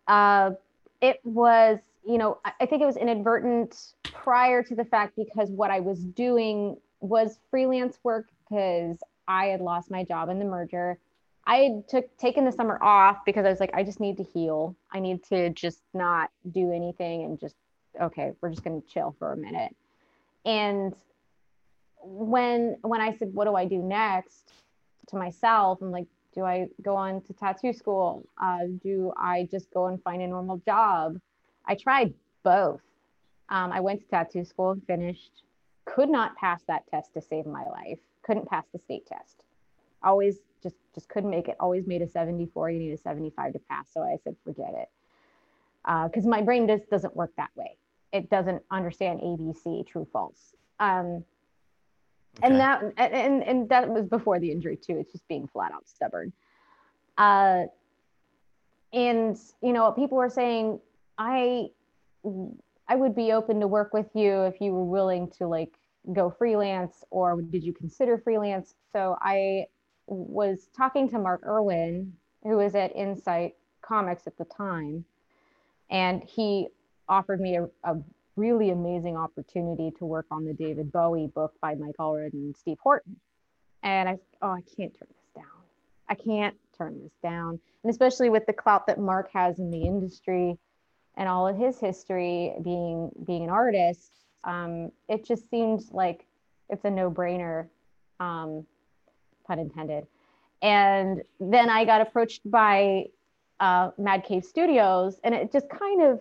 Uh, 0.07 0.55
it 1.01 1.21
was, 1.25 1.79
you 2.07 2.19
know, 2.19 2.39
I, 2.45 2.67
think 2.67 2.83
it 2.83 2.87
was 2.87 2.97
inadvertent 2.97 3.95
prior 4.03 4.63
to 4.63 4.75
the 4.75 4.85
fact 4.85 5.17
because 5.17 5.51
what 5.51 5.71
I 5.71 5.81
was 5.81 6.01
doing 6.01 6.77
was 7.01 7.39
freelance 7.51 7.99
work 8.03 8.27
because 8.49 8.99
I 9.27 9.47
had 9.47 9.61
lost 9.61 9.91
my 9.91 10.05
job 10.05 10.29
in 10.29 10.39
the 10.39 10.45
merger. 10.45 10.99
I 11.47 11.57
had 11.57 11.89
took 11.89 12.17
taken 12.17 12.45
the 12.45 12.53
summer 12.53 12.83
off 12.83 13.25
because 13.25 13.45
I 13.45 13.51
was 13.51 13.61
like, 13.61 13.75
I 13.75 13.83
just 13.83 14.01
need 14.01 14.17
to 14.19 14.23
heal. 14.23 14.77
I 14.93 15.01
need 15.01 15.23
to 15.25 15.51
just 15.51 15.81
not 15.93 16.31
do 16.51 16.73
anything 16.73 17.25
and 17.25 17.39
just 17.39 17.55
okay, 18.01 18.33
we're 18.41 18.51
just 18.51 18.65
gonna 18.65 18.81
chill 18.83 19.15
for 19.19 19.33
a 19.33 19.37
minute. 19.37 19.75
And 20.45 20.95
when 22.03 22.77
when 22.83 23.01
I 23.01 23.17
said, 23.17 23.33
what 23.35 23.45
do 23.45 23.55
I 23.55 23.67
do 23.67 23.79
next 23.79 24.53
to 25.09 25.17
myself? 25.17 25.81
I'm 25.81 25.91
like, 25.91 26.07
do 26.35 26.45
I 26.45 26.69
go 26.83 26.97
on 26.97 27.21
to 27.23 27.33
tattoo 27.33 27.73
school? 27.73 28.27
Uh, 28.41 28.65
do 28.83 29.13
I 29.17 29.49
just 29.51 29.71
go 29.73 29.87
and 29.87 30.03
find 30.03 30.23
a 30.23 30.27
normal 30.27 30.59
job? 30.59 31.19
I 31.67 31.75
tried 31.75 32.15
both. 32.43 32.81
Um, 33.49 33.73
I 33.73 33.81
went 33.81 34.01
to 34.01 34.07
tattoo 34.09 34.45
school 34.45 34.71
and 34.73 34.85
finished. 34.87 35.43
Could 35.85 36.09
not 36.09 36.37
pass 36.37 36.63
that 36.69 36.87
test 36.91 37.13
to 37.15 37.21
save 37.21 37.47
my 37.47 37.65
life. 37.65 37.99
Couldn't 38.23 38.49
pass 38.49 38.65
the 38.73 38.79
state 38.79 39.07
test. 39.07 39.43
Always 40.03 40.39
just 40.63 40.77
just 40.95 41.09
couldn't 41.09 41.31
make 41.31 41.49
it. 41.49 41.57
Always 41.61 41.87
made 41.87 42.03
a 42.03 42.09
74. 42.09 42.71
You 42.71 42.79
need 42.79 42.93
a 42.93 42.99
75 42.99 43.53
to 43.55 43.59
pass. 43.71 43.87
So 43.93 44.03
I 44.03 44.17
said, 44.25 44.37
forget 44.45 44.73
it. 44.75 44.89
Because 45.85 46.27
my 46.27 46.41
brain 46.41 46.67
just 46.67 46.89
doesn't 46.89 47.15
work 47.15 47.33
that 47.37 47.51
way. 47.55 47.77
It 48.13 48.31
doesn't 48.31 48.63
understand 48.71 49.21
ABC, 49.21 49.87
true, 49.87 50.07
false. 50.13 50.55
Um, 50.81 51.25
Okay. 52.39 52.49
and 52.49 52.61
that 52.61 52.83
and 52.97 53.45
and 53.45 53.69
that 53.69 53.89
was 53.89 54.07
before 54.07 54.41
the 54.41 54.51
injury 54.51 54.77
too 54.77 54.97
it's 54.99 55.13
just 55.13 55.27
being 55.29 55.47
flat 55.47 55.71
out 55.73 55.87
stubborn 55.89 56.33
uh 57.17 57.63
and 58.93 59.37
you 59.63 59.73
know 59.73 59.93
people 59.93 60.19
were 60.19 60.29
saying 60.29 60.81
i 61.19 61.67
i 62.89 62.95
would 62.95 63.15
be 63.15 63.33
open 63.33 63.61
to 63.61 63.67
work 63.67 63.93
with 63.93 64.09
you 64.15 64.43
if 64.43 64.61
you 64.61 64.73
were 64.73 64.85
willing 64.85 65.31
to 65.31 65.47
like 65.47 65.75
go 66.13 66.31
freelance 66.31 67.05
or 67.11 67.41
did 67.41 67.65
you 67.65 67.73
consider 67.73 68.19
freelance 68.19 68.75
so 68.93 69.17
i 69.21 69.65
was 70.07 70.69
talking 70.77 71.09
to 71.09 71.19
mark 71.19 71.43
irwin 71.47 72.13
who 72.43 72.57
was 72.57 72.75
at 72.75 72.95
insight 72.95 73.55
comics 73.83 74.27
at 74.27 74.37
the 74.37 74.45
time 74.45 75.05
and 75.91 76.23
he 76.25 76.69
offered 77.09 77.41
me 77.41 77.57
a, 77.57 77.65
a 77.85 77.97
really 78.37 78.71
amazing 78.71 79.17
opportunity 79.17 79.93
to 79.99 80.05
work 80.05 80.27
on 80.31 80.45
the 80.45 80.53
David 80.53 80.91
Bowie 80.91 81.29
book 81.29 81.55
by 81.61 81.75
Mike 81.75 81.97
Allred 81.99 82.33
and 82.33 82.57
Steve 82.57 82.79
Horton. 82.83 83.17
And 83.83 84.09
I, 84.09 84.19
oh, 84.43 84.51
I 84.51 84.63
can't 84.77 84.93
turn 84.99 85.09
this 85.09 85.31
down. 85.35 85.45
I 86.09 86.15
can't 86.15 86.57
turn 86.77 87.01
this 87.03 87.13
down. 87.23 87.61
And 87.83 87.91
especially 87.91 88.31
with 88.31 88.47
the 88.47 88.53
clout 88.53 88.87
that 88.87 88.99
Mark 88.99 89.31
has 89.33 89.59
in 89.59 89.71
the 89.71 89.83
industry 89.83 90.59
and 91.17 91.29
all 91.29 91.47
of 91.47 91.57
his 91.57 91.79
history 91.79 92.53
being 92.63 93.11
being 93.27 93.45
an 93.45 93.51
artist, 93.51 94.13
um, 94.45 94.91
it 95.09 95.25
just 95.25 95.49
seemed 95.51 95.83
like 95.91 96.27
it's 96.69 96.85
a 96.85 96.91
no-brainer, 96.91 97.69
um, 98.21 98.67
pun 99.47 99.59
intended. 99.59 100.07
And 100.63 101.23
then 101.41 101.69
I 101.69 101.85
got 101.85 102.01
approached 102.01 102.41
by 102.51 103.07
uh, 103.61 103.91
Mad 103.99 104.25
Cave 104.25 104.45
Studios, 104.45 105.21
and 105.25 105.35
it 105.35 105.53
just 105.53 105.69
kind 105.69 106.03
of 106.03 106.21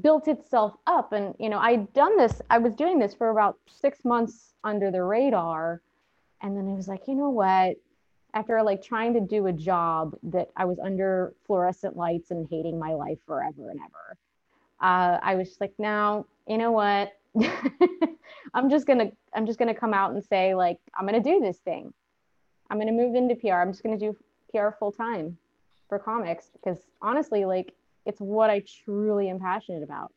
built 0.00 0.28
itself 0.28 0.74
up 0.86 1.12
and 1.12 1.34
you 1.38 1.50
know 1.50 1.58
i'd 1.58 1.92
done 1.92 2.16
this 2.16 2.40
i 2.48 2.56
was 2.56 2.74
doing 2.74 2.98
this 2.98 3.14
for 3.14 3.28
about 3.28 3.58
six 3.66 4.02
months 4.02 4.54
under 4.64 4.90
the 4.90 5.02
radar 5.02 5.82
and 6.40 6.56
then 6.56 6.66
i 6.66 6.72
was 6.72 6.88
like 6.88 7.02
you 7.06 7.14
know 7.14 7.28
what 7.28 7.76
after 8.34 8.62
like 8.62 8.82
trying 8.82 9.14
to 9.14 9.20
do 9.20 9.46
a 9.46 9.52
job 9.52 10.14
that 10.22 10.48
i 10.56 10.64
was 10.64 10.78
under 10.78 11.32
fluorescent 11.46 11.96
lights 11.96 12.30
and 12.30 12.46
hating 12.50 12.78
my 12.78 12.92
life 12.92 13.18
forever 13.26 13.70
and 13.70 13.80
ever 13.80 14.16
uh, 14.80 15.18
i 15.22 15.34
was 15.34 15.48
just 15.48 15.60
like 15.60 15.72
now 15.78 16.26
you 16.46 16.58
know 16.58 16.72
what 16.72 17.12
i'm 18.54 18.68
just 18.68 18.86
gonna 18.86 19.10
i'm 19.34 19.46
just 19.46 19.58
gonna 19.58 19.74
come 19.74 19.94
out 19.94 20.12
and 20.12 20.22
say 20.24 20.54
like 20.54 20.78
i'm 20.98 21.06
gonna 21.06 21.22
do 21.22 21.40
this 21.40 21.58
thing 21.58 21.92
i'm 22.70 22.78
gonna 22.78 22.92
move 22.92 23.14
into 23.14 23.34
pr 23.34 23.52
i'm 23.52 23.72
just 23.72 23.82
gonna 23.82 23.98
do 23.98 24.16
pr 24.50 24.68
full 24.78 24.92
time 24.92 25.36
for 25.88 25.98
comics 25.98 26.50
because 26.54 26.78
honestly 27.00 27.44
like 27.44 27.72
it's 28.06 28.20
what 28.20 28.50
I 28.50 28.62
truly 28.84 29.28
am 29.28 29.40
passionate 29.40 29.82
about. 29.82 30.12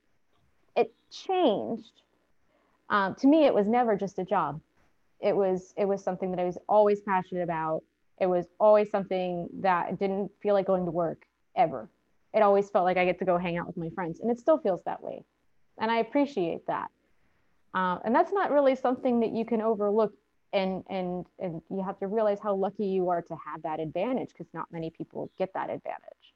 It 0.75 0.93
changed. 1.11 2.01
Um, 2.89 3.15
to 3.15 3.27
me, 3.27 3.45
it 3.45 3.53
was 3.53 3.67
never 3.67 3.95
just 3.95 4.19
a 4.19 4.25
job. 4.25 4.61
It 5.19 5.35
was 5.35 5.73
it 5.77 5.85
was 5.85 6.03
something 6.03 6.31
that 6.31 6.39
I 6.39 6.43
was 6.43 6.57
always 6.69 7.01
passionate 7.01 7.43
about. 7.43 7.83
It 8.19 8.27
was 8.27 8.45
always 8.59 8.89
something 8.89 9.47
that 9.61 9.99
didn't 9.99 10.31
feel 10.41 10.53
like 10.53 10.65
going 10.65 10.85
to 10.85 10.91
work 10.91 11.25
ever. 11.55 11.89
It 12.33 12.41
always 12.41 12.69
felt 12.69 12.85
like 12.85 12.97
I 12.97 13.05
get 13.05 13.19
to 13.19 13.25
go 13.25 13.37
hang 13.37 13.57
out 13.57 13.67
with 13.67 13.77
my 13.77 13.89
friends, 13.89 14.19
and 14.19 14.31
it 14.31 14.39
still 14.39 14.57
feels 14.57 14.81
that 14.85 15.01
way. 15.01 15.23
And 15.79 15.91
I 15.91 15.97
appreciate 15.99 16.65
that. 16.67 16.89
Uh, 17.73 17.99
and 18.03 18.13
that's 18.13 18.31
not 18.31 18.51
really 18.51 18.75
something 18.75 19.19
that 19.19 19.31
you 19.31 19.45
can 19.45 19.61
overlook. 19.61 20.13
And 20.53 20.83
and 20.89 21.25
and 21.39 21.61
you 21.69 21.83
have 21.83 21.99
to 21.99 22.07
realize 22.07 22.39
how 22.41 22.55
lucky 22.55 22.85
you 22.85 23.09
are 23.09 23.21
to 23.21 23.35
have 23.45 23.61
that 23.63 23.81
advantage 23.81 24.29
because 24.29 24.47
not 24.53 24.65
many 24.71 24.89
people 24.89 25.29
get 25.37 25.53
that 25.53 25.69
advantage. 25.69 26.33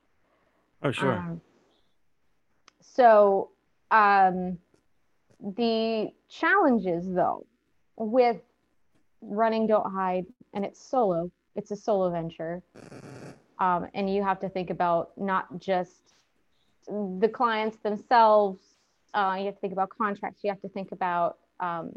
Oh, 0.83 0.91
Um, 1.17 1.41
so 2.81 3.51
um, 3.89 4.57
the 5.39 6.09
challenges, 6.29 7.09
though, 7.09 7.45
with 7.95 8.41
running 9.21 9.67
Don't 9.67 9.89
Hide, 9.91 10.25
and 10.53 10.65
it's 10.65 10.83
solo. 10.83 11.31
It's 11.55 11.71
a 11.71 11.75
solo 11.75 12.09
venture, 12.09 12.61
um, 13.59 13.87
and 13.93 14.13
you 14.13 14.23
have 14.23 14.39
to 14.39 14.49
think 14.49 14.69
about 14.69 15.11
not 15.17 15.59
just 15.59 16.13
the 16.87 17.29
clients 17.31 17.77
themselves. 17.77 18.61
Uh, 19.13 19.35
you 19.39 19.45
have 19.45 19.55
to 19.55 19.61
think 19.61 19.73
about 19.73 19.89
contracts. 19.89 20.43
You 20.43 20.49
have 20.49 20.61
to 20.61 20.69
think 20.69 20.91
about 20.91 21.37
um, 21.59 21.91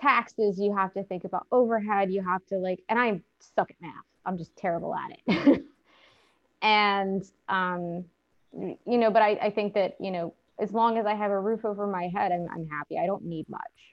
taxes. 0.00 0.58
You 0.58 0.76
have 0.76 0.92
to 0.94 1.04
think 1.04 1.24
about 1.24 1.46
overhead. 1.52 2.12
You 2.12 2.22
have 2.22 2.44
to 2.46 2.56
like, 2.56 2.80
and 2.88 2.98
I 2.98 3.20
suck 3.38 3.70
at 3.70 3.76
math. 3.80 3.92
I'm 4.26 4.36
just 4.36 4.54
terrible 4.56 4.94
at 4.94 5.18
it. 5.26 5.64
and 6.62 7.24
um, 7.48 8.04
you 8.52 8.98
know, 8.98 9.10
but 9.10 9.22
I, 9.22 9.30
I 9.40 9.50
think 9.50 9.74
that 9.74 9.96
you 10.00 10.10
know, 10.10 10.34
as 10.58 10.72
long 10.72 10.98
as 10.98 11.06
I 11.06 11.14
have 11.14 11.30
a 11.30 11.40
roof 11.40 11.64
over 11.64 11.86
my 11.86 12.08
head, 12.14 12.32
I'm, 12.32 12.46
I'm 12.52 12.68
happy. 12.68 12.98
I 12.98 13.06
don't 13.06 13.24
need 13.24 13.48
much 13.48 13.92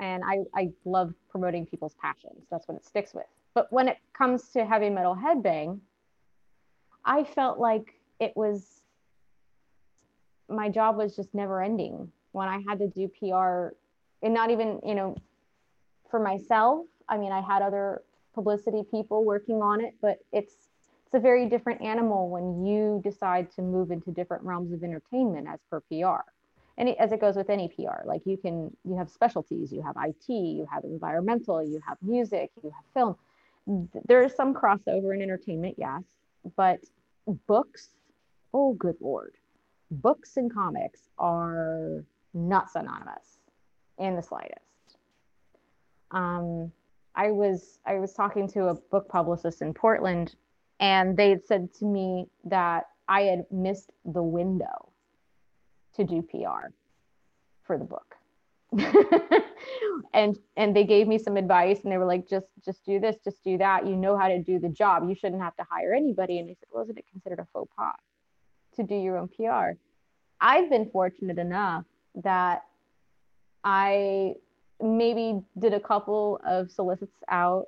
and 0.00 0.22
I, 0.24 0.38
I 0.54 0.70
love 0.84 1.12
promoting 1.28 1.66
people's 1.66 1.94
passions. 2.00 2.46
That's 2.50 2.66
what 2.68 2.76
it 2.76 2.84
sticks 2.84 3.14
with. 3.14 3.26
But 3.58 3.72
when 3.72 3.88
it 3.88 3.98
comes 4.12 4.50
to 4.50 4.64
heavy 4.64 4.88
metal 4.88 5.16
headbang, 5.16 5.80
I 7.04 7.24
felt 7.24 7.58
like 7.58 7.92
it 8.20 8.32
was 8.36 8.82
my 10.48 10.68
job 10.68 10.96
was 10.96 11.16
just 11.16 11.34
never 11.34 11.60
ending 11.60 12.12
when 12.30 12.46
I 12.46 12.62
had 12.68 12.78
to 12.78 12.86
do 12.86 13.08
PR 13.08 13.74
and 14.22 14.32
not 14.32 14.52
even, 14.52 14.78
you 14.86 14.94
know, 14.94 15.16
for 16.08 16.20
myself. 16.20 16.86
I 17.08 17.18
mean, 17.18 17.32
I 17.32 17.40
had 17.40 17.60
other 17.60 18.02
publicity 18.32 18.84
people 18.88 19.24
working 19.24 19.60
on 19.60 19.80
it, 19.84 19.94
but 20.00 20.18
it's 20.30 20.54
it's 21.06 21.14
a 21.14 21.18
very 21.18 21.48
different 21.48 21.82
animal 21.82 22.30
when 22.30 22.64
you 22.64 23.00
decide 23.02 23.50
to 23.56 23.62
move 23.62 23.90
into 23.90 24.12
different 24.12 24.44
realms 24.44 24.72
of 24.72 24.84
entertainment 24.84 25.48
as 25.48 25.58
per 25.68 25.80
PR 25.80 26.30
and 26.78 26.90
as 27.00 27.10
it 27.10 27.20
goes 27.20 27.34
with 27.34 27.50
any 27.50 27.68
PR, 27.68 28.06
like 28.06 28.22
you 28.24 28.36
can, 28.36 28.74
you 28.84 28.96
have 28.96 29.10
specialties, 29.10 29.72
you 29.72 29.82
have 29.82 29.96
IT, 30.00 30.32
you 30.32 30.66
have 30.72 30.84
environmental, 30.84 31.60
you 31.60 31.80
have 31.86 31.98
music, 32.02 32.52
you 32.62 32.70
have 32.70 32.84
film. 32.94 33.16
There 34.06 34.22
is 34.22 34.34
some 34.34 34.54
crossover 34.54 35.14
in 35.14 35.20
entertainment, 35.20 35.74
yes, 35.76 36.02
but 36.56 36.80
books, 37.46 37.90
oh, 38.54 38.72
good 38.74 38.96
Lord. 39.00 39.34
Books 39.90 40.36
and 40.36 40.52
comics 40.52 41.00
are 41.18 42.04
not 42.32 42.70
synonymous 42.70 43.38
in 43.98 44.16
the 44.16 44.22
slightest. 44.22 44.64
Um, 46.10 46.72
I 47.14 47.30
was 47.30 47.78
I 47.86 47.94
was 47.98 48.14
talking 48.14 48.48
to 48.48 48.68
a 48.68 48.74
book 48.74 49.08
publicist 49.08 49.60
in 49.60 49.74
Portland, 49.74 50.34
and 50.80 51.16
they 51.16 51.30
had 51.30 51.44
said 51.44 51.74
to 51.74 51.84
me 51.84 52.26
that 52.44 52.84
I 53.08 53.22
had 53.22 53.44
missed 53.50 53.90
the 54.04 54.22
window 54.22 54.92
to 55.96 56.04
do 56.04 56.22
PR 56.22 56.68
for 57.64 57.76
the 57.76 57.84
book. 57.84 58.17
and 60.12 60.38
and 60.56 60.76
they 60.76 60.84
gave 60.84 61.08
me 61.08 61.18
some 61.18 61.36
advice 61.36 61.80
and 61.82 61.92
they 61.92 61.96
were 61.96 62.04
like 62.04 62.28
just 62.28 62.46
just 62.64 62.84
do 62.84 63.00
this 63.00 63.16
just 63.24 63.42
do 63.42 63.58
that. 63.58 63.86
You 63.86 63.96
know 63.96 64.16
how 64.16 64.28
to 64.28 64.42
do 64.42 64.58
the 64.58 64.68
job. 64.68 65.08
You 65.08 65.14
shouldn't 65.14 65.40
have 65.42 65.56
to 65.56 65.64
hire 65.70 65.94
anybody. 65.94 66.38
And 66.38 66.50
I 66.50 66.54
said 66.54 66.68
well 66.72 66.84
isn't 66.84 66.98
it 66.98 67.04
considered 67.10 67.38
a 67.38 67.46
faux 67.52 67.70
pas 67.76 67.94
to 68.76 68.82
do 68.84 68.94
your 68.94 69.18
own 69.18 69.26
pr 69.26 69.76
i've 70.40 70.70
been 70.70 70.88
fortunate 70.90 71.36
enough 71.36 71.84
that 72.14 72.62
i 73.64 74.32
maybe 74.80 75.40
did 75.58 75.74
a 75.74 75.80
couple 75.80 76.40
of 76.46 76.70
solicits 76.70 77.10
out 77.28 77.64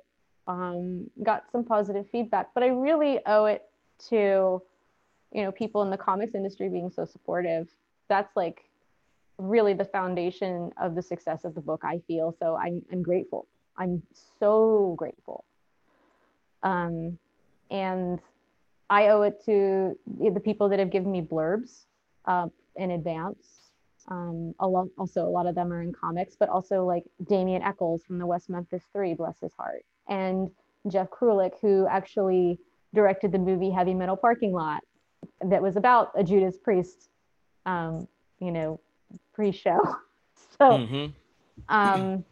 um, 0.47 1.09
got 1.21 1.43
some 1.51 1.65
positive 1.65 2.05
feedback 2.09 2.51
but 2.53 2.63
i 2.63 2.67
really 2.67 3.19
owe 3.25 3.43
it 3.43 3.63
to 4.07 4.61
you 5.31 5.43
know 5.43 5.51
people 5.51 5.81
in 5.81 5.89
the 5.89 5.97
comics 5.97 6.35
industry 6.35 6.69
being 6.69 6.91
so 6.91 7.05
supportive. 7.05 7.67
That's 8.09 8.35
like 8.35 8.65
really 9.41 9.73
the 9.73 9.85
foundation 9.85 10.71
of 10.81 10.95
the 10.95 11.01
success 11.01 11.43
of 11.45 11.55
the 11.55 11.61
book 11.61 11.81
i 11.83 11.99
feel. 12.07 12.35
So 12.39 12.55
i'm, 12.55 12.81
I'm 12.91 13.01
grateful. 13.01 13.47
I'm 13.77 14.03
so 14.39 14.95
grateful. 14.97 15.45
Um, 16.63 17.17
and 17.69 18.19
i 18.89 19.07
owe 19.07 19.23
it 19.23 19.43
to 19.45 19.97
the 20.33 20.39
people 20.39 20.69
that 20.69 20.79
have 20.79 20.91
given 20.91 21.11
me 21.11 21.21
blurbs 21.21 21.85
uh, 22.25 22.47
in 22.75 22.91
advance. 22.91 23.71
Um, 24.09 24.55
a 24.59 24.67
lot, 24.67 24.87
also 24.97 25.21
a 25.21 25.29
lot 25.29 25.45
of 25.45 25.53
them 25.53 25.71
are 25.71 25.81
in 25.81 25.93
comics 25.93 26.35
but 26.37 26.49
also 26.49 26.85
like 26.85 27.03
damien 27.29 27.61
echols 27.61 28.03
from 28.03 28.17
the 28.17 28.25
west 28.25 28.49
memphis 28.49 28.83
three 28.91 29.13
bless 29.13 29.39
his 29.39 29.53
heart 29.53 29.85
and 30.09 30.49
jeff 30.87 31.07
krulik 31.11 31.53
who 31.61 31.85
actually 31.87 32.57
directed 32.95 33.31
the 33.31 33.37
movie 33.37 33.69
heavy 33.69 33.93
metal 33.93 34.17
parking 34.17 34.53
lot 34.53 34.81
that 35.47 35.61
was 35.61 35.75
about 35.75 36.09
a 36.17 36.23
judas 36.23 36.57
priest 36.57 37.11
um, 37.65 38.07
you 38.39 38.51
know, 38.51 38.79
pre-show. 39.33 39.79
So 40.57 40.77
mm-hmm. 40.77 41.05
um, 41.69 42.23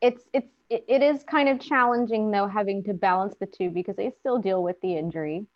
it's 0.00 0.24
it's 0.32 0.48
it, 0.70 0.84
it 0.88 1.02
is 1.02 1.24
kind 1.24 1.48
of 1.48 1.60
challenging 1.60 2.30
though 2.30 2.46
having 2.46 2.82
to 2.84 2.94
balance 2.94 3.34
the 3.38 3.44
two 3.44 3.68
because 3.68 3.98
I 3.98 4.12
still 4.18 4.38
deal 4.38 4.62
with 4.62 4.80
the 4.80 4.96
injury. 4.96 5.46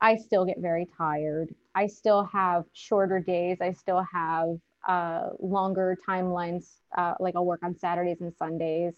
I 0.00 0.16
still 0.16 0.46
get 0.46 0.60
very 0.60 0.86
tired. 0.96 1.54
I 1.74 1.88
still 1.88 2.24
have 2.32 2.64
shorter 2.72 3.20
days. 3.20 3.58
I 3.60 3.72
still 3.72 4.04
have 4.12 4.56
uh, 4.86 5.30
longer 5.40 5.98
timelines. 6.08 6.78
Uh, 6.96 7.14
like 7.20 7.36
I'll 7.36 7.44
work 7.44 7.62
on 7.62 7.76
Saturdays 7.76 8.20
and 8.20 8.34
Sundays 8.34 8.94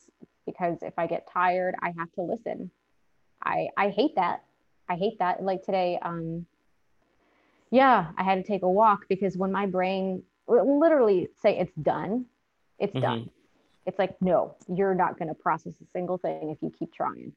because 0.46 0.78
if 0.82 0.94
I 0.96 1.06
get 1.06 1.28
tired, 1.32 1.74
I 1.82 1.92
have 1.98 2.12
to 2.12 2.22
listen. 2.22 2.70
I 3.42 3.68
I 3.76 3.88
hate 3.88 4.14
that. 4.16 4.44
I 4.88 4.94
hate 4.94 5.18
that. 5.18 5.42
Like 5.42 5.62
today, 5.62 5.98
um, 6.02 6.46
yeah, 7.70 8.12
I 8.16 8.22
had 8.22 8.36
to 8.36 8.42
take 8.42 8.62
a 8.62 8.70
walk 8.70 9.06
because 9.08 9.36
when 9.36 9.52
my 9.52 9.66
brain 9.66 10.22
literally 10.50 11.28
say 11.42 11.58
it's 11.58 11.74
done, 11.80 12.26
it's 12.78 12.92
mm-hmm. 12.92 13.00
done. 13.00 13.30
It's 13.86 13.98
like, 13.98 14.20
no, 14.20 14.56
you're 14.68 14.94
not 14.94 15.18
going 15.18 15.28
to 15.28 15.34
process 15.34 15.72
a 15.82 15.86
single 15.92 16.18
thing 16.18 16.50
if 16.50 16.58
you 16.62 16.70
keep 16.70 16.92
trying. 16.92 17.32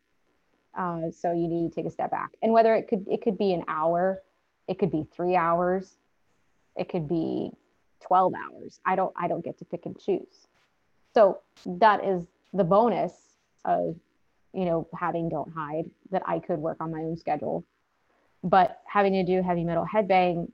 Uh, 0.77 1.11
so 1.11 1.31
you 1.31 1.47
need 1.47 1.69
to 1.69 1.75
take 1.75 1.85
a 1.85 1.91
step 1.91 2.11
back. 2.11 2.31
And 2.41 2.51
whether 2.51 2.75
it 2.75 2.87
could 2.87 3.05
it 3.07 3.21
could 3.21 3.37
be 3.37 3.53
an 3.53 3.63
hour, 3.67 4.21
it 4.67 4.79
could 4.79 4.91
be 4.91 5.05
three 5.15 5.35
hours, 5.35 5.95
it 6.75 6.89
could 6.89 7.07
be 7.07 7.51
12 8.01 8.33
hours. 8.33 8.79
I 8.85 8.95
don't 8.95 9.13
I 9.15 9.27
don't 9.27 9.45
get 9.45 9.59
to 9.59 9.65
pick 9.65 9.85
and 9.85 9.97
choose. 9.99 10.47
So 11.13 11.39
that 11.65 12.03
is 12.03 12.25
the 12.53 12.63
bonus 12.63 13.13
of 13.65 13.95
you 14.53 14.65
know 14.65 14.87
having 14.99 15.29
don't 15.29 15.53
hide 15.53 15.89
that 16.09 16.23
I 16.25 16.39
could 16.39 16.59
work 16.59 16.77
on 16.79 16.91
my 16.91 16.99
own 16.99 17.17
schedule 17.17 17.63
but 18.43 18.81
having 18.85 19.13
to 19.13 19.23
do 19.23 19.41
heavy 19.41 19.63
metal 19.63 19.87
headbang, 19.91 20.51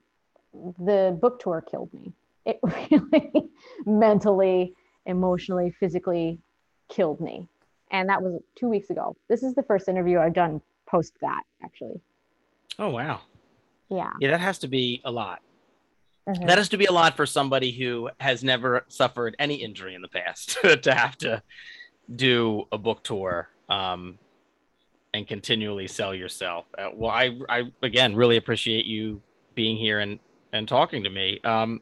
the 0.53 1.17
book 1.19 1.41
tour 1.41 1.61
killed 1.61 1.93
me. 1.93 2.13
It 2.45 2.59
really 2.63 3.49
mentally, 3.85 4.73
emotionally, 5.05 5.71
physically 5.71 6.39
killed 6.89 7.19
me. 7.21 7.47
And 7.91 8.09
that 8.09 8.21
was 8.21 8.41
two 8.55 8.67
weeks 8.67 8.89
ago. 8.89 9.15
This 9.27 9.43
is 9.43 9.55
the 9.55 9.63
first 9.63 9.87
interview 9.87 10.19
I've 10.19 10.33
done 10.33 10.61
post 10.87 11.13
that, 11.21 11.43
actually. 11.63 12.01
Oh, 12.77 12.89
wow. 12.89 13.21
Yeah. 13.89 14.11
Yeah, 14.19 14.31
that 14.31 14.41
has 14.41 14.59
to 14.59 14.67
be 14.67 15.01
a 15.05 15.11
lot. 15.11 15.41
Mm-hmm. 16.27 16.45
That 16.45 16.57
has 16.57 16.69
to 16.69 16.77
be 16.77 16.85
a 16.85 16.91
lot 16.91 17.15
for 17.15 17.25
somebody 17.25 17.71
who 17.71 18.09
has 18.19 18.43
never 18.43 18.85
suffered 18.87 19.35
any 19.39 19.55
injury 19.55 19.95
in 19.95 20.01
the 20.01 20.07
past 20.07 20.59
to 20.83 20.93
have 20.93 21.17
to 21.19 21.41
do 22.15 22.65
a 22.71 22.77
book 22.77 23.03
tour. 23.03 23.49
Um, 23.69 24.19
and 25.13 25.27
continually 25.27 25.87
sell 25.87 26.13
yourself. 26.13 26.65
Uh, 26.77 26.89
well, 26.93 27.11
I, 27.11 27.37
I 27.49 27.63
again 27.81 28.15
really 28.15 28.37
appreciate 28.37 28.85
you 28.85 29.21
being 29.55 29.77
here 29.77 29.99
and 29.99 30.19
and 30.53 30.67
talking 30.67 31.03
to 31.03 31.09
me. 31.09 31.39
Um, 31.43 31.81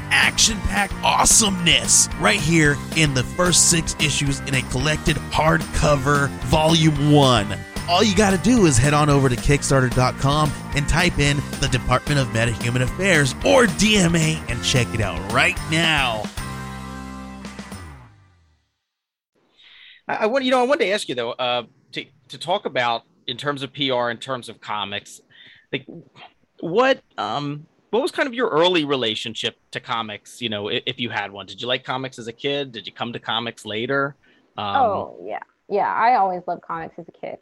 action 0.11 0.57
packed 0.61 0.93
awesomeness 1.03 2.07
right 2.19 2.39
here 2.39 2.77
in 2.95 3.13
the 3.13 3.23
first 3.23 3.69
six 3.69 3.95
issues 3.99 4.39
in 4.41 4.55
a 4.55 4.61
collected 4.63 5.17
hardcover 5.31 6.29
volume 6.45 7.11
one. 7.11 7.57
All 7.89 8.03
you 8.03 8.15
got 8.15 8.31
to 8.31 8.37
do 8.37 8.65
is 8.67 8.77
head 8.77 8.93
on 8.93 9.09
over 9.09 9.27
to 9.27 9.35
Kickstarter.com 9.35 10.51
and 10.75 10.87
type 10.87 11.19
in 11.19 11.37
the 11.59 11.67
Department 11.67 12.19
of 12.19 12.27
Metahuman 12.27 12.83
Affairs 12.83 13.33
or 13.45 13.65
DMA 13.65 14.37
and 14.49 14.63
check 14.63 14.87
it 14.93 15.01
out 15.01 15.31
right 15.31 15.57
now. 15.71 16.23
I, 20.07 20.15
I 20.15 20.25
want 20.27 20.45
you 20.45 20.51
know 20.51 20.59
I 20.59 20.63
wanted 20.63 20.85
to 20.85 20.91
ask 20.91 21.09
you 21.09 21.15
though 21.15 21.31
uh, 21.31 21.63
to 21.93 22.05
to 22.29 22.37
talk 22.37 22.65
about 22.65 23.03
in 23.27 23.37
terms 23.37 23.63
of 23.63 23.73
PR, 23.73 24.09
in 24.09 24.17
terms 24.17 24.49
of 24.49 24.61
comics, 24.61 25.21
like 25.71 25.85
what 26.59 27.01
um 27.17 27.65
what 27.91 28.01
was 28.01 28.11
kind 28.11 28.27
of 28.27 28.33
your 28.33 28.49
early 28.49 28.83
relationship 28.85 29.57
to 29.71 29.79
comics? 29.79 30.41
You 30.41 30.49
know, 30.49 30.69
if, 30.69 30.83
if 30.85 30.99
you 30.99 31.09
had 31.09 31.31
one, 31.31 31.45
did 31.45 31.61
you 31.61 31.67
like 31.67 31.83
comics 31.83 32.17
as 32.17 32.27
a 32.27 32.33
kid? 32.33 32.71
Did 32.71 32.87
you 32.87 32.93
come 32.93 33.13
to 33.13 33.19
comics 33.19 33.65
later? 33.65 34.15
Um, 34.57 34.75
oh 34.75 35.17
yeah, 35.23 35.43
yeah, 35.69 35.93
I 35.93 36.15
always 36.15 36.41
loved 36.47 36.63
comics 36.63 36.97
as 36.97 37.07
a 37.07 37.11
kid. 37.11 37.37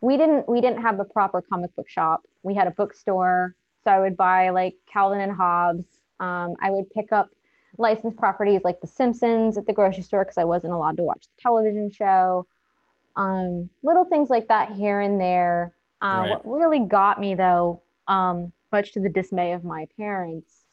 We 0.00 0.16
didn't 0.16 0.48
we 0.48 0.60
didn't 0.60 0.82
have 0.82 1.00
a 1.00 1.04
proper 1.04 1.42
comic 1.42 1.74
book 1.74 1.88
shop. 1.88 2.22
We 2.42 2.54
had 2.54 2.66
a 2.66 2.70
bookstore, 2.70 3.54
so 3.84 3.90
I 3.90 4.00
would 4.00 4.16
buy 4.16 4.50
like 4.50 4.74
Calvin 4.90 5.20
and 5.20 5.32
Hobbes. 5.32 5.84
Um, 6.20 6.54
I 6.60 6.70
would 6.70 6.90
pick 6.90 7.12
up 7.12 7.30
licensed 7.78 8.16
properties 8.18 8.60
like 8.64 8.80
The 8.80 8.86
Simpsons 8.86 9.56
at 9.56 9.66
the 9.66 9.72
grocery 9.72 10.02
store 10.02 10.24
because 10.24 10.38
I 10.38 10.44
wasn't 10.44 10.72
allowed 10.74 10.98
to 10.98 11.02
watch 11.02 11.22
the 11.22 11.42
television 11.42 11.90
show. 11.90 12.46
Um, 13.16 13.70
little 13.82 14.04
things 14.04 14.28
like 14.30 14.48
that 14.48 14.72
here 14.72 15.00
and 15.00 15.20
there. 15.20 15.72
Uh, 16.00 16.06
Right. 16.06 16.44
What 16.44 16.58
really 16.58 16.80
got 16.80 17.20
me 17.20 17.34
though, 17.34 17.82
um, 18.08 18.52
much 18.72 18.92
to 18.92 19.00
the 19.00 19.08
dismay 19.08 19.52
of 19.52 19.64
my 19.64 19.86
parents, 19.96 20.64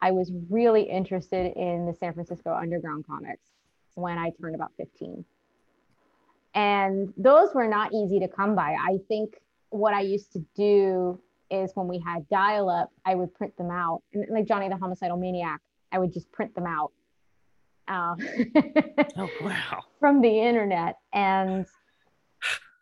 I 0.00 0.10
was 0.10 0.32
really 0.50 0.82
interested 0.82 1.56
in 1.56 1.86
the 1.86 1.94
San 1.94 2.12
Francisco 2.12 2.52
Underground 2.52 3.06
comics 3.06 3.46
when 3.94 4.18
I 4.18 4.30
turned 4.40 4.54
about 4.54 4.72
15. 4.76 5.24
And 6.54 7.12
those 7.16 7.54
were 7.54 7.66
not 7.66 7.92
easy 7.92 8.20
to 8.20 8.28
come 8.28 8.54
by. 8.54 8.76
I 8.80 8.98
think 9.08 9.40
what 9.70 9.94
I 9.94 10.02
used 10.02 10.32
to 10.32 10.44
do 10.54 11.20
is 11.50 11.72
when 11.74 11.88
we 11.88 11.98
had 11.98 12.28
dial 12.28 12.68
up, 12.68 12.90
I 13.04 13.14
would 13.14 13.34
print 13.34 13.56
them 13.56 13.70
out. 13.70 14.02
And 14.12 14.26
like 14.30 14.46
Johnny 14.46 14.68
the 14.68 14.76
Homicidal 14.76 15.16
Maniac, 15.16 15.60
I 15.92 15.98
would 15.98 16.12
just 16.12 16.30
print 16.32 16.54
them 16.54 16.66
out 16.66 16.92
uh, 17.88 18.14
Oh 19.16 19.28
wow. 19.42 19.84
from 20.00 20.20
the 20.20 20.40
internet. 20.40 20.96
And 21.12 21.66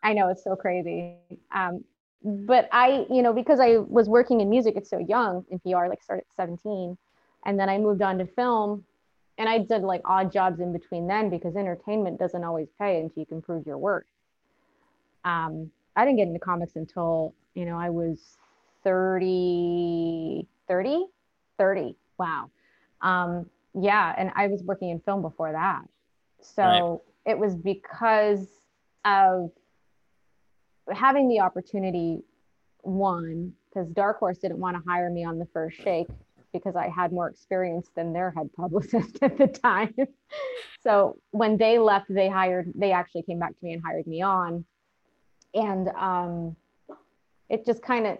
I 0.01 0.13
know 0.13 0.29
it's 0.29 0.43
so 0.43 0.55
crazy. 0.55 1.15
Um, 1.53 1.83
but 2.23 2.69
I, 2.71 3.05
you 3.09 3.21
know, 3.21 3.33
because 3.33 3.59
I 3.59 3.77
was 3.77 4.07
working 4.07 4.41
in 4.41 4.49
music 4.49 4.77
at 4.77 4.87
so 4.87 4.97
young 4.97 5.45
in 5.49 5.59
PR, 5.59 5.87
like 5.87 6.01
started 6.01 6.25
at 6.29 6.35
17, 6.35 6.97
and 7.45 7.59
then 7.59 7.69
I 7.69 7.77
moved 7.77 8.01
on 8.01 8.17
to 8.19 8.25
film 8.25 8.85
and 9.37 9.49
I 9.49 9.57
did 9.57 9.81
like 9.81 10.01
odd 10.05 10.31
jobs 10.31 10.59
in 10.59 10.71
between 10.71 11.07
then 11.07 11.29
because 11.29 11.55
entertainment 11.55 12.19
doesn't 12.19 12.43
always 12.43 12.67
pay 12.79 13.01
until 13.01 13.19
you 13.19 13.25
can 13.25 13.41
prove 13.41 13.65
your 13.65 13.77
worth. 13.77 14.05
Um, 15.25 15.71
I 15.95 16.05
didn't 16.05 16.17
get 16.17 16.27
into 16.27 16.39
comics 16.39 16.75
until, 16.75 17.33
you 17.55 17.65
know, 17.65 17.77
I 17.77 17.89
was 17.89 18.37
30, 18.83 20.47
30, 20.67 21.05
30. 21.57 21.95
Wow. 22.17 22.51
Um, 23.01 23.49
yeah. 23.73 24.13
And 24.17 24.31
I 24.35 24.47
was 24.47 24.61
working 24.63 24.89
in 24.89 24.99
film 24.99 25.21
before 25.21 25.51
that. 25.51 25.81
So 26.41 27.01
it 27.25 27.37
was 27.37 27.55
because 27.55 28.47
of 29.05 29.51
having 30.91 31.27
the 31.27 31.39
opportunity, 31.39 32.23
one, 32.81 33.53
because 33.69 33.89
Dark 33.89 34.19
Horse 34.19 34.37
didn't 34.37 34.59
want 34.59 34.77
to 34.77 34.83
hire 34.87 35.09
me 35.09 35.23
on 35.23 35.39
the 35.39 35.47
first 35.53 35.77
shake 35.81 36.07
because 36.51 36.75
I 36.75 36.87
had 36.87 37.11
more 37.11 37.29
experience 37.29 37.89
than 37.95 38.13
their 38.13 38.31
head 38.31 38.49
publicist 38.55 39.17
at 39.21 39.37
the 39.37 39.47
time. 39.47 39.95
so 40.81 41.17
when 41.31 41.57
they 41.57 41.79
left, 41.79 42.05
they 42.09 42.29
hired, 42.29 42.71
they 42.75 42.91
actually 42.91 43.23
came 43.23 43.39
back 43.39 43.57
to 43.57 43.65
me 43.65 43.73
and 43.73 43.81
hired 43.83 44.05
me 44.05 44.21
on. 44.21 44.63
And 45.55 45.89
um, 45.89 46.55
it 47.49 47.65
just 47.65 47.81
kind 47.81 48.07
of 48.07 48.17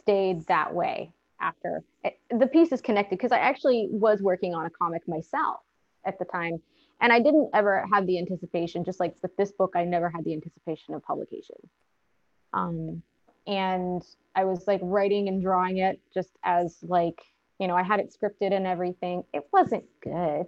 stayed 0.00 0.46
that 0.46 0.74
way 0.74 1.12
after 1.40 1.82
it, 2.02 2.18
the 2.30 2.46
piece 2.46 2.72
is 2.72 2.80
connected 2.80 3.18
because 3.18 3.32
I 3.32 3.38
actually 3.38 3.88
was 3.90 4.22
working 4.22 4.54
on 4.54 4.66
a 4.66 4.70
comic 4.70 5.06
myself 5.06 5.60
at 6.04 6.18
the 6.18 6.24
time. 6.24 6.60
And 7.00 7.12
I 7.12 7.20
didn't 7.20 7.50
ever 7.52 7.86
have 7.92 8.06
the 8.06 8.18
anticipation, 8.18 8.84
just 8.84 9.00
like 9.00 9.14
with 9.20 9.36
this 9.36 9.52
book, 9.52 9.72
I 9.74 9.84
never 9.84 10.08
had 10.08 10.24
the 10.24 10.32
anticipation 10.32 10.94
of 10.94 11.02
publication. 11.02 11.56
Um, 12.54 13.02
and 13.46 14.02
I 14.34 14.44
was 14.44 14.66
like 14.66 14.80
writing 14.82 15.28
and 15.28 15.42
drawing 15.42 15.78
it 15.78 16.00
just 16.14 16.30
as 16.42 16.78
like, 16.82 17.20
you 17.58 17.68
know, 17.68 17.76
I 17.76 17.82
had 17.82 18.00
it 18.00 18.14
scripted 18.14 18.54
and 18.54 18.66
everything. 18.66 19.24
It 19.34 19.46
wasn't 19.52 19.84
good. 20.00 20.46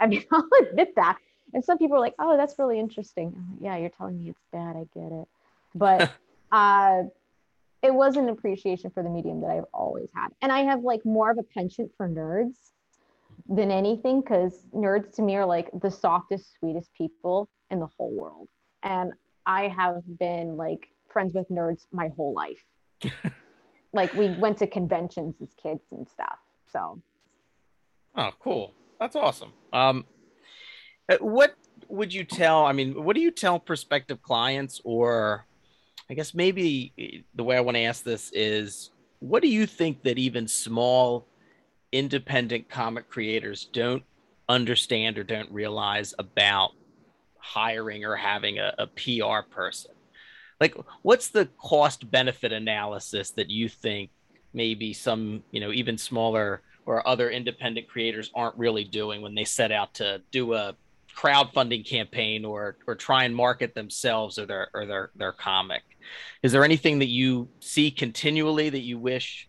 I 0.00 0.06
mean, 0.06 0.24
I'll 0.32 0.48
admit 0.62 0.94
that. 0.96 1.18
And 1.52 1.64
some 1.64 1.78
people 1.78 1.96
are 1.96 2.00
like, 2.00 2.14
oh, 2.18 2.36
that's 2.36 2.58
really 2.58 2.78
interesting. 2.78 3.26
Like, 3.26 3.62
yeah, 3.62 3.76
you're 3.76 3.90
telling 3.90 4.18
me 4.18 4.30
it's 4.30 4.44
bad. 4.52 4.76
I 4.76 4.86
get 4.94 5.12
it. 5.12 5.28
But 5.74 6.10
uh, 6.52 7.02
it 7.82 7.94
was 7.94 8.16
an 8.16 8.28
appreciation 8.28 8.90
for 8.90 9.02
the 9.02 9.10
medium 9.10 9.40
that 9.42 9.50
I've 9.50 9.66
always 9.72 10.10
had. 10.14 10.28
And 10.42 10.52
I 10.52 10.60
have 10.60 10.82
like 10.82 11.04
more 11.04 11.30
of 11.30 11.38
a 11.38 11.42
penchant 11.42 11.90
for 11.96 12.08
nerds 12.08 12.56
than 13.48 13.70
anything 13.70 14.20
because 14.20 14.66
nerds 14.74 15.14
to 15.16 15.22
me 15.22 15.36
are 15.36 15.46
like 15.46 15.70
the 15.80 15.90
softest, 15.90 16.58
sweetest 16.58 16.92
people 16.94 17.48
in 17.70 17.80
the 17.80 17.88
whole 17.96 18.10
world. 18.10 18.48
And 18.82 19.12
I 19.46 19.68
have 19.68 20.02
been 20.18 20.56
like 20.56 20.88
friends 21.18 21.34
with 21.34 21.48
nerds 21.48 21.84
my 21.90 22.10
whole 22.16 22.32
life. 22.32 22.64
like 23.92 24.14
we 24.14 24.28
went 24.28 24.58
to 24.58 24.68
conventions 24.68 25.34
as 25.42 25.48
kids 25.60 25.82
and 25.90 26.06
stuff. 26.08 26.38
So 26.70 27.02
Oh, 28.16 28.30
cool. 28.38 28.72
That's 29.00 29.16
awesome. 29.16 29.52
Um, 29.72 30.04
uh, 31.08 31.16
what 31.20 31.56
would 31.88 32.14
you 32.14 32.22
tell? 32.22 32.64
I 32.64 32.72
mean, 32.72 33.02
what 33.02 33.16
do 33.16 33.20
you 33.20 33.32
tell 33.32 33.58
prospective 33.58 34.22
clients, 34.22 34.80
or 34.84 35.44
I 36.08 36.14
guess 36.14 36.34
maybe 36.34 36.92
eh, 36.96 37.22
the 37.34 37.42
way 37.42 37.56
I 37.56 37.60
want 37.60 37.76
to 37.76 37.82
ask 37.82 38.04
this 38.04 38.30
is, 38.32 38.92
what 39.18 39.42
do 39.42 39.48
you 39.48 39.66
think 39.66 40.04
that 40.04 40.18
even 40.18 40.46
small 40.46 41.26
independent 41.90 42.68
comic 42.68 43.08
creators 43.08 43.64
don't 43.72 44.04
understand 44.48 45.18
or 45.18 45.24
don't 45.24 45.50
realize 45.50 46.14
about 46.16 46.70
hiring 47.38 48.04
or 48.04 48.14
having 48.14 48.60
a, 48.60 48.72
a 48.78 48.86
PR 48.86 49.48
person? 49.50 49.92
Like, 50.60 50.76
what's 51.02 51.28
the 51.28 51.46
cost 51.58 52.10
benefit 52.10 52.52
analysis 52.52 53.30
that 53.32 53.50
you 53.50 53.68
think 53.68 54.10
maybe 54.52 54.92
some, 54.92 55.42
you 55.50 55.60
know, 55.60 55.72
even 55.72 55.96
smaller 55.98 56.62
or 56.86 57.06
other 57.06 57.30
independent 57.30 57.88
creators 57.88 58.30
aren't 58.34 58.56
really 58.56 58.84
doing 58.84 59.20
when 59.20 59.34
they 59.34 59.44
set 59.44 59.70
out 59.70 59.94
to 59.94 60.22
do 60.30 60.54
a 60.54 60.74
crowdfunding 61.14 61.84
campaign 61.84 62.44
or 62.44 62.76
or 62.86 62.94
try 62.94 63.24
and 63.24 63.34
market 63.34 63.74
themselves 63.74 64.38
or 64.38 64.46
their 64.46 64.68
or 64.72 64.86
their 64.86 65.10
their 65.16 65.32
comic 65.32 65.82
is 66.44 66.52
there 66.52 66.62
anything 66.62 67.00
that 67.00 67.08
you 67.08 67.48
see 67.58 67.90
continually 67.90 68.68
that 68.70 68.82
you 68.82 68.96
wish 68.98 69.48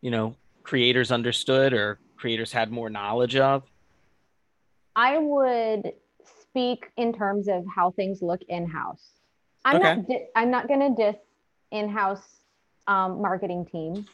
you 0.00 0.10
know 0.10 0.34
creators 0.64 1.12
understood 1.12 1.72
or 1.72 2.00
creators 2.16 2.50
had 2.50 2.72
more 2.72 2.90
knowledge 2.90 3.36
of 3.36 3.62
I 4.98 5.16
would 5.16 5.92
speak 6.40 6.90
in 6.96 7.12
terms 7.12 7.46
of 7.46 7.64
how 7.72 7.92
things 7.92 8.20
look 8.20 8.40
in 8.48 8.66
house. 8.66 9.12
I'm 9.64 9.76
Okay. 9.76 9.94
not. 9.96 10.08
Di- 10.08 10.26
I'm 10.34 10.50
not 10.50 10.68
going 10.68 10.80
to 10.80 11.02
diss 11.02 11.16
in-house 11.70 12.44
um, 12.86 13.20
marketing 13.20 13.66
teams. 13.66 14.06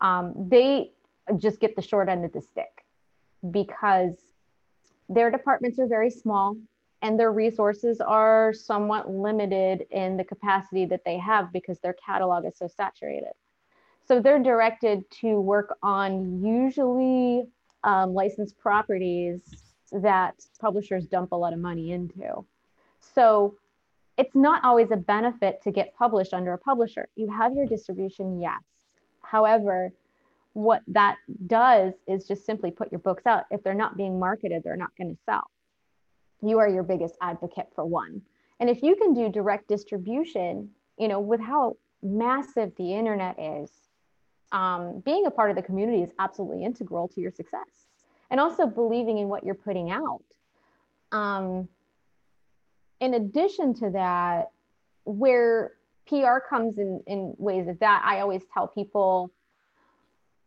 Um, 0.00 0.34
they 0.48 0.92
just 1.36 1.60
get 1.60 1.76
the 1.76 1.82
short 1.82 2.08
end 2.08 2.24
of 2.24 2.32
the 2.32 2.40
stick 2.40 2.84
because 3.50 4.14
their 5.08 5.30
departments 5.30 5.78
are 5.78 5.86
very 5.86 6.10
small 6.10 6.56
and 7.02 7.18
their 7.18 7.32
resources 7.32 8.00
are 8.00 8.52
somewhat 8.52 9.10
limited 9.10 9.86
in 9.90 10.16
the 10.16 10.24
capacity 10.24 10.84
that 10.86 11.04
they 11.04 11.18
have 11.18 11.52
because 11.52 11.78
their 11.80 11.94
catalog 12.04 12.44
is 12.44 12.56
so 12.56 12.66
saturated. 12.66 13.32
So 14.06 14.20
they're 14.20 14.42
directed 14.42 15.08
to 15.20 15.40
work 15.40 15.76
on 15.82 16.42
usually 16.42 17.44
um, 17.84 18.14
licensed 18.14 18.58
properties 18.58 19.40
that 19.92 20.34
publishers 20.60 21.06
dump 21.06 21.32
a 21.32 21.36
lot 21.36 21.52
of 21.52 21.58
money 21.58 21.92
into. 21.92 22.44
So 23.00 23.54
it's 24.18 24.34
not 24.34 24.64
always 24.64 24.90
a 24.90 24.96
benefit 24.96 25.62
to 25.62 25.70
get 25.70 25.94
published 25.96 26.34
under 26.34 26.52
a 26.52 26.58
publisher. 26.58 27.08
You 27.14 27.30
have 27.30 27.54
your 27.54 27.66
distribution, 27.66 28.40
yes. 28.40 28.60
However, 29.22 29.92
what 30.54 30.82
that 30.88 31.16
does 31.46 31.94
is 32.08 32.26
just 32.26 32.44
simply 32.44 32.72
put 32.72 32.90
your 32.90 32.98
books 32.98 33.26
out. 33.26 33.44
If 33.52 33.62
they're 33.62 33.74
not 33.74 33.96
being 33.96 34.18
marketed, 34.18 34.62
they're 34.64 34.76
not 34.76 34.90
going 34.98 35.14
to 35.14 35.18
sell. 35.24 35.48
You 36.42 36.58
are 36.58 36.68
your 36.68 36.82
biggest 36.82 37.14
advocate 37.22 37.68
for 37.74 37.84
one. 37.84 38.22
And 38.58 38.68
if 38.68 38.82
you 38.82 38.96
can 38.96 39.14
do 39.14 39.28
direct 39.28 39.68
distribution, 39.68 40.70
you 40.98 41.06
know, 41.06 41.20
with 41.20 41.40
how 41.40 41.76
massive 42.02 42.72
the 42.76 42.94
internet 42.94 43.38
is, 43.38 43.70
um, 44.50 45.00
being 45.04 45.26
a 45.26 45.30
part 45.30 45.50
of 45.50 45.56
the 45.56 45.62
community 45.62 46.02
is 46.02 46.10
absolutely 46.18 46.64
integral 46.64 47.06
to 47.08 47.20
your 47.20 47.30
success. 47.30 47.86
And 48.30 48.40
also 48.40 48.66
believing 48.66 49.18
in 49.18 49.28
what 49.28 49.44
you're 49.44 49.54
putting 49.54 49.90
out. 49.92 50.24
Um, 51.12 51.68
in 53.00 53.14
addition 53.14 53.74
to 53.74 53.90
that, 53.90 54.50
where 55.04 55.72
PR 56.06 56.38
comes 56.48 56.78
in, 56.78 57.02
in 57.06 57.34
ways 57.38 57.68
of 57.68 57.78
that, 57.80 58.02
I 58.04 58.20
always 58.20 58.42
tell 58.52 58.68
people 58.68 59.30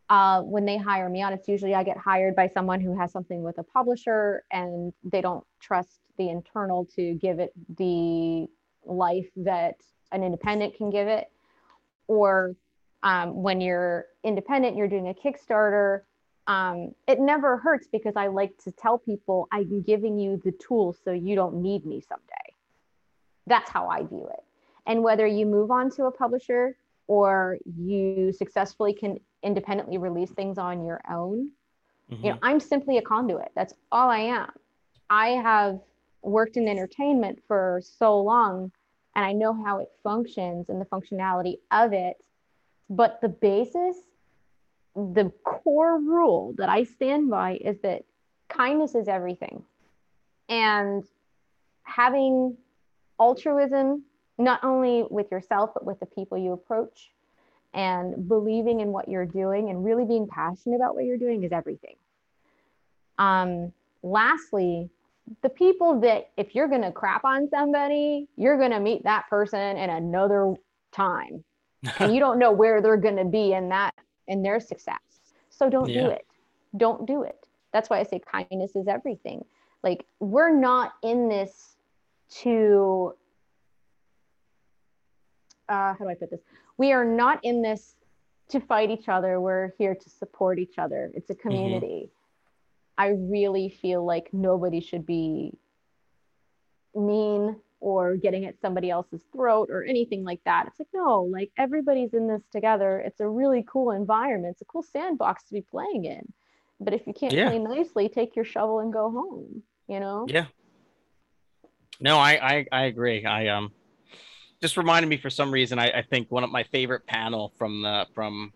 uh, 0.10 0.41
when 0.41 0.66
they 0.66 0.78
hire 0.78 1.08
me 1.08 1.22
on, 1.22 1.32
it's 1.32 1.47
usually 1.47 1.74
I 1.74 1.84
get 1.84 1.97
hired 1.97 2.36
by 2.36 2.47
someone 2.47 2.82
who 2.82 2.97
has 2.99 3.12
something 3.12 3.43
with 3.43 3.58
a 3.60 3.64
publisher 3.64 4.43
and 4.52 4.91
they 5.04 5.22
don't 5.22 5.45
trust 5.62 6.02
the 6.18 6.30
internal 6.30 6.86
to 6.97 7.14
give 7.14 7.39
it 7.39 7.54
the 7.78 8.47
life 8.86 9.30
that 9.38 9.76
an 10.12 10.24
independent 10.24 10.76
can 10.76 10.89
give 10.89 11.08
it. 11.08 11.32
Or 12.08 12.56
um, 13.04 13.41
when 13.41 13.62
you're 13.62 14.08
independent, 14.24 14.76
you're 14.76 14.89
doing 14.89 15.08
a 15.08 15.14
Kickstarter, 15.14 16.02
um, 16.47 16.93
it 17.08 17.20
never 17.20 17.58
hurts 17.58 17.88
because 17.89 18.16
I 18.18 18.28
like 18.28 18.58
to 18.66 18.72
tell 18.72 18.97
people 18.97 19.47
I'm 19.52 19.82
giving 19.82 20.20
you 20.20 20.41
the 20.43 20.52
tools 20.52 20.99
so 21.04 21.12
you 21.12 21.36
don't 21.36 21.62
need 21.62 21.86
me 21.86 22.02
someday. 22.02 22.41
That's 23.48 23.70
how 23.70 23.88
I 23.88 24.04
view 24.04 24.28
it. 24.32 24.44
And 24.86 25.04
whether 25.04 25.28
you 25.28 25.46
move 25.46 25.72
on 25.72 25.89
to 25.92 26.06
a 26.06 26.12
publisher 26.12 26.76
or 27.08 27.58
you 27.78 28.32
successfully 28.34 28.94
can 28.94 29.20
independently 29.44 29.98
release 29.98 30.32
things 30.32 30.58
on 30.58 30.86
your 30.86 31.02
own, 31.10 31.52
you 32.10 32.18
know, 32.18 32.36
mm-hmm. 32.36 32.46
I'm 32.46 32.60
simply 32.60 32.98
a 32.98 33.02
conduit. 33.02 33.52
That's 33.56 33.74
all 33.92 34.10
I 34.10 34.20
am. 34.20 34.52
I 35.10 35.30
have 35.30 35.80
worked 36.22 36.58
in 36.58 36.68
entertainment 36.68 37.39
for 37.48 37.82
so 37.84 38.20
long 38.20 38.72
and 39.16 39.26
I 39.26 39.34
know 39.34 39.54
how 39.54 39.80
it 39.80 39.89
functions 40.04 40.70
and 40.70 40.80
the 40.80 40.86
functionality 40.86 41.60
of 41.72 41.94
it. 41.94 42.18
But 42.89 43.20
the 43.22 43.30
basis, 43.30 43.98
the 44.96 45.32
core 45.44 46.00
rule 46.00 46.54
that 46.58 46.70
I 46.70 46.84
stand 46.84 47.30
by 47.30 47.58
is 47.62 47.80
that 47.84 48.04
kindness 48.50 48.96
is 48.96 49.08
everything. 49.08 49.64
And 50.50 51.04
having 51.84 52.58
altruism, 53.22 54.03
not 54.38 54.63
only 54.63 55.05
with 55.09 55.32
yourself, 55.32 55.69
but 55.74 55.86
with 55.86 55.99
the 55.99 56.05
people 56.05 56.38
you 56.38 56.51
approach, 56.51 57.11
and 57.74 58.28
believing 58.28 58.82
in 58.82 58.89
what 58.91 59.07
you're 59.07 59.26
doing 59.26 59.69
and 59.69 59.86
really 59.86 60.03
being 60.03 60.28
passionate 60.28 60.76
about 60.76 60.95
what 60.95 61.05
you're 61.05 61.17
doing 61.17 61.43
is 61.43 61.51
everything. 61.51 61.95
Um, 63.17 63.72
lastly, 64.03 64.89
the 65.41 65.49
people 65.49 66.01
that 66.01 66.32
if 66.36 66.55
you're 66.55 66.67
going 66.67 66.82
to 66.82 66.91
crap 66.91 67.24
on 67.24 67.47
somebody, 67.49 68.28
you're 68.36 68.57
going 68.57 68.72
to 68.72 68.80
meet 68.80 69.03
that 69.03 69.30
person 69.30 69.78
in 69.78 69.89
another 69.89 70.55
time. 70.91 71.43
and 71.99 72.13
you 72.13 72.19
don't 72.19 72.38
know 72.38 72.51
where 72.51 72.82
they're 72.82 72.97
going 72.97 73.15
to 73.15 73.26
be 73.26 73.53
in 73.53 73.69
that 73.69 73.93
in 74.28 74.43
their 74.43 74.59
success. 74.59 74.99
So 75.49 75.69
don't 75.69 75.89
yeah. 75.89 76.01
do 76.01 76.09
it. 76.09 76.26
Don't 76.78 77.07
do 77.07 77.24
it. 77.24 77.47
That's 77.74 77.89
why 77.89 77.99
I 77.99 78.03
say 78.03 78.19
kindness 78.19 78.76
is 78.76 78.88
everything. 78.88 79.45
Like 79.84 80.05
we're 80.19 80.53
not 80.53 80.93
in 81.01 81.30
this 81.30 81.78
to 82.42 83.14
uh, 85.70 85.94
how 85.94 85.98
do 86.00 86.10
I 86.10 86.16
put 86.16 86.32
this? 86.32 86.42
We 86.78 86.92
are 86.92 87.06
not 87.06 87.40
in 87.44 87.62
this 87.62 87.96
to 88.50 88.60
fight 88.60 88.92
each 88.92 89.08
other. 89.08 89.40
We're 89.40 89.74
here 89.78 89.96
to 89.96 90.10
support 90.10 90.60
each 90.60 90.78
other. 90.78 91.12
It's 91.14 91.30
a 91.30 91.34
mm-hmm. 91.34 91.42
community. 91.50 92.04
Mm-hmm 92.06 92.16
I 93.02 93.16
really 93.18 93.70
feel 93.70 94.06
like 94.06 94.30
nobody 94.32 94.80
should 94.80 95.08
be 95.08 95.58
mean 96.94 97.56
or 97.80 98.16
getting 98.16 98.46
at 98.46 98.62
somebody 98.62 98.92
else's 98.92 99.24
throat 99.34 99.70
or 99.72 99.84
anything 99.84 100.24
like 100.24 100.40
that. 100.46 100.68
It's 100.68 100.80
like, 100.80 100.90
no, 100.94 101.24
like 101.24 101.50
everybody's 101.58 102.14
in 102.14 102.28
this 102.28 102.44
together. 102.52 103.00
It's 103.00 103.20
a 103.20 103.28
really 103.28 103.66
cool 103.68 103.90
environment. 103.90 104.52
It's 104.52 104.62
a 104.62 104.66
cool 104.66 104.84
sandbox 104.84 105.42
to 105.46 105.54
be 105.54 105.62
playing 105.62 106.06
in. 106.06 106.32
But 106.80 106.94
if 106.94 107.08
you 107.08 107.14
can't 107.14 107.34
yeah. 107.34 107.50
play 107.50 107.58
nicely, 107.58 108.08
take 108.08 108.36
your 108.36 108.46
shovel 108.46 108.82
and 108.82 108.94
go 108.94 109.10
home, 109.10 109.64
you 109.88 110.00
know? 110.00 110.28
Yeah. 110.30 110.46
No, 112.02 112.18
I, 112.18 112.32
I, 112.32 112.66
I 112.72 112.84
agree. 112.86 113.26
I, 113.26 113.47
um, 113.47 113.72
just 114.62 114.78
reminded 114.78 115.08
me 115.08 115.18
for 115.18 115.30
some 115.30 115.52
reason, 115.52 115.80
I, 115.80 115.89
I 115.89 116.02
think 116.04 116.30
one 116.30 116.43
of 116.43 116.52
my 116.52 116.64
favorite 116.64 117.08
panel 117.08 117.54
from 117.58 117.82
the, 117.82 118.06
from, 118.14 118.54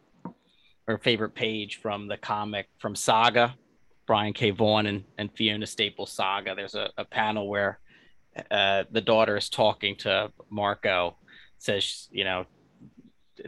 or 0.88 0.98
favorite 1.00 1.34
page 1.34 1.80
from 1.82 2.08
the 2.08 2.18
comic 2.18 2.68
from 2.80 2.96
Saga 2.96 3.56
Brian 4.06 4.34
K. 4.34 4.52
Vaughan 4.52 4.86
and, 4.86 5.04
and 5.18 5.32
Fiona 5.36 5.66
Staples 5.66 6.12
saga. 6.12 6.54
There's 6.56 6.76
a, 6.76 6.90
a 6.98 7.06
panel 7.06 7.50
where 7.50 7.80
uh, 8.52 8.84
the 8.92 9.02
daughter 9.02 9.38
is 9.38 9.50
talking 9.50 9.96
to 9.98 10.32
Marko, 10.50 11.18
says, 11.58 12.08
you 12.12 12.24
know, 12.24 12.46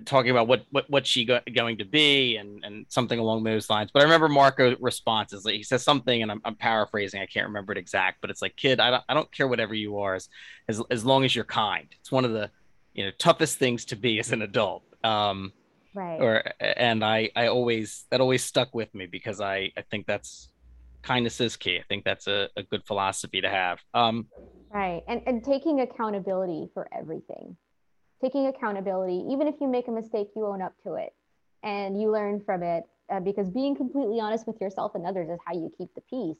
talking 0.06 0.32
about 0.32 0.48
what 0.48 0.66
what 0.72 0.90
what's 0.90 1.10
she 1.10 1.26
go- 1.26 1.42
going 1.56 1.78
to 1.78 1.86
be 1.86 2.38
and 2.38 2.64
and 2.64 2.86
something 2.90 3.20
along 3.20 3.44
those 3.44 3.70
lines. 3.70 3.92
But 3.94 4.02
I 4.02 4.04
remember 4.04 4.30
Marko 4.30 4.76
responses 4.80 5.46
like 5.46 5.56
he 5.56 5.64
says 5.64 5.84
something, 5.84 6.22
and 6.22 6.32
I'm, 6.32 6.42
I'm 6.46 6.56
paraphrasing. 6.56 7.22
I 7.22 7.26
can't 7.26 7.48
remember 7.48 7.72
it 7.72 7.78
exact, 7.78 8.22
but 8.22 8.30
it's 8.30 8.42
like, 8.42 8.56
kid, 8.56 8.80
I 8.80 8.92
don't 8.92 9.04
I 9.10 9.14
don't 9.14 9.32
care 9.32 9.48
whatever 9.48 9.74
you 9.74 10.00
are, 10.00 10.16
as 10.16 10.30
as 10.68 10.82
as 10.90 11.06
long 11.06 11.26
as 11.26 11.36
you're 11.36 11.46
kind. 11.46 11.88
It's 12.00 12.12
one 12.12 12.26
of 12.26 12.32
the 12.32 12.50
you 12.94 13.06
know 13.06 13.12
toughest 13.18 13.58
things 13.58 13.86
to 13.86 13.96
be 13.96 14.20
as 14.20 14.32
an 14.32 14.42
adult. 14.42 14.84
Um, 15.04 15.54
right 15.98 16.22
or 16.22 16.44
and 16.60 17.04
i 17.04 17.30
i 17.36 17.48
always 17.48 18.06
that 18.12 18.22
always 18.22 18.44
stuck 18.44 18.74
with 18.74 18.94
me 18.94 19.08
because 19.08 19.42
i 19.42 19.72
i 19.76 19.82
think 19.90 20.06
that's 20.06 20.50
kindness 21.02 21.42
is 21.42 21.56
key 21.56 21.78
i 21.78 21.84
think 21.90 22.04
that's 22.04 22.28
a, 22.28 22.50
a 22.56 22.64
good 22.64 22.86
philosophy 22.86 23.42
to 23.42 23.50
have 23.50 23.80
um 23.94 24.28
right 24.74 25.02
and 25.08 25.22
and 25.26 25.44
taking 25.44 25.82
accountability 25.82 26.70
for 26.74 26.88
everything 26.98 27.58
taking 28.22 28.48
accountability 28.48 29.24
even 29.30 29.48
if 29.48 29.56
you 29.62 29.68
make 29.68 29.88
a 29.88 29.92
mistake 29.92 30.30
you 30.36 30.46
own 30.46 30.62
up 30.62 30.74
to 30.84 30.96
it 30.96 31.14
and 31.64 32.00
you 32.02 32.12
learn 32.12 32.42
from 32.42 32.64
it 32.64 32.84
uh, 33.10 33.20
because 33.20 33.50
being 33.50 33.76
completely 33.76 34.20
honest 34.20 34.48
with 34.48 34.60
yourself 34.60 34.94
and 34.96 35.06
others 35.06 35.30
is 35.30 35.40
how 35.46 35.54
you 35.54 35.72
keep 35.78 35.94
the 35.96 36.02
peace 36.02 36.38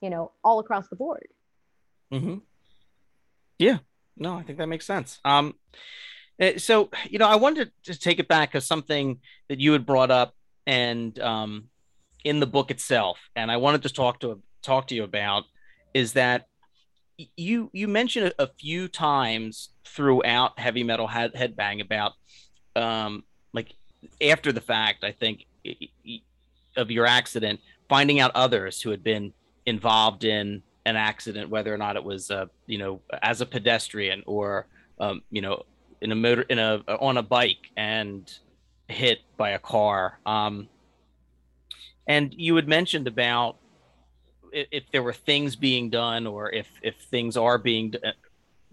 you 0.00 0.10
know 0.10 0.32
all 0.44 0.58
across 0.58 0.88
the 0.88 0.96
board. 0.96 1.28
Mm-hmm. 2.12 2.36
yeah. 3.58 3.78
No 4.16 4.34
i 4.34 4.42
think 4.42 4.58
that 4.58 4.68
makes 4.68 4.86
sense. 4.86 5.18
Um 5.24 5.54
uh, 6.40 6.58
so 6.58 6.90
you 7.08 7.18
know 7.18 7.28
i 7.28 7.36
wanted 7.36 7.72
to 7.84 7.98
take 7.98 8.18
it 8.18 8.28
back 8.28 8.54
as 8.54 8.66
something 8.66 9.20
that 9.48 9.60
you 9.60 9.72
had 9.72 9.86
brought 9.86 10.10
up 10.10 10.34
and 10.66 11.18
um, 11.20 11.68
in 12.24 12.40
the 12.40 12.46
book 12.46 12.70
itself 12.70 13.18
and 13.36 13.50
i 13.50 13.56
wanted 13.56 13.82
to 13.82 13.88
talk 13.88 14.20
to 14.20 14.42
talk 14.62 14.88
to 14.88 14.94
you 14.94 15.04
about 15.04 15.44
is 15.94 16.12
that 16.12 16.48
you 17.36 17.70
you 17.72 17.88
mentioned 17.88 18.32
a, 18.38 18.46
few 18.58 18.88
times 18.88 19.70
throughout 19.84 20.58
heavy 20.58 20.82
metal 20.82 21.06
head, 21.06 21.32
headbang 21.34 21.80
about 21.80 22.12
um 22.74 23.24
like 23.52 23.74
after 24.20 24.52
the 24.52 24.60
fact 24.60 25.02
i 25.02 25.12
think 25.12 25.46
of 26.76 26.90
your 26.90 27.06
accident 27.06 27.58
finding 27.88 28.20
out 28.20 28.30
others 28.34 28.82
who 28.82 28.90
had 28.90 29.02
been 29.02 29.32
involved 29.64 30.24
in 30.24 30.62
an 30.84 30.96
accident 30.96 31.50
whether 31.50 31.72
or 31.72 31.78
not 31.78 31.96
it 31.96 32.04
was 32.04 32.30
uh, 32.30 32.46
you 32.66 32.78
know 32.78 33.00
as 33.22 33.40
a 33.40 33.46
pedestrian 33.46 34.22
or 34.26 34.66
um, 35.00 35.22
you 35.30 35.40
know 35.40 35.62
in 36.00 36.12
a 36.12 36.14
motor 36.14 36.42
in 36.42 36.58
a 36.58 36.82
on 37.00 37.16
a 37.16 37.22
bike 37.22 37.70
and 37.76 38.38
hit 38.88 39.20
by 39.36 39.50
a 39.50 39.58
car. 39.58 40.18
Um, 40.26 40.68
and 42.06 42.32
you 42.36 42.54
had 42.56 42.68
mentioned 42.68 43.08
about 43.08 43.56
if, 44.56 44.66
if, 44.70 44.90
there 44.90 45.02
were 45.02 45.12
things 45.12 45.54
being 45.54 45.90
done 45.90 46.26
or 46.26 46.50
if 46.50 46.68
if 46.82 46.96
things 47.10 47.36
are 47.36 47.58
being 47.58 47.90
d- 47.90 47.98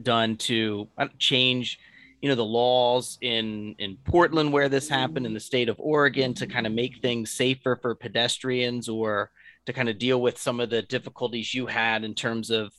done 0.02 0.36
to 0.38 0.88
change 1.20 1.80
you 2.22 2.30
know 2.30 2.36
the 2.36 2.46
laws 2.46 3.18
in 3.22 3.76
in 3.80 3.98
Portland 4.06 4.54
where 4.54 4.70
this 4.70 4.88
happened 4.88 5.26
in 5.26 5.34
the 5.34 5.40
state 5.40 5.70
of 5.70 5.76
Oregon 5.80 6.34
to 6.36 6.48
kind 6.48 6.66
of 6.66 6.74
make 6.74 7.02
things 7.02 7.32
safer 7.32 7.78
for 7.82 7.96
pedestrians 7.96 8.88
or 8.88 9.30
to 9.66 9.74
kind 9.74 9.90
of 9.90 9.98
deal 10.00 10.22
with 10.22 10.38
some 10.38 10.60
of 10.60 10.70
the 10.70 10.82
difficulties 10.82 11.54
you 11.54 11.68
had 11.68 12.04
in 12.04 12.16
terms 12.16 12.50
of 12.50 12.72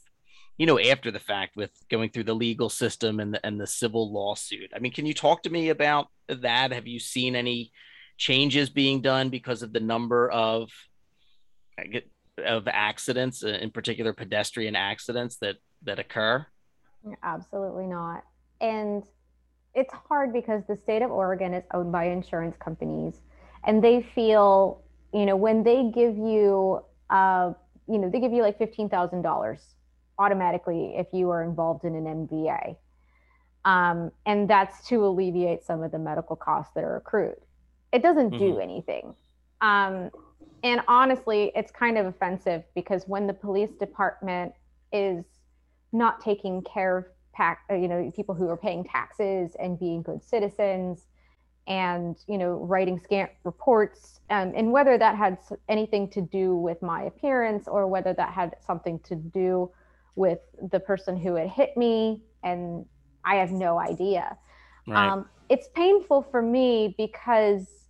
you 0.56 0.66
know, 0.66 0.78
after 0.78 1.10
the 1.10 1.18
fact 1.18 1.56
with 1.56 1.72
going 1.90 2.10
through 2.10 2.22
the 2.22 2.34
legal 2.34 2.68
system 2.68 3.18
and 3.18 3.34
the, 3.34 3.44
and 3.44 3.60
the 3.60 3.66
civil 3.66 4.12
lawsuit. 4.12 4.70
I 4.74 4.78
mean, 4.78 4.92
can 4.92 5.04
you 5.04 5.12
talk 5.12 5.42
to 5.42 5.50
me 5.50 5.70
about 5.70 6.06
that? 6.28 6.72
Have 6.72 6.86
you 6.86 7.00
seen 7.00 7.34
any 7.34 7.72
changes 8.18 8.70
being 8.70 9.00
done 9.00 9.30
because 9.30 9.62
of 9.62 9.72
the 9.72 9.80
number 9.80 10.30
of 10.30 10.70
of 12.38 12.66
accidents, 12.68 13.44
uh, 13.44 13.48
in 13.48 13.70
particular 13.70 14.12
pedestrian 14.12 14.76
accidents 14.76 15.36
that 15.36 15.56
that 15.82 15.98
occur? 15.98 16.46
Absolutely 17.22 17.86
not. 17.86 18.24
And 18.60 19.04
it's 19.74 19.92
hard 20.08 20.32
because 20.32 20.62
the 20.68 20.76
state 20.76 21.02
of 21.02 21.10
Oregon 21.10 21.52
is 21.54 21.64
owned 21.72 21.92
by 21.92 22.04
insurance 22.04 22.56
companies, 22.56 23.20
and 23.64 23.82
they 23.82 24.06
feel, 24.14 24.82
you 25.12 25.26
know, 25.26 25.36
when 25.36 25.62
they 25.62 25.90
give 25.94 26.16
you, 26.16 26.80
uh, 27.10 27.52
you 27.88 27.98
know, 27.98 28.08
they 28.08 28.20
give 28.20 28.32
you 28.32 28.42
like 28.42 28.58
fifteen 28.58 28.88
thousand 28.88 29.22
dollars 29.22 29.60
automatically 30.18 30.94
if 30.96 31.08
you 31.12 31.30
are 31.30 31.42
involved 31.42 31.84
in 31.84 31.94
an 31.94 32.26
MVA. 32.26 32.76
Um, 33.64 34.12
and 34.26 34.48
that's 34.48 34.86
to 34.88 35.04
alleviate 35.06 35.64
some 35.64 35.82
of 35.82 35.90
the 35.90 35.98
medical 35.98 36.36
costs 36.36 36.72
that 36.74 36.84
are 36.84 36.96
accrued. 36.96 37.36
It 37.92 38.02
doesn't 38.02 38.30
mm-hmm. 38.30 38.38
do 38.38 38.58
anything. 38.58 39.14
Um, 39.60 40.10
and 40.62 40.80
honestly, 40.88 41.52
it's 41.54 41.70
kind 41.70 41.98
of 41.98 42.06
offensive 42.06 42.64
because 42.74 43.04
when 43.06 43.26
the 43.26 43.32
police 43.32 43.70
department 43.78 44.52
is 44.92 45.24
not 45.92 46.20
taking 46.20 46.62
care 46.62 46.98
of 46.98 47.04
pack, 47.32 47.60
uh, 47.70 47.74
you 47.74 47.88
know, 47.88 48.10
people 48.14 48.34
who 48.34 48.48
are 48.48 48.56
paying 48.56 48.84
taxes 48.84 49.56
and 49.58 49.78
being 49.78 50.02
good 50.02 50.22
citizens 50.22 51.06
and, 51.66 52.16
you 52.28 52.38
know, 52.38 52.52
writing 52.52 53.00
scant 53.02 53.30
reports, 53.44 54.20
um, 54.30 54.52
and 54.54 54.70
whether 54.70 54.98
that 54.98 55.16
had 55.16 55.38
anything 55.68 56.08
to 56.10 56.20
do 56.20 56.56
with 56.56 56.80
my 56.82 57.02
appearance 57.02 57.66
or 57.66 57.86
whether 57.86 58.12
that 58.12 58.32
had 58.32 58.56
something 58.66 58.98
to 59.00 59.14
do 59.14 59.70
with 60.16 60.38
the 60.70 60.80
person 60.80 61.16
who 61.16 61.34
had 61.34 61.48
hit 61.48 61.76
me 61.76 62.22
and 62.42 62.84
i 63.24 63.36
have 63.36 63.50
no 63.50 63.78
idea 63.78 64.36
right. 64.86 65.08
um, 65.08 65.28
it's 65.48 65.68
painful 65.74 66.22
for 66.30 66.42
me 66.42 66.94
because 66.96 67.83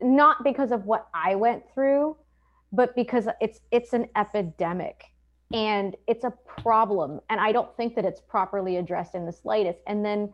not 0.00 0.42
because 0.44 0.72
of 0.72 0.84
what 0.84 1.08
i 1.14 1.34
went 1.34 1.62
through 1.72 2.16
but 2.74 2.94
because 2.94 3.28
it's 3.40 3.60
it's 3.70 3.92
an 3.92 4.08
epidemic 4.16 5.04
and 5.52 5.94
it's 6.08 6.24
a 6.24 6.32
problem. 6.60 7.20
And 7.30 7.40
i 7.40 7.52
don't 7.52 7.74
think 7.76 7.94
that 7.94 8.04
it's 8.04 8.20
properly 8.20 8.76
addressed 8.76 9.14
in 9.14 9.24
the 9.24 9.32
slightest. 9.32 9.80
And 9.86 10.04
then 10.04 10.32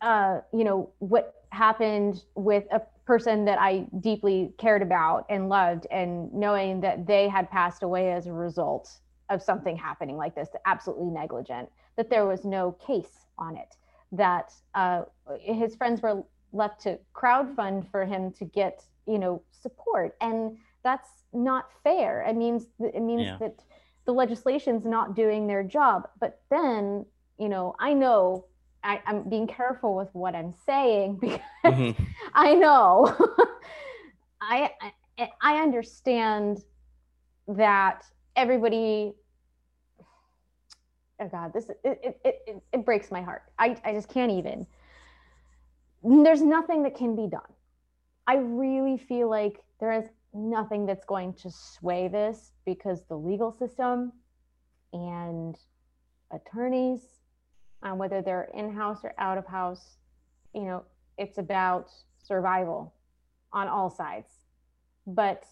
uh, 0.00 0.40
you 0.52 0.64
know 0.64 0.90
what 0.98 1.44
happened 1.50 2.22
with 2.34 2.64
a 2.70 2.80
person 3.04 3.44
that 3.44 3.58
i 3.60 3.84
deeply 4.00 4.52
cared 4.56 4.82
about 4.82 5.26
and 5.28 5.48
loved 5.48 5.86
and 5.90 6.32
knowing 6.32 6.80
that 6.80 7.06
they 7.06 7.28
had 7.28 7.50
passed 7.50 7.82
away 7.82 8.12
as 8.12 8.26
a 8.26 8.32
result 8.32 8.98
of 9.30 9.42
something 9.42 9.76
happening 9.76 10.16
like 10.16 10.34
this, 10.34 10.48
absolutely 10.64 11.06
negligent, 11.06 11.68
that 11.96 12.08
there 12.08 12.26
was 12.26 12.44
no 12.44 12.72
case 12.72 13.26
on 13.38 13.56
it, 13.56 13.76
that 14.12 14.52
uh, 14.74 15.02
his 15.40 15.74
friends 15.76 16.02
were 16.02 16.22
left 16.52 16.80
to 16.82 16.98
crowdfund 17.14 17.90
for 17.90 18.04
him 18.04 18.32
to 18.32 18.44
get, 18.44 18.84
you 19.06 19.18
know, 19.18 19.42
support. 19.50 20.16
And 20.20 20.56
that's 20.82 21.08
not 21.32 21.68
fair. 21.82 22.22
It 22.22 22.36
means, 22.36 22.66
it 22.78 23.02
means 23.02 23.22
yeah. 23.22 23.36
that 23.40 23.62
the 24.06 24.12
legislation's 24.12 24.84
not 24.84 25.14
doing 25.14 25.46
their 25.46 25.62
job. 25.62 26.08
But 26.20 26.40
then, 26.50 27.06
you 27.38 27.48
know, 27.48 27.74
I 27.78 27.92
know 27.92 28.46
I, 28.82 29.00
am 29.06 29.28
being 29.28 29.46
careful 29.46 29.94
with 29.94 30.08
what 30.12 30.34
I'm 30.34 30.54
saying 30.66 31.16
because 31.20 31.40
mm-hmm. 31.64 32.02
I 32.34 32.54
know 32.54 33.16
I, 34.40 34.70
I 34.80 34.92
I 35.42 35.56
understand 35.60 36.64
that 37.48 38.04
everybody 38.36 39.12
oh 41.20 41.28
god 41.28 41.52
this 41.52 41.68
it, 41.84 42.00
it, 42.02 42.20
it, 42.24 42.62
it 42.72 42.84
breaks 42.84 43.10
my 43.10 43.20
heart 43.20 43.42
I, 43.58 43.76
I 43.84 43.92
just 43.92 44.08
can't 44.08 44.32
even 44.32 44.66
there's 46.02 46.42
nothing 46.42 46.82
that 46.84 46.94
can 46.94 47.16
be 47.16 47.26
done. 47.26 47.40
I 48.26 48.36
really 48.36 48.96
feel 48.96 49.28
like 49.28 49.62
there 49.80 49.92
is 49.92 50.04
nothing 50.32 50.86
that's 50.86 51.04
going 51.04 51.34
to 51.34 51.50
sway 51.50 52.08
this 52.08 52.52
because 52.64 53.02
the 53.08 53.16
legal 53.16 53.52
system 53.52 54.12
and 54.92 55.56
attorneys 56.32 57.00
um, 57.82 57.98
whether 57.98 58.22
they're 58.22 58.48
in-house 58.54 59.00
or 59.02 59.14
out 59.18 59.38
of 59.38 59.46
house 59.46 59.96
you 60.54 60.62
know 60.62 60.84
it's 61.18 61.38
about 61.38 61.90
survival 62.22 62.94
on 63.52 63.66
all 63.68 63.90
sides. 63.90 64.28
But 65.06 65.44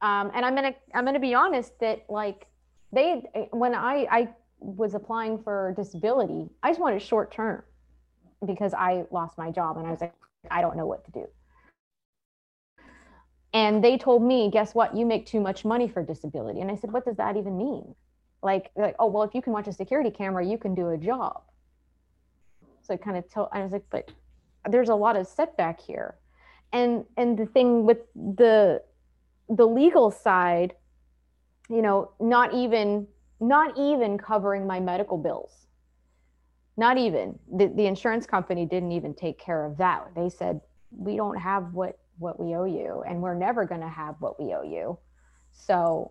um, 0.00 0.30
and 0.34 0.44
i'm 0.44 0.54
gonna 0.54 0.74
i'm 0.94 1.04
gonna 1.04 1.18
be 1.18 1.34
honest 1.34 1.78
that 1.80 2.04
like 2.08 2.46
they 2.92 3.22
when 3.50 3.74
i 3.74 4.06
i 4.10 4.28
was 4.60 4.94
applying 4.94 5.38
for 5.42 5.74
disability 5.76 6.48
i 6.62 6.70
just 6.70 6.80
wanted 6.80 7.02
short 7.02 7.32
term 7.32 7.62
because 8.46 8.74
i 8.74 9.04
lost 9.10 9.36
my 9.38 9.50
job 9.50 9.76
and 9.76 9.86
i 9.86 9.90
was 9.90 10.00
like 10.00 10.14
i 10.50 10.60
don't 10.60 10.76
know 10.76 10.86
what 10.86 11.04
to 11.04 11.10
do. 11.10 11.26
And 13.54 13.82
they 13.82 13.96
told 13.96 14.22
me 14.22 14.50
guess 14.50 14.74
what? 14.74 14.96
You 14.96 15.06
make 15.06 15.26
too 15.26 15.40
much 15.40 15.64
money 15.64 15.88
for 15.88 16.02
disability. 16.02 16.60
And 16.60 16.70
i 16.70 16.76
said 16.76 16.92
what 16.92 17.04
does 17.04 17.16
that 17.16 17.36
even 17.36 17.56
mean? 17.56 17.94
Like 18.42 18.70
like 18.76 18.94
oh 18.98 19.06
well 19.06 19.22
if 19.22 19.34
you 19.34 19.42
can 19.42 19.52
watch 19.52 19.68
a 19.68 19.72
security 19.72 20.10
camera 20.10 20.44
you 20.44 20.58
can 20.58 20.74
do 20.74 20.90
a 20.90 20.98
job. 20.98 21.42
So 22.82 22.94
i 22.94 22.96
kind 22.96 23.16
of 23.16 23.28
told 23.30 23.48
i 23.52 23.62
was 23.62 23.72
like 23.72 23.84
but 23.90 24.10
there's 24.68 24.88
a 24.88 24.94
lot 24.94 25.16
of 25.16 25.26
setback 25.26 25.80
here. 25.80 26.16
And 26.72 27.04
and 27.16 27.38
the 27.38 27.46
thing 27.46 27.84
with 27.86 27.98
the 28.14 28.82
the 29.48 29.66
legal 29.66 30.10
side 30.10 30.74
you 31.70 31.80
know 31.80 32.12
not 32.20 32.52
even 32.54 33.06
not 33.40 33.78
even 33.78 34.18
covering 34.18 34.66
my 34.66 34.78
medical 34.78 35.16
bills 35.16 35.67
not 36.78 36.96
even 36.96 37.38
the, 37.54 37.66
the 37.66 37.86
insurance 37.86 38.26
company 38.26 38.64
didn't 38.64 38.92
even 38.92 39.12
take 39.12 39.38
care 39.38 39.66
of 39.66 39.76
that 39.76 40.06
they 40.14 40.30
said 40.30 40.60
we 40.90 41.16
don't 41.16 41.36
have 41.36 41.74
what 41.74 41.98
what 42.18 42.40
we 42.40 42.54
owe 42.54 42.64
you 42.64 43.02
and 43.06 43.20
we're 43.20 43.34
never 43.34 43.64
going 43.64 43.80
to 43.80 43.88
have 43.88 44.14
what 44.20 44.40
we 44.40 44.54
owe 44.54 44.62
you 44.62 44.98
so 45.52 46.10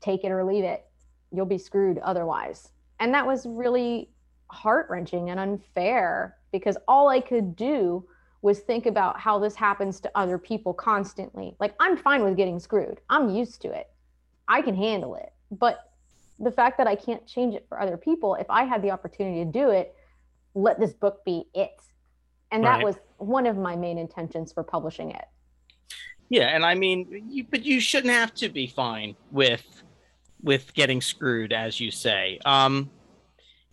take 0.00 0.24
it 0.24 0.30
or 0.30 0.44
leave 0.44 0.64
it 0.64 0.84
you'll 1.32 1.46
be 1.46 1.58
screwed 1.58 1.98
otherwise 1.98 2.72
and 2.98 3.14
that 3.14 3.26
was 3.26 3.46
really 3.46 4.10
heart-wrenching 4.50 5.30
and 5.30 5.40
unfair 5.40 6.36
because 6.52 6.76
all 6.86 7.08
i 7.08 7.20
could 7.20 7.56
do 7.56 8.04
was 8.42 8.60
think 8.60 8.86
about 8.86 9.20
how 9.20 9.38
this 9.38 9.54
happens 9.54 10.00
to 10.00 10.10
other 10.14 10.38
people 10.38 10.72
constantly. 10.72 11.54
Like 11.60 11.74
I'm 11.78 11.96
fine 11.96 12.24
with 12.24 12.36
getting 12.36 12.58
screwed. 12.58 13.00
I'm 13.10 13.28
used 13.28 13.60
to 13.62 13.72
it. 13.72 13.88
I 14.48 14.62
can 14.62 14.74
handle 14.74 15.14
it. 15.16 15.32
But 15.50 15.89
the 16.40 16.50
fact 16.50 16.78
that 16.78 16.86
I 16.86 16.96
can't 16.96 17.26
change 17.26 17.54
it 17.54 17.66
for 17.68 17.80
other 17.80 17.96
people, 17.96 18.34
if 18.34 18.46
I 18.48 18.64
had 18.64 18.82
the 18.82 18.90
opportunity 18.90 19.44
to 19.44 19.50
do 19.50 19.70
it, 19.70 19.94
let 20.54 20.80
this 20.80 20.92
book 20.92 21.24
be 21.24 21.44
it. 21.54 21.70
And 22.50 22.64
that 22.64 22.76
right. 22.76 22.84
was 22.84 22.96
one 23.18 23.46
of 23.46 23.56
my 23.56 23.76
main 23.76 23.98
intentions 23.98 24.52
for 24.52 24.64
publishing 24.64 25.10
it. 25.10 25.24
Yeah, 26.28 26.46
and 26.46 26.64
I 26.64 26.74
mean, 26.74 27.26
you, 27.28 27.44
but 27.48 27.64
you 27.64 27.80
shouldn't 27.80 28.12
have 28.12 28.34
to 28.34 28.48
be 28.48 28.66
fine 28.66 29.16
with 29.30 29.64
with 30.42 30.72
getting 30.72 31.00
screwed, 31.00 31.52
as 31.52 31.78
you 31.78 31.90
say. 31.90 32.38
Um, 32.44 32.90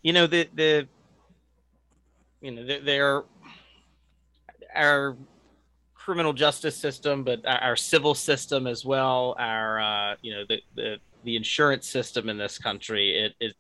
you 0.01 0.13
know 0.13 0.27
the 0.27 0.47
the 0.53 0.87
you 2.41 2.51
know 2.51 2.65
there 2.65 3.23
our 4.75 5.15
criminal 5.93 6.33
justice 6.33 6.75
system, 6.75 7.23
but 7.23 7.41
our 7.45 7.75
civil 7.75 8.15
system 8.15 8.65
as 8.65 8.85
well, 8.85 9.35
our 9.37 9.79
uh, 9.79 10.15
you 10.21 10.33
know 10.33 10.43
the, 10.47 10.61
the 10.75 10.97
the 11.27 11.35
insurance 11.35 11.85
system 11.87 12.29
in 12.29 12.37
this 12.37 12.57
country, 12.57 13.11
it, 13.17 13.33
it 13.39 13.55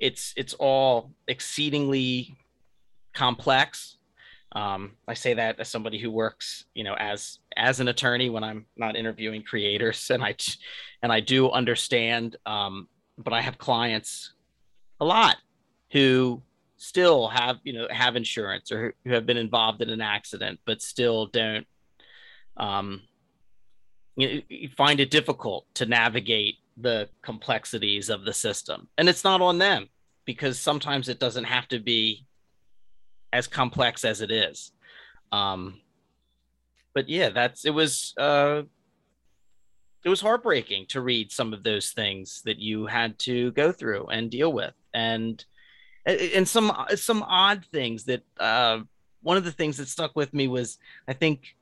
it's 0.00 0.32
it's 0.34 0.54
all 0.54 1.12
exceedingly 1.28 2.38
complex. 3.12 3.98
Um, 4.52 4.92
I 5.06 5.12
say 5.12 5.34
that 5.34 5.60
as 5.60 5.68
somebody 5.68 5.98
who 5.98 6.10
works, 6.10 6.64
you 6.74 6.84
know, 6.84 6.94
as 6.94 7.38
as 7.54 7.80
an 7.80 7.88
attorney 7.88 8.30
when 8.30 8.42
I'm 8.42 8.64
not 8.78 8.96
interviewing 8.96 9.42
creators, 9.42 10.10
and 10.10 10.24
I 10.24 10.34
and 11.02 11.12
I 11.12 11.20
do 11.20 11.50
understand. 11.50 12.36
Um, 12.46 12.88
but 13.18 13.34
I 13.34 13.42
have 13.42 13.58
clients 13.58 14.32
a 14.98 15.04
lot 15.04 15.36
who 15.92 16.42
still 16.78 17.28
have 17.28 17.58
you 17.62 17.74
know 17.74 17.86
have 17.90 18.16
insurance 18.16 18.72
or 18.72 18.94
who 19.04 19.12
have 19.12 19.26
been 19.26 19.36
involved 19.36 19.80
in 19.80 19.88
an 19.88 20.02
accident 20.02 20.60
but 20.66 20.82
still 20.82 21.24
don't 21.26 21.66
um 22.58 23.00
you, 24.16 24.28
know, 24.28 24.68
find 24.76 25.00
it 25.00 25.10
difficult 25.10 25.64
to 25.74 25.86
navigate 25.86 26.56
the 26.76 27.08
complexities 27.22 28.10
of 28.10 28.24
the 28.24 28.32
system. 28.32 28.88
And 28.98 29.08
it's 29.08 29.24
not 29.24 29.40
on 29.40 29.58
them 29.58 29.88
because 30.24 30.58
sometimes 30.60 31.08
it 31.08 31.18
doesn't 31.18 31.44
have 31.44 31.68
to 31.68 31.78
be 31.78 32.26
as 33.32 33.46
complex 33.46 34.04
as 34.04 34.20
it 34.20 34.30
is. 34.30 34.72
Um 35.32 35.80
but 36.94 37.08
yeah 37.08 37.28
that's 37.28 37.66
it 37.66 37.74
was 37.74 38.14
uh 38.16 38.62
it 40.04 40.08
was 40.08 40.20
heartbreaking 40.20 40.86
to 40.86 41.00
read 41.00 41.32
some 41.32 41.52
of 41.52 41.64
those 41.64 41.90
things 41.90 42.40
that 42.44 42.60
you 42.60 42.86
had 42.86 43.18
to 43.18 43.50
go 43.52 43.72
through 43.72 44.06
and 44.06 44.30
deal 44.30 44.52
with. 44.52 44.72
And 44.94 45.44
and 46.06 46.46
some 46.46 46.72
some 46.94 47.24
odd 47.24 47.64
things 47.72 48.04
that 48.04 48.22
uh, 48.38 48.80
one 49.22 49.36
of 49.36 49.44
the 49.44 49.50
things 49.50 49.76
that 49.78 49.88
stuck 49.88 50.14
with 50.14 50.32
me 50.32 50.46
was 50.46 50.78
I 51.08 51.12
think 51.12 51.56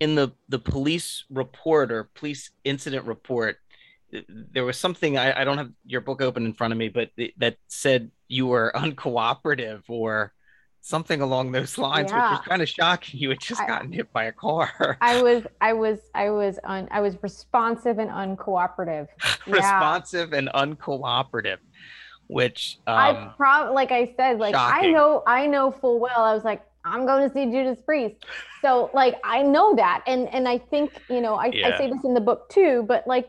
in 0.00 0.14
the 0.14 0.32
the 0.48 0.58
police 0.58 1.24
report 1.28 1.92
or 1.92 2.04
police 2.14 2.50
incident 2.64 3.04
report 3.04 3.58
there 4.28 4.64
was 4.64 4.78
something 4.78 5.16
I, 5.16 5.40
I 5.40 5.44
don't 5.44 5.58
have 5.58 5.70
your 5.84 6.00
book 6.00 6.20
open 6.22 6.44
in 6.44 6.52
front 6.52 6.72
of 6.72 6.78
me 6.78 6.88
but 6.88 7.10
that 7.38 7.56
said 7.68 8.10
you 8.28 8.46
were 8.46 8.72
uncooperative 8.76 9.82
or 9.88 10.32
something 10.80 11.20
along 11.20 11.52
those 11.52 11.78
lines 11.78 12.10
yeah. 12.10 12.30
which 12.30 12.38
was 12.38 12.48
kind 12.48 12.62
of 12.62 12.68
shocking 12.68 13.20
you 13.20 13.28
had 13.28 13.40
just 13.40 13.60
I, 13.60 13.66
gotten 13.66 13.92
hit 13.92 14.12
by 14.12 14.24
a 14.24 14.32
car 14.32 14.98
i 15.00 15.22
was 15.22 15.44
i 15.60 15.72
was 15.72 15.98
i 16.14 16.28
was 16.28 16.58
on 16.64 16.88
i 16.90 17.00
was 17.00 17.16
responsive 17.22 17.98
and 17.98 18.10
uncooperative 18.10 19.06
responsive 19.46 20.32
yeah. 20.32 20.38
and 20.38 20.48
uncooperative 20.48 21.58
which 22.32 22.78
um, 22.86 22.96
I 22.96 23.32
probably 23.36 23.74
like 23.74 23.92
I 23.92 24.14
said, 24.16 24.38
like 24.38 24.54
shocking. 24.54 24.90
I 24.90 24.92
know 24.92 25.22
I 25.26 25.46
know 25.46 25.70
full 25.70 26.00
well. 26.00 26.24
I 26.24 26.34
was 26.34 26.44
like, 26.44 26.62
I'm 26.84 27.06
going 27.06 27.28
to 27.28 27.34
see 27.34 27.44
Judas 27.46 27.78
Priest. 27.84 28.24
So 28.62 28.90
like 28.94 29.16
I 29.22 29.42
know 29.42 29.76
that. 29.76 30.02
And 30.06 30.28
and 30.34 30.48
I 30.48 30.58
think, 30.58 30.92
you 31.08 31.20
know, 31.20 31.34
I, 31.34 31.46
yeah. 31.46 31.68
I 31.68 31.78
say 31.78 31.90
this 31.90 32.04
in 32.04 32.14
the 32.14 32.20
book 32.20 32.48
too, 32.48 32.84
but 32.88 33.06
like 33.06 33.28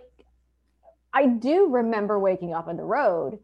I 1.14 1.28
do 1.28 1.68
remember 1.70 2.20
waking 2.20 2.54
up 2.54 2.68
on 2.68 2.78
the 2.78 2.84
road 2.84 3.40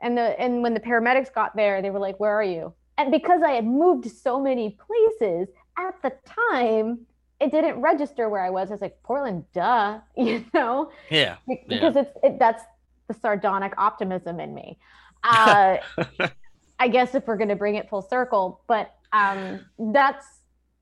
and 0.00 0.16
the 0.16 0.38
and 0.40 0.62
when 0.62 0.74
the 0.74 0.80
paramedics 0.80 1.32
got 1.32 1.56
there, 1.56 1.80
they 1.82 1.90
were 1.90 1.98
like, 1.98 2.20
Where 2.20 2.32
are 2.32 2.42
you? 2.42 2.74
And 2.98 3.10
because 3.10 3.42
I 3.42 3.52
had 3.52 3.66
moved 3.66 4.10
so 4.10 4.40
many 4.40 4.76
places 4.86 5.48
at 5.78 6.00
the 6.02 6.12
time, 6.24 7.06
it 7.40 7.50
didn't 7.50 7.80
register 7.80 8.28
where 8.28 8.42
I 8.42 8.50
was. 8.50 8.70
I 8.70 8.74
was 8.74 8.80
like, 8.80 9.02
Portland, 9.02 9.44
duh, 9.52 10.00
you 10.16 10.44
know? 10.54 10.90
Yeah. 11.10 11.36
Because 11.46 11.94
yeah. 11.94 12.02
it's 12.02 12.10
it, 12.22 12.38
that's 12.38 12.62
the 13.08 13.14
sardonic 13.14 13.74
optimism 13.78 14.40
in 14.40 14.54
me. 14.54 14.78
Uh, 15.22 15.76
I 16.78 16.88
guess 16.88 17.14
if 17.14 17.26
we're 17.26 17.36
going 17.36 17.48
to 17.48 17.56
bring 17.56 17.76
it 17.76 17.88
full 17.88 18.02
circle, 18.02 18.60
but 18.66 18.94
um, 19.12 19.60
that's 19.78 20.26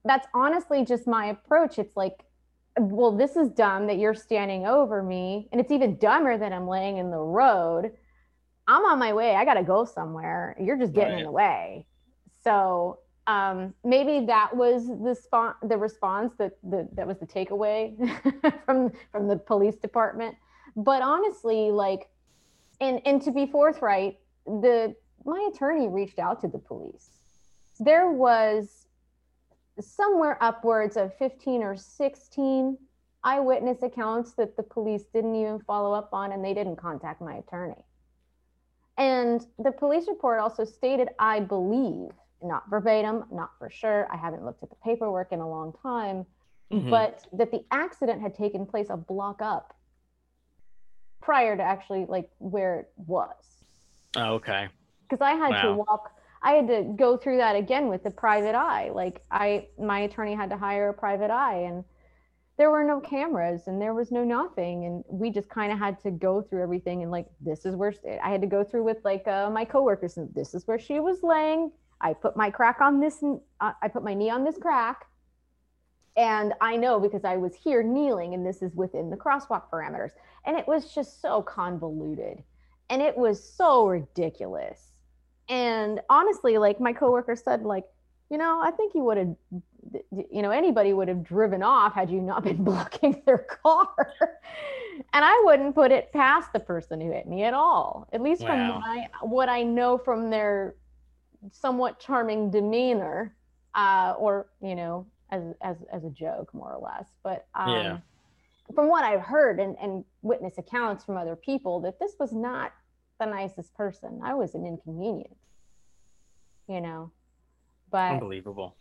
that's 0.05 0.27
honestly 0.35 0.85
just 0.85 1.07
my 1.07 1.27
approach. 1.27 1.79
It's 1.79 1.97
like, 1.97 2.24
well, 2.79 3.13
this 3.13 3.37
is 3.37 3.51
dumb 3.51 3.87
that 3.87 3.99
you're 3.99 4.15
standing 4.15 4.67
over 4.67 5.03
me, 5.03 5.49
and 5.53 5.61
it's 5.61 5.71
even 5.71 5.97
dumber 5.99 6.37
that 6.37 6.53
I'm 6.53 6.67
laying 6.67 6.99
in 6.99 7.11
the 7.11 7.19
road. 7.19 7.93
I'm 8.67 8.85
on 8.85 8.99
my 8.99 9.13
way. 9.13 9.35
I 9.35 9.45
got 9.45 9.55
to 9.55 9.63
go 9.63 9.85
somewhere. 9.85 10.57
You're 10.61 10.79
just 10.79 10.93
getting 10.93 11.13
right. 11.13 11.19
in 11.21 11.27
the 11.27 11.31
way. 11.31 11.87
So 12.43 12.99
um, 13.27 13.75
maybe 13.85 14.27
that 14.27 14.55
was 14.55 14.87
the 14.87 15.15
spot, 15.15 15.57
the 15.63 15.77
response 15.77 16.35
that 16.39 16.53
the, 16.63 16.89
that 16.93 17.07
was 17.07 17.19
the 17.19 17.27
takeaway 17.27 17.95
from 18.67 18.93
from 19.13 19.29
the 19.29 19.37
police 19.37 19.77
department. 19.77 20.35
But 20.77 21.03
honestly, 21.03 21.71
like 21.71 22.09
and 22.81 23.01
and 23.07 23.23
to 23.23 23.31
be 23.31 23.47
forthright, 23.47 24.19
the 24.47 24.95
my 25.25 25.49
attorney 25.53 25.89
reached 25.89 26.19
out 26.19 26.41
to 26.43 26.49
the 26.49 26.59
police. 26.59 27.11
There 27.81 28.11
was 28.11 28.84
somewhere 29.81 30.39
upwards 30.41 30.97
of 30.97 31.17
15 31.19 31.63
or 31.63 31.77
16 31.77 32.79
eyewitness 33.25 33.83
accounts 33.83 34.33
that 34.35 34.57
the 34.57 34.63
police 34.63 35.05
didn't 35.13 35.35
even 35.35 35.59
follow 35.61 35.93
up 35.93 36.11
on 36.13 36.33
and 36.33 36.45
they 36.45 36.55
didn't 36.55 36.77
contact 36.77 37.21
my 37.21 37.37
attorney. 37.37 37.85
And 38.99 39.45
the 39.59 39.73
police 39.73 40.07
report 40.07 40.39
also 40.39 40.65
stated, 40.65 41.09
I 41.19 41.41
believe, 41.41 42.11
not 42.43 42.65
verbatim, 42.69 43.25
not 43.33 43.51
for 43.59 43.71
sure. 43.71 44.07
I 44.13 44.17
haven't 44.17 44.45
looked 44.45 44.63
at 44.63 44.71
the 44.71 44.77
paperwork 44.85 45.33
in 45.33 45.41
a 45.41 45.49
long 45.49 45.73
time, 45.83 46.27
mm-hmm. 46.71 46.91
but 46.91 47.27
that 47.33 47.51
the 47.51 47.65
accident 47.71 48.21
had 48.21 48.35
taken 48.35 48.67
place 48.67 48.87
a 48.91 48.97
block 48.97 49.43
up 49.43 49.75
prior 51.21 51.57
to 51.57 51.63
actually 51.63 52.05
like 52.09 52.31
where 52.39 52.81
it 52.81 52.93
was. 52.97 53.65
Oh, 54.17 54.35
okay. 54.35 54.69
Because 55.09 55.23
I 55.25 55.33
had 55.33 55.63
to 55.63 55.75
walk, 55.75 56.13
I 56.45 56.53
had 56.53 56.69
to 56.69 56.95
go 56.97 57.17
through 57.17 57.39
that 57.39 57.57
again 57.57 57.89
with 57.89 58.05
the 58.05 58.11
private 58.11 58.55
eye. 58.55 58.91
Like 58.91 59.23
I, 59.31 59.69
my 59.79 60.01
attorney 60.01 60.35
had 60.35 60.51
to 60.51 60.57
hire 60.57 60.91
a 60.91 60.95
private 60.95 61.31
eye, 61.31 61.65
and 61.67 61.83
there 62.59 62.71
were 62.71 62.85
no 62.85 63.01
cameras, 63.01 63.67
and 63.67 63.81
there 63.81 63.95
was 63.95 64.13
no 64.13 64.23
nothing, 64.23 64.85
and 64.85 65.03
we 65.09 65.31
just 65.31 65.49
kind 65.49 65.73
of 65.73 65.79
had 65.79 65.99
to 66.03 66.11
go 66.11 66.43
through 66.43 66.63
everything. 66.63 67.03
And 67.03 67.11
like, 67.11 67.27
this 67.41 67.65
is 67.65 67.75
where 67.75 67.93
I 68.23 68.31
had 68.31 68.43
to 68.43 68.47
go 68.47 68.63
through 68.63 68.85
with 68.85 68.99
like 69.05 69.27
uh, 69.27 69.51
my 69.51 69.65
coworkers, 69.65 70.19
and 70.19 70.33
this 70.35 70.55
is 70.55 70.67
where 70.67 70.79
she 70.79 71.01
was 71.01 71.23
laying. 71.23 71.73
I 72.01 72.13
put 72.13 72.37
my 72.37 72.51
crack 72.51 72.81
on 72.81 73.01
this, 73.01 73.25
uh, 73.61 73.73
I 73.83 73.89
put 73.89 74.05
my 74.05 74.15
knee 74.15 74.31
on 74.31 74.45
this 74.45 74.59
crack. 74.59 75.07
And 76.17 76.53
I 76.61 76.77
know 76.77 77.01
because 77.01 77.25
I 77.25 77.37
was 77.39 77.57
here 77.57 77.83
kneeling, 77.83 78.35
and 78.35 78.47
this 78.47 78.63
is 78.63 78.73
within 78.77 79.11
the 79.11 79.17
crosswalk 79.17 79.65
parameters. 79.73 80.11
And 80.47 80.57
it 80.57 80.69
was 80.69 80.95
just 80.95 81.21
so 81.21 81.43
convoluted 81.43 82.45
and 82.91 83.03
it 83.03 83.17
was 83.17 83.43
so 83.43 83.87
ridiculous. 83.87 84.94
And 85.49 86.01
honestly, 86.09 86.59
like 86.59 86.81
my 86.81 86.93
coworker 86.93 87.37
said, 87.37 87.63
like, 87.63 87.85
you 88.31 88.39
know, 88.39 88.61
I 88.63 88.71
think 88.71 88.95
you 88.95 89.03
would 89.05 89.19
have, 89.19 89.37
you 90.31 90.43
know, 90.43 90.51
anybody 90.51 90.93
would 90.93 91.09
have 91.09 91.23
driven 91.23 91.63
off 91.63 91.95
had 91.95 92.11
you 92.11 92.21
not 92.21 92.43
been 92.45 92.65
blocking 92.65 93.23
their 93.27 93.39
car. 93.39 93.95
and 95.13 95.25
I 95.25 95.43
wouldn't 95.45 95.75
put 95.75 95.93
it 95.93 96.13
past 96.13 96.53
the 96.53 96.61
person 96.61 97.01
who 97.01 97.13
hit 97.13 97.27
me 97.29 97.45
at 97.45 97.55
all. 97.55 98.09
At 98.13 98.23
least 98.23 98.45
from 98.45 98.59
Wow. 98.59 98.83
I, 98.85 99.07
what 99.23 99.49
I 99.49 99.63
know 99.63 99.99
from 99.99 100.31
their 100.31 100.77
somewhat 101.53 102.01
charming 102.01 102.51
demeanor, 102.51 103.37
uh, 103.75 104.15
or 104.19 104.47
you 104.63 104.75
know, 104.75 105.07
as 105.31 105.43
as 105.63 105.77
as 105.93 106.05
a 106.05 106.11
joke, 106.11 106.53
more 106.55 106.73
or 106.73 106.81
less. 106.81 107.09
But 107.23 107.47
um, 107.55 107.73
Yeah. 107.73 107.99
from 108.75 108.89
what 108.89 109.05
I've 109.05 109.21
heard 109.21 109.61
and, 109.61 109.77
and 109.81 110.05
witness 110.23 110.59
accounts 110.59 111.05
from 111.05 111.17
other 111.17 111.37
people, 111.37 111.81
that 111.81 111.99
this 111.99 112.15
was 112.19 112.33
not 112.33 112.73
the 113.19 113.27
nicest 113.27 113.75
person. 113.75 114.21
I 114.25 114.35
was 114.35 114.55
an 114.55 114.67
inconvenience, 114.67 115.39
you 116.69 116.81
know. 116.81 117.11
But 117.91 118.13
Unbelievable. 118.13 118.77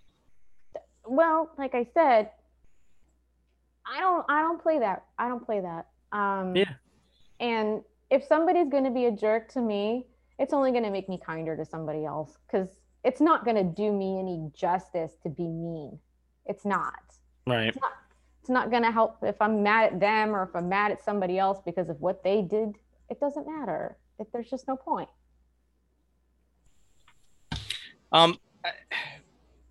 well, 1.05 1.51
like 1.57 1.75
I 1.75 1.85
said, 1.93 2.31
I 3.85 3.99
don't 3.99 4.25
I 4.29 4.41
don't 4.41 4.61
play 4.61 4.79
that. 4.79 5.03
I 5.19 5.27
don't 5.27 5.45
play 5.45 5.61
that. 5.61 5.87
Um 6.17 6.55
Yeah. 6.55 6.73
and 7.39 7.81
if 8.09 8.23
somebody's 8.23 8.69
gonna 8.69 8.91
be 8.91 9.05
a 9.05 9.11
jerk 9.11 9.51
to 9.53 9.61
me, 9.61 10.07
it's 10.39 10.53
only 10.53 10.71
gonna 10.71 10.91
make 10.91 11.09
me 11.09 11.19
kinder 11.23 11.55
to 11.55 11.65
somebody 11.65 12.05
else 12.05 12.37
because 12.47 12.69
it's 13.03 13.21
not 13.21 13.45
gonna 13.45 13.63
do 13.63 13.91
me 13.91 14.19
any 14.19 14.49
justice 14.53 15.15
to 15.23 15.29
be 15.29 15.47
mean. 15.47 15.99
It's 16.45 16.65
not. 16.65 16.99
Right. 17.45 17.67
It's 17.67 17.77
not 17.79 17.91
it's 18.41 18.49
not 18.49 18.71
gonna 18.71 18.91
help 18.91 19.17
if 19.23 19.39
I'm 19.41 19.61
mad 19.63 19.93
at 19.93 19.99
them 19.99 20.35
or 20.35 20.43
if 20.43 20.55
I'm 20.55 20.69
mad 20.69 20.91
at 20.91 21.03
somebody 21.03 21.37
else 21.37 21.59
because 21.63 21.89
of 21.89 22.01
what 22.01 22.23
they 22.23 22.41
did. 22.41 22.77
It 23.09 23.19
doesn't 23.19 23.45
matter. 23.45 23.97
There's 24.31 24.49
just 24.49 24.67
no 24.67 24.75
point. 24.75 25.09
Um, 28.11 28.37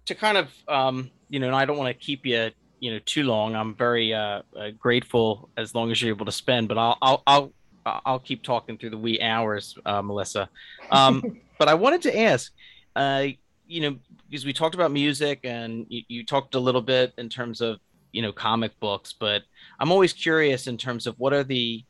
to 0.06 0.14
kind 0.14 0.36
of, 0.36 0.50
um, 0.68 1.10
you 1.28 1.38
know, 1.38 1.46
and 1.46 1.56
I 1.56 1.64
don't 1.64 1.78
want 1.78 1.88
to 1.88 1.94
keep 2.06 2.26
you, 2.26 2.50
you 2.80 2.92
know, 2.92 2.98
too 3.06 3.22
long. 3.22 3.54
I'm 3.54 3.74
very 3.74 4.12
uh, 4.12 4.42
uh, 4.56 4.70
grateful 4.78 5.48
as 5.56 5.74
long 5.74 5.90
as 5.90 6.02
you're 6.02 6.14
able 6.14 6.26
to 6.26 6.32
spend, 6.32 6.68
but 6.68 6.76
I'll, 6.76 6.98
I'll, 7.00 7.22
I'll, 7.26 7.52
I'll 7.84 8.18
keep 8.18 8.42
talking 8.42 8.76
through 8.76 8.90
the 8.90 8.98
wee 8.98 9.20
hours, 9.20 9.78
uh, 9.86 10.02
Melissa. 10.02 10.48
Um, 10.90 11.40
but 11.58 11.68
I 11.68 11.74
wanted 11.74 12.02
to 12.02 12.18
ask, 12.18 12.52
uh, 12.96 13.26
you 13.66 13.80
know, 13.80 13.96
because 14.28 14.44
we 14.44 14.52
talked 14.52 14.74
about 14.74 14.90
music 14.90 15.40
and 15.44 15.86
you, 15.88 16.02
you 16.08 16.26
talked 16.26 16.54
a 16.54 16.60
little 16.60 16.82
bit 16.82 17.12
in 17.18 17.28
terms 17.28 17.60
of, 17.60 17.78
you 18.10 18.20
know, 18.22 18.32
comic 18.32 18.78
books, 18.80 19.14
but 19.18 19.42
I'm 19.78 19.92
always 19.92 20.12
curious 20.12 20.66
in 20.66 20.76
terms 20.76 21.06
of 21.06 21.18
what 21.18 21.32
are 21.32 21.44
the, 21.44 21.84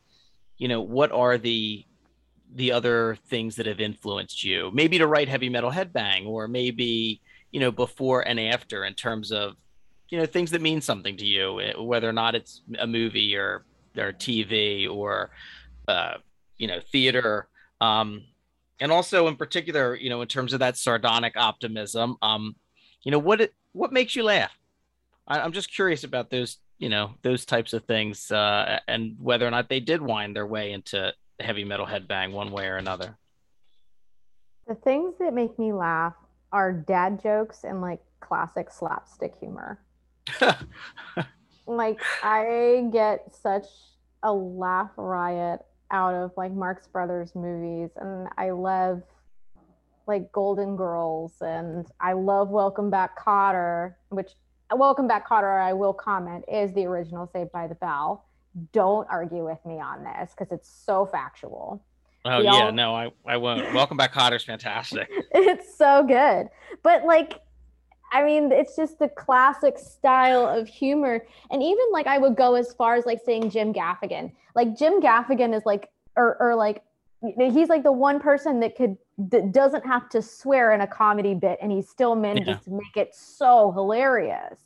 you 0.58 0.68
know, 0.68 0.80
what 0.82 1.10
are 1.10 1.38
the 1.38 1.84
the 2.54 2.72
other 2.72 3.16
things 3.28 3.56
that 3.56 3.66
have 3.66 3.80
influenced 3.80 4.44
you. 4.44 4.70
Maybe 4.72 4.98
to 4.98 5.06
write 5.06 5.28
heavy 5.28 5.48
metal 5.48 5.70
headbang 5.70 6.26
or 6.26 6.48
maybe 6.48 7.20
you 7.50 7.60
know 7.60 7.70
before 7.70 8.26
and 8.26 8.40
after 8.40 8.84
in 8.84 8.94
terms 8.94 9.30
of 9.32 9.54
you 10.08 10.18
know 10.18 10.26
things 10.26 10.50
that 10.50 10.60
mean 10.60 10.80
something 10.80 11.16
to 11.16 11.24
you 11.24 11.60
eh, 11.60 11.72
whether 11.78 12.08
or 12.08 12.12
not 12.12 12.34
it's 12.34 12.62
a 12.78 12.86
movie 12.86 13.36
or 13.36 13.64
or 13.96 14.12
tv 14.12 14.88
or 14.90 15.30
uh 15.88 16.14
you 16.56 16.66
know 16.66 16.80
theater. 16.90 17.48
Um 17.80 18.24
and 18.80 18.90
also 18.90 19.28
in 19.28 19.36
particular 19.36 19.94
you 19.94 20.10
know 20.10 20.22
in 20.22 20.28
terms 20.28 20.52
of 20.52 20.60
that 20.60 20.76
sardonic 20.76 21.36
optimism 21.36 22.16
um 22.22 22.56
you 23.02 23.10
know 23.10 23.18
what 23.18 23.40
it 23.40 23.54
what 23.72 23.92
makes 23.92 24.14
you 24.16 24.22
laugh? 24.22 24.52
I, 25.26 25.40
i'm 25.40 25.52
just 25.52 25.72
curious 25.72 26.04
about 26.04 26.30
those 26.30 26.58
you 26.78 26.88
know 26.88 27.14
those 27.22 27.44
types 27.44 27.72
of 27.72 27.84
things 27.84 28.30
uh 28.30 28.80
and 28.88 29.16
whether 29.20 29.46
or 29.46 29.50
not 29.50 29.68
they 29.68 29.80
did 29.80 30.02
wind 30.02 30.34
their 30.34 30.46
way 30.46 30.72
into 30.72 31.12
heavy 31.42 31.64
metal 31.64 31.86
headbang 31.86 32.32
one 32.32 32.50
way 32.50 32.66
or 32.66 32.76
another. 32.76 33.16
The 34.66 34.74
things 34.74 35.14
that 35.18 35.34
make 35.34 35.58
me 35.58 35.72
laugh 35.72 36.14
are 36.52 36.72
dad 36.72 37.20
jokes 37.22 37.64
and 37.64 37.80
like 37.80 38.00
classic 38.20 38.70
slapstick 38.70 39.34
humor. 39.40 39.80
like 41.66 42.00
I 42.22 42.88
get 42.92 43.34
such 43.34 43.66
a 44.22 44.32
laugh 44.32 44.90
riot 44.96 45.60
out 45.90 46.14
of 46.14 46.32
like 46.36 46.52
Marx 46.52 46.86
Brothers 46.86 47.34
movies 47.34 47.90
and 47.96 48.28
I 48.38 48.50
love 48.50 49.02
like 50.06 50.32
Golden 50.32 50.76
Girls 50.76 51.34
and 51.40 51.86
I 52.00 52.12
love 52.12 52.48
Welcome 52.48 52.90
Back 52.90 53.18
Kotter, 53.18 53.94
which 54.08 54.32
Welcome 54.74 55.06
Back 55.06 55.28
Kotter 55.28 55.60
I 55.60 55.72
will 55.72 55.92
comment 55.92 56.44
is 56.50 56.72
the 56.72 56.86
original 56.86 57.28
Saved 57.32 57.52
by 57.52 57.66
the 57.66 57.74
Bell. 57.74 58.24
Don't 58.72 59.08
argue 59.10 59.44
with 59.44 59.64
me 59.64 59.80
on 59.80 60.04
this 60.04 60.32
because 60.36 60.52
it's 60.52 60.68
so 60.68 61.06
factual. 61.06 61.82
Oh 62.24 62.38
We 62.38 62.44
yeah, 62.44 62.50
all- 62.52 62.72
no, 62.72 62.94
I, 62.94 63.10
I 63.26 63.36
won't. 63.36 63.72
Welcome 63.74 63.96
back, 63.96 64.12
Kotter's 64.12 64.44
fantastic. 64.44 65.08
it's 65.32 65.76
so 65.76 66.04
good. 66.06 66.48
But 66.82 67.04
like, 67.04 67.40
I 68.12 68.22
mean, 68.24 68.52
it's 68.52 68.76
just 68.76 68.98
the 68.98 69.08
classic 69.08 69.78
style 69.78 70.46
of 70.46 70.68
humor. 70.68 71.24
And 71.50 71.62
even 71.62 71.84
like, 71.92 72.06
I 72.06 72.18
would 72.18 72.36
go 72.36 72.54
as 72.54 72.72
far 72.74 72.94
as 72.94 73.06
like 73.06 73.20
saying 73.24 73.50
Jim 73.50 73.72
Gaffigan. 73.72 74.32
Like 74.54 74.76
Jim 74.76 75.00
Gaffigan 75.00 75.54
is 75.56 75.62
like, 75.64 75.88
or 76.16 76.36
or 76.38 76.54
like, 76.54 76.82
he's 77.38 77.68
like 77.70 77.82
the 77.84 77.92
one 77.92 78.20
person 78.20 78.60
that 78.60 78.76
could 78.76 78.96
that 79.16 79.52
doesn't 79.52 79.86
have 79.86 80.08
to 80.10 80.20
swear 80.20 80.72
in 80.72 80.82
a 80.82 80.86
comedy 80.86 81.34
bit, 81.34 81.58
and 81.62 81.72
he 81.72 81.80
still 81.80 82.14
manages 82.14 82.48
Yeah. 82.48 82.56
to 82.64 82.70
make 82.70 82.96
it 82.96 83.14
so 83.14 83.72
hilarious. 83.72 84.60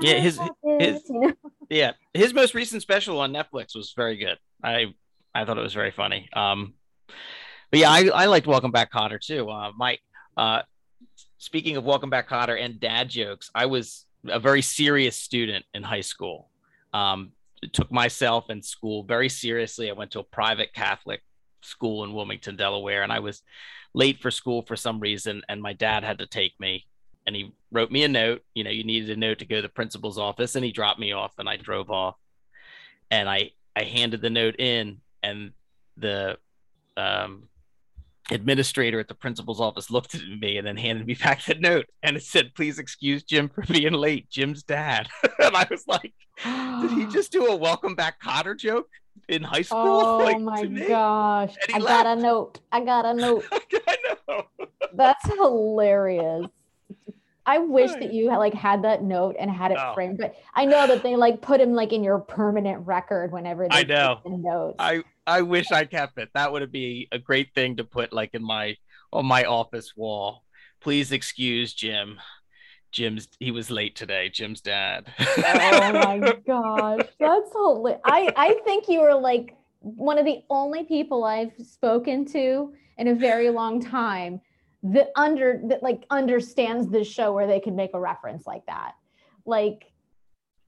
Yeah, 0.00 0.14
his- 0.14 0.40
his- 0.78 1.02
You 1.08 1.20
know? 1.20 1.32
Yeah, 1.70 1.92
his 2.12 2.34
most 2.34 2.54
recent 2.54 2.82
special 2.82 3.18
on 3.20 3.32
Netflix 3.32 3.74
was 3.74 3.94
very 3.96 4.16
good. 4.18 4.36
I 4.62 4.94
I 5.34 5.44
thought 5.46 5.56
it 5.56 5.62
was 5.62 5.72
very 5.72 5.90
funny. 5.90 6.28
Um, 6.34 6.74
but 7.70 7.80
yeah, 7.80 7.90
I, 7.90 8.08
I 8.08 8.26
liked 8.26 8.46
Welcome 8.46 8.70
Back, 8.72 8.92
Kotter 8.92 9.18
too. 9.18 9.48
Uh, 9.48 9.70
my 9.74 9.96
uh, 10.36 10.62
speaking 11.38 11.78
of 11.78 11.84
Welcome 11.84 12.10
Back, 12.10 12.28
Kotter 12.28 12.60
and 12.62 12.78
dad 12.78 13.08
jokes, 13.08 13.50
I 13.54 13.66
was 13.66 14.04
a 14.28 14.38
very 14.38 14.60
serious 14.60 15.16
student 15.16 15.64
in 15.72 15.82
high 15.82 16.02
school. 16.02 16.50
Um, 16.92 17.32
took 17.72 17.90
myself 17.90 18.50
and 18.50 18.62
school 18.62 19.04
very 19.04 19.30
seriously. 19.30 19.88
I 19.88 19.94
went 19.94 20.10
to 20.10 20.20
a 20.20 20.24
private 20.24 20.74
Catholic 20.74 21.22
school 21.62 22.04
in 22.04 22.12
Wilmington, 22.12 22.56
Delaware, 22.56 23.02
and 23.02 23.12
I 23.12 23.20
was 23.20 23.40
late 23.94 24.20
for 24.20 24.30
school 24.30 24.62
for 24.66 24.76
some 24.76 25.00
reason, 25.00 25.40
and 25.48 25.62
my 25.62 25.72
dad 25.72 26.04
had 26.04 26.18
to 26.18 26.26
take 26.26 26.52
me. 26.60 26.84
And 27.26 27.36
he 27.36 27.52
wrote 27.70 27.90
me 27.90 28.02
a 28.04 28.08
note. 28.08 28.42
You 28.54 28.64
know, 28.64 28.70
you 28.70 28.84
needed 28.84 29.10
a 29.10 29.16
note 29.16 29.38
to 29.40 29.44
go 29.44 29.56
to 29.56 29.62
the 29.62 29.68
principal's 29.68 30.18
office, 30.18 30.54
and 30.56 30.64
he 30.64 30.72
dropped 30.72 30.98
me 30.98 31.12
off, 31.12 31.32
and 31.38 31.48
I 31.48 31.56
drove 31.56 31.90
off. 31.90 32.16
And 33.10 33.28
I 33.28 33.50
I 33.76 33.84
handed 33.84 34.20
the 34.22 34.30
note 34.30 34.56
in, 34.58 35.00
and 35.22 35.52
the 35.96 36.38
um, 36.96 37.48
administrator 38.30 38.98
at 39.00 39.08
the 39.08 39.14
principal's 39.14 39.60
office 39.60 39.90
looked 39.90 40.14
at 40.14 40.22
me 40.40 40.56
and 40.58 40.66
then 40.66 40.76
handed 40.76 41.06
me 41.06 41.14
back 41.22 41.44
the 41.44 41.54
note, 41.54 41.86
and 42.02 42.16
it 42.16 42.22
said, 42.24 42.54
"Please 42.54 42.78
excuse 42.78 43.22
Jim 43.22 43.48
for 43.48 43.62
being 43.62 43.92
late. 43.92 44.28
Jim's 44.30 44.62
dad." 44.62 45.08
and 45.38 45.56
I 45.56 45.66
was 45.70 45.86
like, 45.86 46.12
"Did 46.80 46.90
he 46.90 47.06
just 47.12 47.32
do 47.32 47.46
a 47.46 47.56
welcome 47.56 47.94
back 47.94 48.20
Kotter 48.20 48.58
joke 48.58 48.88
in 49.28 49.42
high 49.42 49.62
school?" 49.62 49.78
Oh 49.78 50.18
Like, 50.18 50.40
my 50.40 50.64
gosh. 50.64 51.54
I 51.72 51.78
got 51.78 52.06
a 52.06 52.16
note. 52.20 52.60
I 52.72 52.80
got 52.84 53.04
a 53.06 53.14
note. 53.14 53.44
I 53.52 53.96
know. 54.28 54.46
That's 54.94 55.24
hilarious. 55.26 56.46
I 57.44 57.58
wish 57.58 57.90
that 57.92 58.12
you 58.12 58.30
had 58.30 58.38
like 58.38 58.54
had 58.54 58.82
that 58.84 59.02
note 59.02 59.36
and 59.38 59.50
had 59.50 59.72
it 59.72 59.78
Oh. 59.80 59.94
framed, 59.94 60.18
but 60.18 60.34
I 60.54 60.64
know 60.64 60.86
that 60.86 61.02
they 61.02 61.16
like 61.16 61.40
put 61.42 61.60
him 61.60 61.72
like 61.72 61.92
in 61.92 62.04
your 62.04 62.18
permanent 62.20 62.86
record 62.86 63.32
whenever 63.32 63.64
they 63.68 63.76
I 63.78 63.82
know. 63.82 64.20
notes. 64.24 64.76
I 64.78 65.02
I 65.26 65.42
wish 65.42 65.70
I 65.72 65.84
kept 65.84 66.18
it. 66.18 66.30
That 66.34 66.52
would 66.52 66.70
be 66.70 67.08
a 67.12 67.18
great 67.18 67.52
thing 67.54 67.76
to 67.76 67.84
put 67.84 68.12
like 68.12 68.30
in 68.34 68.44
my 68.44 68.76
on 69.12 69.26
my 69.26 69.44
office 69.44 69.92
wall. 69.96 70.44
Please 70.80 71.10
excuse 71.12 71.72
Jim. 71.74 72.20
Jim's 72.92 73.28
he 73.40 73.50
was 73.50 73.70
late 73.70 73.96
today. 73.96 74.28
Jim's 74.28 74.60
dad. 74.60 75.10
oh 75.18 75.92
my 75.94 76.36
gosh, 76.46 77.06
that's 77.18 77.50
hilarious. 77.52 78.00
I 78.04 78.32
I 78.36 78.60
think 78.64 78.88
you 78.88 79.00
are 79.00 79.18
like 79.18 79.56
one 79.80 80.18
of 80.18 80.24
the 80.24 80.42
only 80.50 80.84
people 80.84 81.24
I've 81.24 81.52
spoken 81.64 82.24
to 82.26 82.72
in 82.98 83.08
a 83.08 83.14
very 83.14 83.50
long 83.50 83.82
time 83.82 84.40
that 84.82 85.10
under 85.14 85.60
that 85.68 85.82
like 85.82 86.04
understands 86.10 86.88
this 86.88 87.06
show 87.06 87.32
where 87.32 87.46
they 87.46 87.60
can 87.60 87.76
make 87.76 87.94
a 87.94 88.00
reference 88.00 88.46
like 88.46 88.66
that. 88.66 88.94
Like 89.46 89.92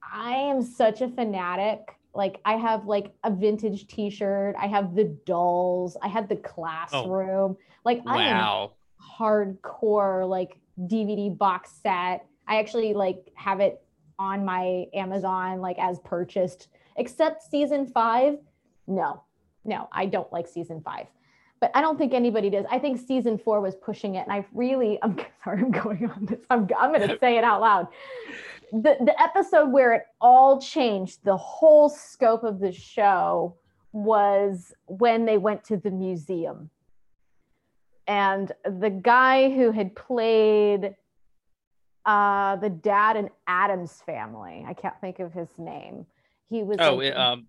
I 0.01 0.33
am 0.33 0.61
such 0.61 1.01
a 1.01 1.09
fanatic 1.09 1.79
Like 2.13 2.39
I 2.45 2.53
have 2.53 2.85
like 2.85 3.13
a 3.23 3.31
vintage 3.31 3.87
T-shirt. 3.87 4.55
I 4.57 4.67
have 4.67 4.95
the 4.95 5.05
dolls. 5.25 5.97
I 6.01 6.07
had 6.07 6.29
the 6.29 6.37
classroom. 6.37 7.57
Oh, 7.57 7.59
like 7.83 8.01
I 8.07 8.23
am 8.23 8.69
hardcore 9.19 10.27
like 10.27 10.57
DVD 10.79 11.35
box 11.35 11.71
set. 11.83 12.25
I 12.47 12.59
actually 12.59 12.93
like 12.93 13.31
have 13.35 13.59
it 13.59 13.81
on 14.17 14.45
my 14.45 14.85
Amazon 14.93 15.59
like 15.59 15.77
as 15.77 15.99
purchased. 15.99 16.69
Except 16.97 17.43
season 17.43 17.87
five, 17.87 18.37
no, 18.87 19.23
no, 19.65 19.89
I 19.91 20.05
don't 20.05 20.31
like 20.31 20.47
season 20.47 20.81
five. 20.81 21.07
But 21.61 21.71
I 21.73 21.81
don't 21.81 21.97
think 21.97 22.13
anybody 22.13 22.49
does. 22.49 22.65
I 22.69 22.79
think 22.79 22.99
season 22.99 23.37
four 23.37 23.61
was 23.61 23.75
pushing 23.75 24.15
it, 24.15 24.27
and 24.27 24.31
I 24.31 24.45
really, 24.53 24.99
I'm 25.01 25.17
sorry, 25.43 25.61
I'm 25.61 25.71
going 25.71 26.09
on 26.09 26.25
this. 26.25 26.39
I'm, 26.49 26.67
I'm 26.77 26.93
going 26.93 27.07
to 27.07 27.17
say 27.19 27.37
it 27.37 27.43
out 27.43 27.61
loud. 27.61 27.87
The 28.71 28.97
the 28.99 29.15
episode 29.21 29.71
where 29.71 29.93
it 29.93 30.03
all 30.19 30.59
changed, 30.59 31.19
the 31.23 31.37
whole 31.37 31.87
scope 31.89 32.43
of 32.43 32.59
the 32.59 32.71
show 32.73 33.55
was 33.93 34.73
when 34.87 35.25
they 35.25 35.37
went 35.37 35.63
to 35.65 35.77
the 35.77 35.91
museum 35.91 36.69
and 38.07 38.51
the 38.65 38.89
guy 38.89 39.49
who 39.49 39.71
had 39.71 39.95
played 39.95 40.95
uh 42.05 42.55
the 42.57 42.69
dad 42.69 43.15
in 43.15 43.29
Addams 43.47 44.01
family 44.05 44.65
i 44.67 44.73
can't 44.73 44.99
think 44.99 45.19
of 45.19 45.31
his 45.33 45.47
name 45.57 46.05
he 46.49 46.61
was 46.61 46.77
Oh, 46.79 46.95
like- 46.95 47.15
um, 47.15 47.47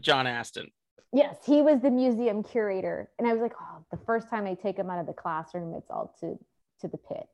John 0.00 0.26
Astin. 0.26 0.70
Yes 1.14 1.36
he 1.46 1.62
was 1.62 1.80
the 1.80 1.90
museum 1.90 2.42
curator 2.42 3.08
and 3.18 3.28
i 3.28 3.32
was 3.32 3.40
like 3.40 3.54
oh 3.60 3.84
the 3.90 3.96
first 4.04 4.28
time 4.28 4.46
i 4.46 4.54
take 4.54 4.76
him 4.76 4.90
out 4.90 4.98
of 4.98 5.06
the 5.06 5.12
classroom 5.12 5.74
it's 5.74 5.90
all 5.90 6.14
to 6.20 6.38
to 6.80 6.88
the 6.88 6.98
pits. 6.98 7.28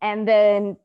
And 0.00 0.26
then 0.26 0.76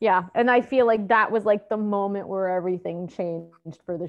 yeah 0.00 0.24
and 0.34 0.50
i 0.50 0.60
feel 0.60 0.86
like 0.86 1.08
that 1.08 1.30
was 1.30 1.44
like 1.44 1.68
the 1.68 1.76
moment 1.76 2.28
where 2.28 2.48
everything 2.48 3.08
changed 3.08 3.80
for 3.84 3.98
the 3.98 4.08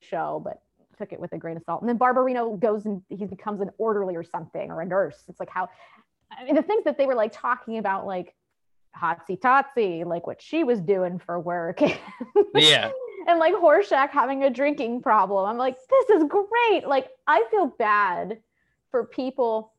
show 0.00 0.40
but 0.42 0.62
took 0.96 1.12
it 1.12 1.20
with 1.20 1.32
a 1.32 1.38
grain 1.38 1.56
of 1.56 1.62
salt. 1.64 1.80
And 1.80 1.88
then 1.88 1.98
barbarino 1.98 2.58
goes 2.58 2.84
and 2.84 3.02
he 3.08 3.24
becomes 3.24 3.60
an 3.60 3.70
orderly 3.78 4.16
or 4.16 4.22
something 4.22 4.70
or 4.70 4.82
a 4.82 4.86
nurse. 4.86 5.24
It's 5.28 5.40
like 5.40 5.50
how 5.50 5.68
i 6.30 6.44
mean 6.44 6.54
the 6.54 6.62
things 6.62 6.84
that 6.84 6.96
they 6.96 7.06
were 7.06 7.14
like 7.14 7.32
talking 7.32 7.78
about 7.78 8.06
like 8.06 8.34
hotsy 8.96 9.38
totsy 9.38 10.04
like 10.04 10.26
what 10.26 10.40
she 10.40 10.64
was 10.64 10.80
doing 10.80 11.18
for 11.18 11.38
work. 11.38 11.80
Yeah. 12.54 12.90
And 13.26 13.38
like 13.38 13.54
Horshack 13.54 14.10
having 14.10 14.44
a 14.44 14.50
drinking 14.50 15.02
problem. 15.02 15.46
I'm 15.48 15.58
like, 15.58 15.76
this 15.88 16.10
is 16.10 16.24
great. 16.28 16.86
Like, 16.86 17.08
I 17.26 17.44
feel 17.50 17.66
bad 17.78 18.38
for 18.90 19.04
people 19.04 19.72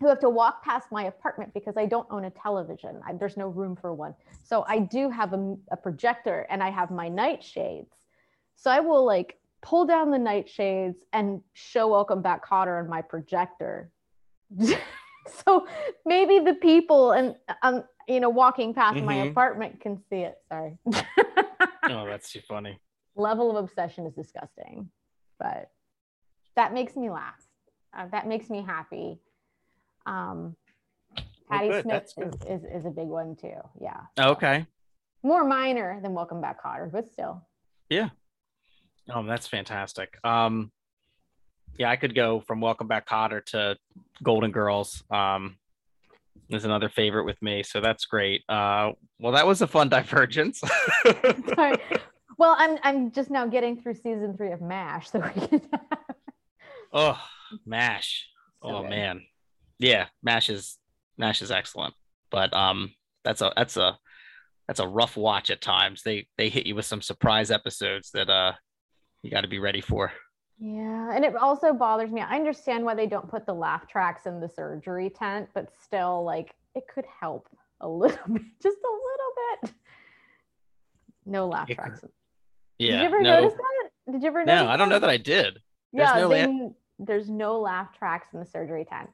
who 0.00 0.08
have 0.08 0.20
to 0.20 0.28
walk 0.28 0.62
past 0.62 0.92
my 0.92 1.04
apartment 1.04 1.54
because 1.54 1.76
I 1.76 1.86
don't 1.86 2.06
own 2.10 2.26
a 2.26 2.30
television. 2.30 3.00
I, 3.06 3.14
there's 3.14 3.36
no 3.36 3.48
room 3.48 3.76
for 3.76 3.94
one. 3.94 4.14
So 4.42 4.64
I 4.68 4.80
do 4.80 5.08
have 5.10 5.32
a, 5.32 5.56
a 5.70 5.76
projector 5.76 6.46
and 6.50 6.62
I 6.62 6.70
have 6.70 6.90
my 6.90 7.08
nightshades. 7.08 7.88
So 8.56 8.70
I 8.70 8.80
will 8.80 9.04
like 9.06 9.38
pull 9.62 9.86
down 9.86 10.10
the 10.10 10.18
nightshades 10.18 10.96
and 11.14 11.40
show 11.54 11.88
Welcome 11.88 12.20
Back 12.20 12.46
Kotter 12.46 12.78
on 12.78 12.88
my 12.90 13.00
projector. 13.00 13.90
so 15.44 15.66
maybe 16.04 16.40
the 16.40 16.54
people 16.54 17.12
and 17.12 17.34
um, 17.62 17.82
you 18.06 18.20
know, 18.20 18.28
walking 18.28 18.72
past 18.74 19.02
my 19.02 19.16
Mhm. 19.16 19.30
apartment 19.30 19.80
can 19.80 20.00
see 20.08 20.20
it. 20.20 20.38
Sorry. 20.48 20.76
Oh, 21.88 22.06
that's 22.06 22.32
too 22.32 22.40
funny. 22.48 22.78
level 23.14 23.56
of 23.56 23.64
obsession 23.64 24.06
is 24.06 24.14
disgusting, 24.14 24.90
but 25.38 25.70
that 26.54 26.72
makes 26.74 26.96
me 26.96 27.10
laugh. 27.10 27.42
Uh, 27.96 28.06
that 28.12 28.26
makes 28.26 28.50
me 28.50 28.62
happy. 28.62 29.18
Um, 30.04 30.56
Patti 31.48 31.68
good. 31.68 31.82
Smith 31.82 32.12
is, 32.18 32.62
is, 32.62 32.64
is 32.64 32.86
a 32.86 32.90
big 32.90 33.08
one 33.08 33.36
too. 33.36 33.54
Yeah. 33.80 34.00
Okay. 34.18 34.66
More 35.22 35.44
minor 35.44 36.00
than 36.02 36.12
Welcome 36.12 36.40
Back 36.40 36.62
Kotter, 36.62 36.90
but 36.90 37.08
still. 37.08 37.46
Yeah. 37.88 38.10
Oh, 39.12 39.24
that's 39.24 39.46
fantastic. 39.46 40.18
Um, 40.24 40.72
yeah, 41.78 41.90
I 41.90 41.96
could 41.96 42.14
go 42.14 42.40
from 42.40 42.60
Welcome 42.60 42.88
Back 42.88 43.08
Kotter 43.08 43.44
to 43.46 43.76
Golden 44.22 44.50
Girls. 44.50 45.04
Um, 45.10 45.56
is 46.50 46.64
another 46.64 46.88
favorite 46.88 47.24
with 47.24 47.40
me, 47.42 47.62
so 47.62 47.80
that's 47.80 48.04
great. 48.04 48.42
Uh, 48.48 48.92
well, 49.18 49.32
that 49.32 49.46
was 49.46 49.62
a 49.62 49.66
fun 49.66 49.88
divergence. 49.90 50.60
Sorry. 51.54 51.76
Well, 52.38 52.54
I'm 52.58 52.78
I'm 52.82 53.10
just 53.12 53.30
now 53.30 53.46
getting 53.46 53.80
through 53.80 53.94
season 53.94 54.36
three 54.36 54.52
of 54.52 54.60
MASH, 54.60 55.10
so 55.10 55.18
we 55.36 55.46
can. 55.46 55.62
oh, 56.92 57.18
Mash. 57.64 58.28
So 58.62 58.68
oh 58.68 58.82
good. 58.82 58.90
man, 58.90 59.22
yeah, 59.78 60.06
Mash 60.22 60.50
is 60.50 60.78
Mash 61.18 61.42
is 61.42 61.50
excellent, 61.50 61.94
but 62.30 62.54
um, 62.54 62.92
that's 63.24 63.40
a 63.40 63.52
that's 63.56 63.76
a 63.76 63.98
that's 64.68 64.80
a 64.80 64.86
rough 64.86 65.16
watch 65.16 65.50
at 65.50 65.60
times. 65.60 66.02
They 66.02 66.26
they 66.36 66.48
hit 66.48 66.66
you 66.66 66.74
with 66.74 66.86
some 66.86 67.02
surprise 67.02 67.50
episodes 67.50 68.10
that 68.12 68.28
uh 68.28 68.52
you 69.22 69.30
got 69.30 69.42
to 69.42 69.48
be 69.48 69.58
ready 69.58 69.80
for. 69.80 70.12
Yeah, 70.58 71.14
and 71.14 71.24
it 71.24 71.36
also 71.36 71.74
bothers 71.74 72.10
me. 72.10 72.22
I 72.22 72.36
understand 72.36 72.84
why 72.84 72.94
they 72.94 73.06
don't 73.06 73.28
put 73.28 73.44
the 73.44 73.52
laugh 73.54 73.86
tracks 73.88 74.26
in 74.26 74.40
the 74.40 74.48
surgery 74.48 75.10
tent, 75.10 75.48
but 75.54 75.68
still, 75.82 76.24
like, 76.24 76.54
it 76.74 76.84
could 76.88 77.04
help 77.20 77.48
a 77.80 77.88
little 77.88 78.18
bit, 78.32 78.42
just 78.62 78.78
a 78.78 78.88
little 78.88 79.32
bit. 79.62 79.74
No 81.26 81.48
laugh 81.48 81.68
tracks. 81.68 82.02
Yeah. 82.78 82.92
Did 82.92 82.98
you 83.00 83.06
ever 83.06 83.22
no, 83.22 83.40
notice 83.40 83.54
that? 83.54 84.12
Did 84.12 84.22
you 84.22 84.28
ever 84.28 84.44
notice 84.44 84.64
no, 84.64 84.70
I 84.70 84.76
don't 84.76 84.88
know 84.88 84.98
that 84.98 85.10
I 85.10 85.16
did. 85.16 85.60
There's 85.92 86.08
yeah, 86.08 86.20
no 86.20 86.28
they- 86.28 86.70
there's 86.98 87.28
no 87.28 87.60
laugh 87.60 87.92
tracks 87.98 88.28
in 88.32 88.40
the 88.40 88.46
surgery 88.46 88.84
tent 88.84 89.10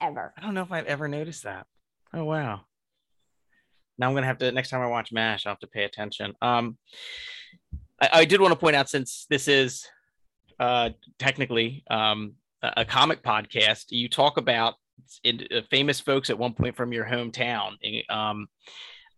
ever. 0.00 0.32
I 0.36 0.42
don't 0.42 0.54
know 0.54 0.62
if 0.62 0.70
I've 0.70 0.86
ever 0.86 1.08
noticed 1.08 1.42
that. 1.44 1.66
Oh 2.14 2.24
wow. 2.24 2.60
Now 3.98 4.08
I'm 4.08 4.14
gonna 4.14 4.26
have 4.26 4.38
to 4.38 4.52
next 4.52 4.70
time 4.70 4.82
I 4.82 4.86
watch 4.86 5.10
MASH, 5.10 5.46
I'll 5.46 5.52
have 5.52 5.58
to 5.60 5.66
pay 5.66 5.84
attention. 5.84 6.34
Um 6.42 6.78
I, 8.00 8.10
I 8.12 8.24
did 8.24 8.40
want 8.40 8.52
to 8.52 8.58
point 8.58 8.76
out 8.76 8.88
since 8.88 9.26
this 9.28 9.48
is 9.48 9.88
uh 10.60 10.90
technically 11.18 11.84
um 11.90 12.34
a, 12.62 12.84
comic 12.84 13.22
podcast, 13.22 13.86
you 13.90 14.08
talk 14.08 14.36
about 14.36 14.74
in, 15.22 15.46
uh, 15.54 15.60
famous 15.70 16.00
folks 16.00 16.28
at 16.28 16.38
one 16.38 16.54
point 16.54 16.76
from 16.76 16.92
your 16.92 17.04
hometown, 17.04 17.72
eh, 17.84 18.02
um 18.08 18.48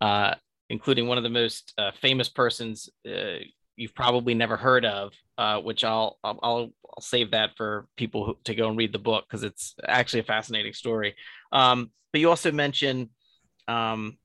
uh 0.01 0.35
including 0.69 1.09
one 1.09 1.19
of 1.19 1.25
the 1.25 1.31
most 1.31 1.73
uh, 1.79 1.91
famous 2.01 2.29
persons 2.29 2.89
uh, 3.09 3.39
you've 3.77 3.95
probably 3.95 4.35
never 4.35 4.57
heard 4.57 4.85
of, 4.85 5.13
uh, 5.39 5.59
which 5.59 5.83
I'll, 5.85 6.19
I'll 6.23 6.39
I'll 6.43 6.73
save 7.01 7.31
that 7.33 7.51
for 7.57 7.89
people 7.97 8.25
who, 8.25 8.37
to 8.45 8.55
go 8.55 8.69
and 8.69 8.77
read 8.77 8.93
the 8.93 8.99
book 8.99 9.25
because 9.27 9.43
it's 9.43 9.75
actually 9.87 10.21
a 10.21 10.25
fascinating 10.25 10.75
story. 10.75 11.15
Um, 11.51 11.91
but 12.13 12.21
you 12.21 12.29
also 12.29 12.53
mentioned, 12.53 13.09
um, 13.69 14.19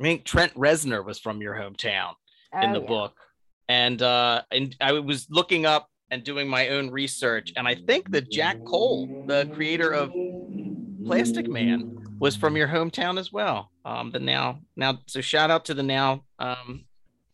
I 0.00 0.04
think 0.04 0.24
Trent 0.24 0.54
Reznor 0.54 1.04
was 1.04 1.18
from 1.18 1.40
your 1.42 1.54
hometown 1.54 2.14
in 2.62 2.70
Oh, 2.70 2.74
the 2.74 2.80
yeah. 2.80 2.86
book, 2.86 3.16
and 3.68 4.00
uh, 4.02 4.42
and 4.50 4.74
I 4.80 4.92
was 4.92 5.26
looking 5.30 5.66
up 5.66 5.88
and 6.14 6.22
doing 6.22 6.48
my 6.48 6.68
own 6.68 6.90
research, 6.90 7.52
and 7.56 7.66
I 7.66 7.74
think 7.74 8.12
that 8.12 8.30
Jack 8.30 8.64
Cole, 8.64 9.24
the 9.26 9.50
creator 9.52 9.90
of 9.90 10.12
Plastic 11.04 11.48
Man, 11.48 11.96
was 12.20 12.36
from 12.36 12.56
your 12.56 12.68
hometown 12.68 13.18
as 13.18 13.32
well. 13.32 13.72
Um, 13.84 14.12
the 14.12 14.20
now 14.20 14.60
now 14.76 15.00
so 15.08 15.20
shout 15.20 15.50
out 15.50 15.64
to 15.64 15.74
the 15.74 15.82
now 15.82 16.22
um, 16.38 16.84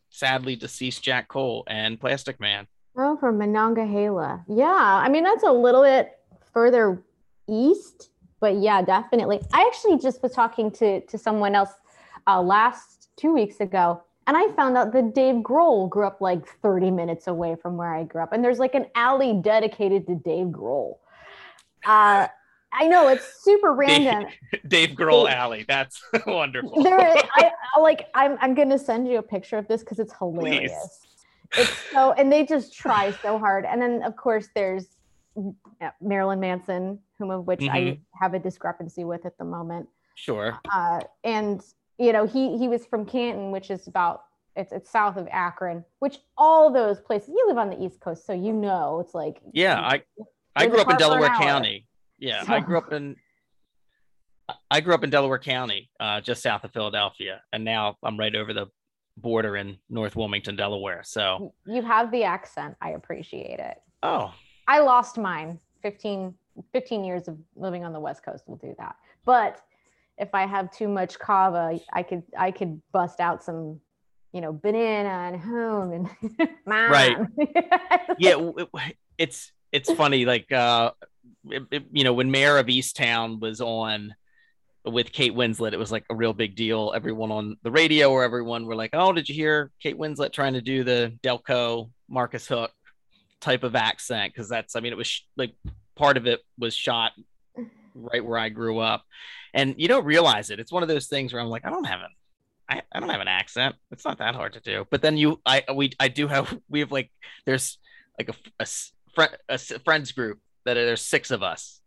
sadly 0.09 0.57
deceased 0.57 1.03
Jack 1.03 1.29
Cole 1.29 1.63
and 1.67 2.01
Plastic 2.01 2.41
Man. 2.41 2.67
Oh, 2.97 3.19
from 3.19 3.37
Monongahela. 3.37 4.47
Yeah, 4.49 4.65
I 5.05 5.11
mean 5.11 5.25
that's 5.25 5.45
a 5.45 5.53
little 5.53 5.83
bit 5.83 6.13
further 6.55 7.03
east, 7.47 8.09
but 8.41 8.57
yeah, 8.57 8.81
definitely. 8.81 9.41
I 9.53 9.71
actually 9.71 9.99
just 9.99 10.23
was 10.23 10.33
talking 10.33 10.71
to 10.73 11.03
to 11.03 11.19
someone 11.19 11.55
else 11.55 11.71
uh, 12.27 12.41
last 12.41 13.11
two 13.17 13.35
weeks 13.35 13.61
ago, 13.61 14.03
and 14.31 14.37
I 14.37 14.47
found 14.55 14.77
out 14.77 14.93
that 14.93 15.13
Dave 15.13 15.43
Grohl 15.43 15.91
grew 15.91 16.07
up 16.07 16.21
like 16.21 16.47
30 16.63 16.93
minutes 16.93 17.27
away 17.27 17.57
from 17.61 17.77
where 17.77 17.93
I 17.93 18.05
grew 18.05 18.23
up, 18.23 18.33
and 18.33 18.45
there's 18.45 18.61
like 18.61 18.77
an 18.77 18.87
alley 18.95 19.41
dedicated 19.43 20.07
to 20.07 20.15
Dave 20.15 20.47
Grohl. 20.47 20.99
Uh, 21.85 22.29
I 22.73 22.87
know 22.87 23.09
it's 23.09 23.43
super 23.43 23.73
random. 23.75 24.27
Dave 24.69 24.91
Grohl 24.91 25.25
Dave- 25.27 25.35
Alley. 25.35 25.65
That's 25.67 26.01
wonderful. 26.29 26.81
there 26.85 27.01
I, 27.01 27.51
I 27.77 27.81
like 27.81 28.07
I'm 28.15 28.39
I'm 28.41 28.55
gonna 28.55 28.79
send 28.79 29.09
you 29.09 29.19
a 29.19 29.23
picture 29.23 29.59
of 29.59 29.67
this 29.67 29.81
because 29.81 29.99
it's 29.99 30.15
hilarious. 30.17 31.01
It's 31.57 31.91
so 31.93 32.13
and 32.13 32.31
they 32.31 32.47
just 32.47 32.73
try 32.73 33.11
so 33.11 33.37
hard. 33.37 33.65
And 33.67 33.83
then 33.83 34.05
of 34.05 34.15
course 34.15 34.49
there's 34.55 34.87
uh, 35.37 35.91
Marilyn 36.01 36.39
Manson, 36.39 37.01
whom 37.19 37.33
of 37.33 37.49
which 37.49 37.63
I 37.69 37.81
Mhm. 37.81 38.01
have 38.21 38.35
a 38.35 38.39
discrepancy 38.39 39.03
with 39.03 39.27
at 39.27 39.37
the 39.39 39.45
moment. 39.45 39.89
sure. 40.15 40.57
Uh, 40.73 41.01
and 41.25 41.61
you 42.01 42.13
know 42.13 42.27
he 42.27 42.57
he 42.59 42.67
was 42.67 42.87
from 42.87 43.05
Canton, 43.05 43.51
which 43.51 43.71
is 43.71 43.87
about 43.87 44.25
it's 44.57 44.73
it's 44.73 44.91
south 44.91 45.17
of 45.17 45.29
Akron, 45.31 45.85
which 46.01 46.19
all 46.37 46.73
those 46.73 47.01
places 47.01 47.29
you 47.29 47.45
live 47.47 47.59
on 47.59 47.71
the 47.71 47.81
East 47.81 48.01
Coast, 48.01 48.27
so 48.27 48.33
you 48.33 48.53
know 48.53 49.01
it's 49.01 49.15
like 49.15 49.41
Yeah, 49.53 49.79
I 49.81 50.03
I 50.57 50.67
grew 50.67 50.81
up 50.81 50.89
in 50.89 50.95
apart 50.95 51.01
for 51.01 51.05
an 51.05 51.21
Delaware. 51.21 51.39
County. 51.39 51.87
Yeah, 52.19 52.45
I 52.49 52.61
grew 52.61 52.79
up 52.79 52.93
in 52.93 53.17
I 54.71 54.81
grew 54.81 54.95
up 54.95 55.05
in 55.05 55.11
Delaware 55.11 55.39
County, 55.39 55.91
uh, 56.01 56.21
just 56.21 56.43
south 56.43 56.65
of 56.65 56.73
Philadelphia, 56.73 57.43
and 57.53 57.65
now 57.65 57.97
I'm 58.03 58.19
right 58.19 58.35
over 58.35 58.53
the 58.53 58.67
border 59.17 59.57
in 59.57 59.79
North 59.89 60.17
Wilmington, 60.17 60.57
Delaware. 60.57 61.03
So, 61.05 61.55
you 61.67 61.83
have 61.83 62.11
the 62.11 62.25
accent. 62.25 62.77
I 62.81 62.91
appreciate 62.91 63.61
it. 63.61 63.77
oh, 64.03 64.33
I 64.67 64.81
lost 64.81 65.19
mine. 65.19 65.59
15, 65.83 66.35
15 66.73 67.05
years 67.05 67.29
of 67.29 67.39
living 67.57 67.85
on 67.85 67.93
the 67.93 68.01
West 68.01 68.25
Coast 68.25 68.45
will 68.49 68.57
do 68.57 68.75
that. 68.79 68.97
But 69.25 69.63
if 70.21 70.29
I 70.35 70.47
have 70.47 70.71
too 70.71 70.87
much 70.89 71.19
kava, 71.19 71.81
I 71.93 72.03
could 72.03 72.23
I 72.39 72.51
could 72.51 72.81
bust 72.93 73.21
out 73.21 73.43
some 73.43 73.81
you 74.33 74.41
know, 74.41 74.53
banana 74.53 75.09
and 75.33 75.41
home 75.43 75.93
and 75.93 76.49
mom. 76.67 76.91
Right. 76.93 77.17
yeah, 78.19 78.37
it's 79.19 79.51
it's 79.73 79.91
funny. 79.93 80.25
Like, 80.25 80.53
uh, 80.53 80.93
it- 81.47 81.67
it- 81.73 81.87
you 81.91 82.05
know, 82.05 82.13
when 82.13 82.31
Mare 82.31 82.59
of 82.59 82.67
Easttown 82.67 83.41
was 83.41 83.61
on 83.61 84.15
with 84.85 85.11
Kate 85.11 85.35
Winslet, 85.35 85.73
it 85.73 85.79
was 85.81 85.91
like 85.91 86.05
a 86.11 86.15
real 86.15 86.33
big 86.33 86.55
deal. 86.55 86.93
Everyone 86.95 87.33
on 87.33 87.57
the 87.65 87.73
radio 87.73 88.11
or 88.13 88.23
everyone 88.23 88.67
were 88.67 88.77
like, 88.77 88.91
"Oh, 88.93 89.13
did 89.13 89.29
you 89.29 89.35
hear 89.35 89.73
Kate 89.83 89.99
Winslet 89.99 90.33
trying 90.33 90.53
to 90.55 90.61
do 90.63 90.85
the 90.85 91.13
Delco 91.25 91.91
Marcus 92.09 92.47
Hook 92.47 92.71
type 93.41 93.65
of 93.65 93.75
accent?" 93.75 94.33
Because 94.33 94.49
that's, 94.49 94.77
I 94.77 94.81
mean, 94.81 94.93
it 94.93 94.97
was 94.97 95.09
sh- 95.09 95.23
like 95.37 95.55
part 95.97 96.17
of 96.17 96.27
it 96.29 96.41
was 96.57 96.73
shot 96.73 97.13
right 97.95 98.25
where 98.25 98.39
I 98.39 98.49
grew 98.49 98.79
up, 98.79 99.05
and 99.55 99.75
you 99.79 99.89
don't 99.89 100.05
realize 100.05 100.51
it. 100.51 100.61
It's 100.61 100.73
one 100.73 100.83
of 100.83 100.89
those 100.89 101.07
things 101.07 101.33
where 101.33 101.43
I'm 101.43 101.49
like, 101.49 101.67
I 101.67 101.71
don't 101.71 101.85
have 101.85 102.01
an, 102.01 102.11
I, 102.69 102.83
I 102.93 103.01
don't 103.01 103.09
have 103.09 103.21
an 103.21 103.29
accent. 103.29 103.77
It's 103.91 104.05
not 104.05 104.19
that 104.19 104.35
hard 104.35 104.55
to 104.55 104.61
do. 104.61 104.87
But 104.91 105.03
then 105.03 105.17
you, 105.17 105.41
I, 105.45 105.65
we, 105.75 105.93
I 105.99 106.09
do 106.09 106.29
have, 106.29 106.57
we 106.69 106.81
have 106.81 106.93
like, 106.93 107.11
there's 107.47 107.79
like 108.19 108.29
a 108.29 108.35
a, 108.61 108.67
fri- 109.15 109.37
a 109.49 109.59
friends 109.59 110.13
group 110.13 110.39
that 110.65 110.77
are, 110.77 110.85
there's 110.85 111.05
six 111.05 111.31
of 111.31 111.43
us, 111.43 111.81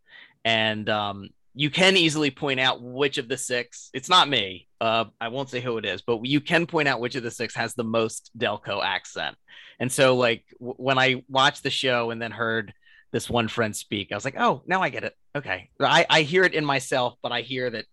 and 0.43 0.89
um, 0.89 1.29
you 1.55 1.69
can 1.69 1.95
easily 1.95 2.31
point 2.31 2.59
out 2.59 2.81
which 2.81 3.17
of 3.17 3.27
the 3.27 3.37
six. 3.37 3.89
It's 3.93 4.09
not 4.09 4.27
me. 4.27 4.67
Uh, 4.81 5.05
I 5.21 5.27
won't 5.27 5.49
say 5.49 5.61
who 5.61 5.77
it 5.77 5.85
is, 5.85 6.01
but 6.01 6.25
you 6.25 6.41
can 6.41 6.65
point 6.65 6.87
out 6.87 6.99
which 6.99 7.15
of 7.15 7.23
the 7.23 7.31
six 7.31 7.55
has 7.55 7.73
the 7.73 7.83
most 7.83 8.31
Delco 8.37 8.83
accent. 8.83 9.37
And 9.79 9.91
so, 9.91 10.15
like 10.15 10.45
w- 10.59 10.75
when 10.77 10.97
I 10.97 11.23
watched 11.29 11.63
the 11.63 11.69
show 11.69 12.09
and 12.09 12.21
then 12.21 12.31
heard 12.31 12.73
this 13.13 13.29
one 13.29 13.47
friend 13.47 13.73
speak, 13.73 14.11
I 14.11 14.15
was 14.15 14.25
like, 14.25 14.35
oh, 14.37 14.63
now 14.65 14.81
I 14.81 14.89
get 14.89 15.05
it. 15.05 15.15
Okay, 15.35 15.69
I, 15.79 16.05
I 16.09 16.21
hear 16.23 16.43
it 16.43 16.53
in 16.53 16.65
myself, 16.65 17.15
but 17.21 17.31
I 17.31 17.41
hear 17.41 17.69
that 17.69 17.85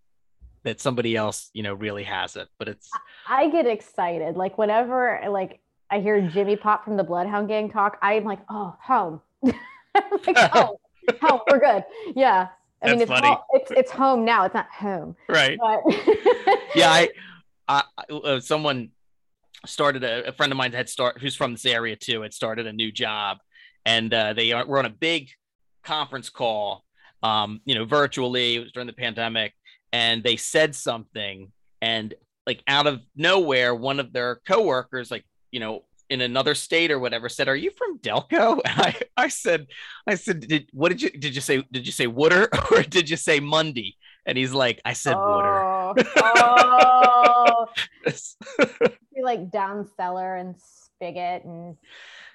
that 0.64 0.80
somebody 0.80 1.16
else, 1.16 1.50
you 1.54 1.62
know, 1.62 1.74
really 1.74 2.04
has 2.04 2.36
it. 2.36 2.48
But 2.58 2.68
it's 2.68 2.90
I 3.28 3.48
get 3.50 3.66
excited. 3.66 4.36
Like 4.36 4.58
whenever 4.58 5.20
like 5.28 5.60
I 5.90 6.00
hear 6.00 6.20
Jimmy 6.28 6.56
Pop 6.56 6.84
from 6.84 6.96
the 6.96 7.04
Bloodhound 7.04 7.48
Gang 7.48 7.70
talk, 7.70 7.98
I'm 8.02 8.24
like, 8.24 8.40
oh, 8.48 8.74
home. 8.82 9.20
Like, 9.92 10.36
oh, 10.54 10.78
home, 11.20 11.40
we're 11.50 11.58
good. 11.58 11.84
Yeah. 12.14 12.48
I 12.80 12.92
mean, 12.92 13.00
it's, 13.00 13.10
funny. 13.10 13.26
home, 13.26 13.38
it's 13.50 13.70
it's 13.72 13.90
home 13.90 14.24
now. 14.24 14.44
It's 14.44 14.54
not 14.54 14.68
home. 14.70 15.16
right. 15.28 15.58
But 15.60 15.80
yeah, 16.76 16.90
I, 16.90 17.08
I 17.68 17.82
uh, 18.08 18.38
someone 18.38 18.90
started 19.66 20.04
a, 20.04 20.28
a 20.28 20.32
friend 20.32 20.52
of 20.52 20.56
mine 20.56 20.72
had 20.72 20.88
start 20.88 21.20
who's 21.20 21.34
from 21.34 21.52
this 21.52 21.66
area 21.66 21.96
too 21.96 22.22
had 22.22 22.32
started 22.32 22.68
a 22.68 22.72
new 22.72 22.92
job, 22.92 23.38
and 23.90 24.14
uh, 24.14 24.32
they 24.32 24.52
are, 24.52 24.64
were 24.66 24.78
on 24.78 24.86
a 24.86 24.90
big 24.90 25.30
conference 25.82 26.30
call, 26.30 26.84
um, 27.22 27.60
you 27.64 27.74
know, 27.74 27.84
virtually. 27.84 28.56
It 28.56 28.60
was 28.60 28.72
during 28.72 28.86
the 28.86 28.92
pandemic, 28.92 29.52
and 29.92 30.22
they 30.22 30.36
said 30.36 30.74
something, 30.74 31.50
and 31.82 32.14
like 32.46 32.62
out 32.66 32.86
of 32.86 33.00
nowhere, 33.16 33.74
one 33.74 34.00
of 34.00 34.12
their 34.12 34.40
coworkers, 34.46 35.10
like 35.10 35.24
you 35.50 35.60
know, 35.60 35.84
in 36.08 36.20
another 36.20 36.54
state 36.54 36.90
or 36.90 36.98
whatever, 37.00 37.28
said, 37.28 37.48
"Are 37.48 37.56
you 37.56 37.72
from 37.72 37.98
Delco?" 37.98 38.60
And 38.64 38.80
I, 38.80 38.96
I 39.16 39.28
said, 39.28 39.66
I 40.06 40.14
said, 40.14 40.40
did, 40.40 40.70
"What 40.72 40.90
did 40.90 41.02
you 41.02 41.10
did 41.10 41.34
you 41.34 41.40
say? 41.40 41.62
Did 41.72 41.86
you 41.86 41.92
say 41.92 42.06
Wooder 42.06 42.48
or 42.70 42.82
did 42.82 43.10
you 43.10 43.16
say 43.16 43.40
Monday?" 43.40 43.96
And 44.24 44.38
he's 44.38 44.52
like, 44.52 44.80
"I 44.84 44.92
said 44.92 45.16
Wooder." 45.16 45.64
oh, 45.64 45.94
oh, 46.16 47.66
like 49.22 49.50
down 49.50 49.88
cellar 49.96 50.36
and 50.36 50.54
spigot 50.56 51.44
and 51.44 51.76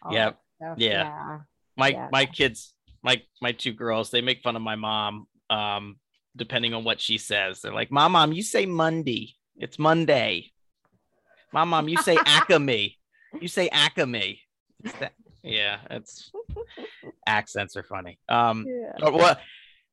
all 0.03 0.11
Yep. 0.11 0.39
Stuff. 0.55 0.77
Yeah. 0.77 1.03
yeah. 1.03 1.37
my 1.77 1.89
Yeah. 1.89 2.09
my 2.11 2.25
kids 2.25 2.73
my 3.03 3.21
my 3.41 3.51
two 3.51 3.73
girls 3.73 4.09
they 4.11 4.21
make 4.21 4.41
fun 4.41 4.55
of 4.55 4.61
my 4.61 4.75
mom 4.75 5.27
um 5.49 5.97
depending 6.35 6.73
on 6.73 6.83
what 6.83 6.99
she 6.99 7.17
says 7.17 7.61
they're 7.61 7.73
like 7.73 7.91
mom 7.91 8.13
mom 8.13 8.33
you 8.33 8.41
say 8.43 8.65
monday 8.65 9.33
it's 9.57 9.77
monday 9.79 10.51
mom 11.53 11.69
mom 11.69 11.87
you 11.87 11.97
say 11.97 12.17
acme 12.25 12.97
you 13.39 13.47
say 13.47 13.69
acme 13.69 14.39
It's 14.83 14.93
that- 14.99 15.13
yeah 15.43 15.79
it's 15.91 16.31
accents 17.27 17.75
are 17.75 17.83
funny 17.83 18.17
um 18.29 18.65
Yeah. 18.67 19.09
what 19.09 19.39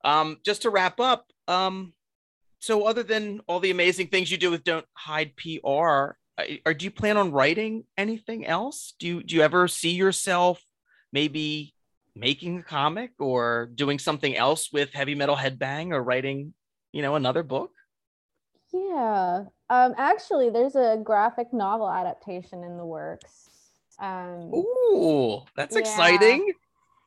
um 0.04 0.38
just 0.44 0.62
to 0.62 0.70
wrap 0.70 0.98
up 1.00 1.26
um 1.48 1.92
so 2.58 2.84
other 2.86 3.02
than 3.02 3.40
all 3.48 3.60
the 3.60 3.70
amazing 3.70 4.06
things 4.08 4.30
you 4.30 4.38
do 4.38 4.50
with 4.50 4.64
don't 4.64 4.86
hide 4.94 5.34
pr 5.36 6.16
are 6.66 6.74
do 6.74 6.84
you 6.84 6.90
plan 6.90 7.16
on 7.16 7.30
writing 7.32 7.84
anything 7.96 8.46
else 8.46 8.94
do 8.98 9.06
you 9.06 9.22
do 9.22 9.34
you 9.36 9.42
ever 9.42 9.68
see 9.68 9.90
yourself 9.92 10.62
maybe 11.12 11.74
making 12.16 12.58
a 12.58 12.62
comic 12.62 13.12
or 13.18 13.70
doing 13.74 13.98
something 13.98 14.36
else 14.36 14.72
with 14.72 14.92
heavy 14.92 15.14
metal 15.14 15.36
headbang 15.36 15.92
or 15.92 16.02
writing 16.02 16.52
you 16.92 17.02
know 17.02 17.14
another 17.16 17.42
book 17.42 17.70
Yeah. 18.72 19.44
Um, 19.68 19.94
actually, 19.96 20.50
there's 20.50 20.76
a 20.76 20.98
graphic 21.02 21.52
novel 21.52 21.90
adaptation 21.90 22.62
in 22.64 22.76
the 22.76 22.84
works. 22.84 23.48
Um, 23.98 24.52
Ooh, 24.54 25.42
that's 25.56 25.74
Yeah. 25.76 25.80
exciting 25.80 26.52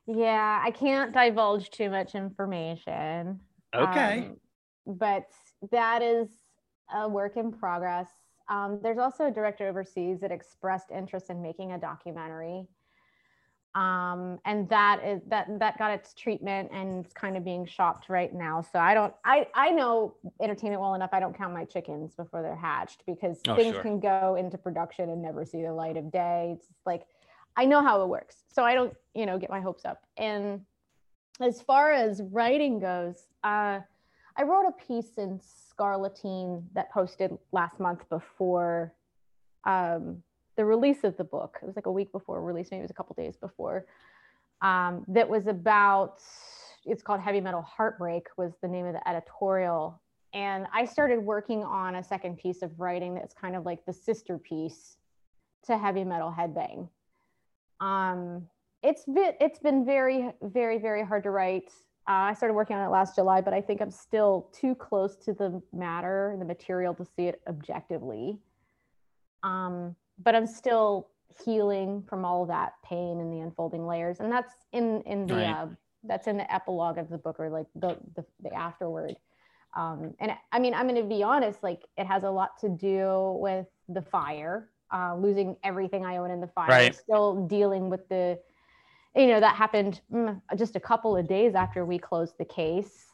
yeah, 0.06 0.62
I 0.64 0.70
can't 0.70 1.12
divulge 1.12 1.70
too 1.70 1.90
much 1.90 2.14
information. 2.14 3.40
okay 3.74 4.18
um, 4.18 4.36
but 4.86 5.26
that 5.72 6.00
is 6.02 6.28
a 6.94 7.08
work 7.08 7.36
in 7.36 7.50
progress. 7.50 8.08
Um, 8.48 8.80
there's 8.82 8.98
also 8.98 9.26
a 9.26 9.30
director 9.30 9.68
overseas 9.68 10.20
that 10.20 10.30
expressed 10.30 10.90
interest 10.90 11.30
in 11.30 11.42
making 11.42 11.72
a 11.72 11.78
documentary. 11.78 12.66
Um, 13.74 14.38
and 14.46 14.66
that 14.70 15.04
is 15.04 15.20
that 15.26 15.48
that 15.58 15.76
got 15.78 15.90
its 15.90 16.14
treatment 16.14 16.70
and 16.72 17.04
it's 17.04 17.12
kind 17.12 17.36
of 17.36 17.44
being 17.44 17.66
shopped 17.66 18.08
right 18.08 18.32
now. 18.32 18.62
So 18.62 18.78
I 18.78 18.94
don't 18.94 19.12
I 19.22 19.48
I 19.54 19.70
know 19.70 20.14
entertainment 20.40 20.80
well 20.80 20.94
enough. 20.94 21.10
I 21.12 21.20
don't 21.20 21.36
count 21.36 21.52
my 21.52 21.66
chickens 21.66 22.14
before 22.14 22.40
they're 22.40 22.56
hatched 22.56 23.02
because 23.06 23.42
Oh, 23.46 23.54
things 23.54 23.74
sure. 23.74 23.82
can 23.82 24.00
go 24.00 24.36
into 24.36 24.56
production 24.56 25.10
and 25.10 25.20
never 25.20 25.44
see 25.44 25.60
the 25.62 25.74
light 25.74 25.98
of 25.98 26.10
day. 26.10 26.54
It's 26.56 26.68
like 26.86 27.02
I 27.54 27.66
know 27.66 27.82
how 27.82 28.02
it 28.02 28.08
works. 28.08 28.44
So 28.50 28.64
I 28.64 28.74
don't, 28.74 28.94
you 29.14 29.26
know, 29.26 29.38
get 29.38 29.50
my 29.50 29.60
hopes 29.60 29.84
up. 29.84 30.06
And 30.16 30.62
as 31.40 31.60
far 31.60 31.92
as 31.92 32.22
writing 32.30 32.78
goes, 32.78 33.26
uh, 33.44 33.80
I 34.36 34.42
wrote 34.42 34.66
a 34.66 34.72
piece 34.86 35.16
in 35.16 35.40
Scarletine 35.40 36.64
that 36.74 36.90
posted 36.92 37.36
last 37.52 37.80
month 37.80 38.08
before 38.10 38.92
um, 39.64 40.22
the 40.56 40.64
release 40.64 41.04
of 41.04 41.16
the 41.16 41.24
book. 41.24 41.58
It 41.62 41.66
was 41.66 41.76
like 41.76 41.86
a 41.86 41.92
week 41.92 42.12
before 42.12 42.42
release, 42.42 42.68
maybe 42.70 42.80
it 42.80 42.82
was 42.82 42.90
a 42.90 42.94
couple 42.94 43.14
days 43.14 43.36
before. 43.36 43.86
Um, 44.62 45.04
that 45.08 45.28
was 45.28 45.46
about. 45.46 46.20
It's 46.84 47.02
called 47.02 47.20
Heavy 47.20 47.40
Metal 47.40 47.62
Heartbreak. 47.62 48.26
Was 48.36 48.52
the 48.62 48.68
name 48.68 48.86
of 48.86 48.94
the 48.94 49.06
editorial, 49.08 50.00
and 50.32 50.66
I 50.72 50.84
started 50.84 51.18
working 51.18 51.64
on 51.64 51.96
a 51.96 52.04
second 52.04 52.38
piece 52.38 52.62
of 52.62 52.78
writing 52.78 53.14
that's 53.14 53.34
kind 53.34 53.56
of 53.56 53.66
like 53.66 53.84
the 53.86 53.92
sister 53.92 54.38
piece 54.38 54.96
to 55.66 55.76
Heavy 55.76 56.04
Metal 56.04 56.34
Headbang. 56.36 56.88
Um, 57.80 58.46
it's 58.82 59.04
been 59.04 59.32
it's 59.40 59.58
been 59.58 59.84
very 59.84 60.30
very 60.42 60.78
very 60.78 61.04
hard 61.04 61.24
to 61.24 61.30
write. 61.30 61.70
Uh, 62.08 62.30
I 62.30 62.34
started 62.34 62.54
working 62.54 62.76
on 62.76 62.86
it 62.86 62.90
last 62.90 63.16
July, 63.16 63.40
but 63.40 63.52
I 63.52 63.60
think 63.60 63.80
I'm 63.80 63.90
still 63.90 64.48
too 64.52 64.74
close 64.76 65.16
to 65.24 65.32
the 65.32 65.60
matter 65.72 66.30
and 66.30 66.40
the 66.40 66.44
material 66.44 66.94
to 66.94 67.04
see 67.04 67.24
it 67.24 67.40
objectively. 67.48 68.38
Um, 69.42 69.96
but 70.22 70.34
I'm 70.36 70.46
still 70.46 71.08
healing 71.44 72.04
from 72.08 72.24
all 72.24 72.46
that 72.46 72.74
pain 72.84 73.20
and 73.20 73.32
the 73.32 73.40
unfolding 73.40 73.86
layers, 73.86 74.20
and 74.20 74.30
that's 74.30 74.54
in 74.72 75.02
in 75.02 75.26
the 75.26 75.34
Right. 75.34 75.50
uh, 75.50 75.66
that's 76.04 76.28
in 76.28 76.36
the 76.36 76.52
epilogue 76.54 76.98
of 76.98 77.08
the 77.08 77.18
book 77.18 77.40
or 77.40 77.50
like 77.50 77.66
the 77.74 77.96
the, 78.14 78.24
the 78.42 78.54
afterword. 78.54 79.16
Um, 79.76 80.14
and 80.20 80.32
I 80.52 80.58
mean, 80.58 80.72
I'm 80.74 80.88
going 80.88 81.02
to 81.02 81.08
be 81.08 81.22
honest, 81.22 81.62
like 81.62 81.82
it 81.98 82.06
has 82.06 82.22
a 82.22 82.30
lot 82.30 82.58
to 82.60 82.68
do 82.68 83.36
with 83.40 83.66
the 83.88 84.00
fire, 84.00 84.70
uh, 84.94 85.14
losing 85.16 85.56
everything 85.64 86.04
I 86.04 86.16
own 86.16 86.30
in 86.30 86.40
the 86.40 86.46
fire, 86.46 86.70
Right. 86.70 86.94
still 86.94 87.46
dealing 87.46 87.90
with 87.90 88.08
the, 88.08 88.38
you 89.16 89.26
know, 89.28 89.40
that 89.40 89.56
happened 89.56 90.00
mm, 90.12 90.40
just 90.56 90.76
a 90.76 90.80
couple 90.80 91.16
of 91.16 91.26
days 91.26 91.54
after 91.54 91.84
we 91.84 91.98
closed 91.98 92.34
the 92.38 92.44
case. 92.44 93.06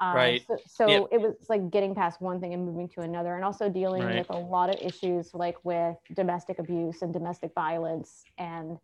Um, 0.00 0.14
Right. 0.14 0.42
So, 0.46 0.56
so 0.66 0.88
Yep. 0.88 1.08
it 1.12 1.20
was 1.20 1.34
like 1.48 1.70
getting 1.70 1.94
past 1.94 2.20
one 2.20 2.40
thing 2.40 2.54
and 2.54 2.64
moving 2.66 2.88
to 2.90 3.02
another, 3.02 3.36
and 3.36 3.44
also 3.44 3.68
dealing 3.68 4.02
Right. 4.04 4.18
with 4.18 4.30
a 4.30 4.38
lot 4.38 4.70
of 4.70 4.76
issues 4.80 5.32
like 5.34 5.56
with 5.64 5.96
domestic 6.14 6.58
abuse 6.58 7.02
and 7.02 7.12
domestic 7.12 7.52
violence. 7.54 8.24
And 8.38 8.78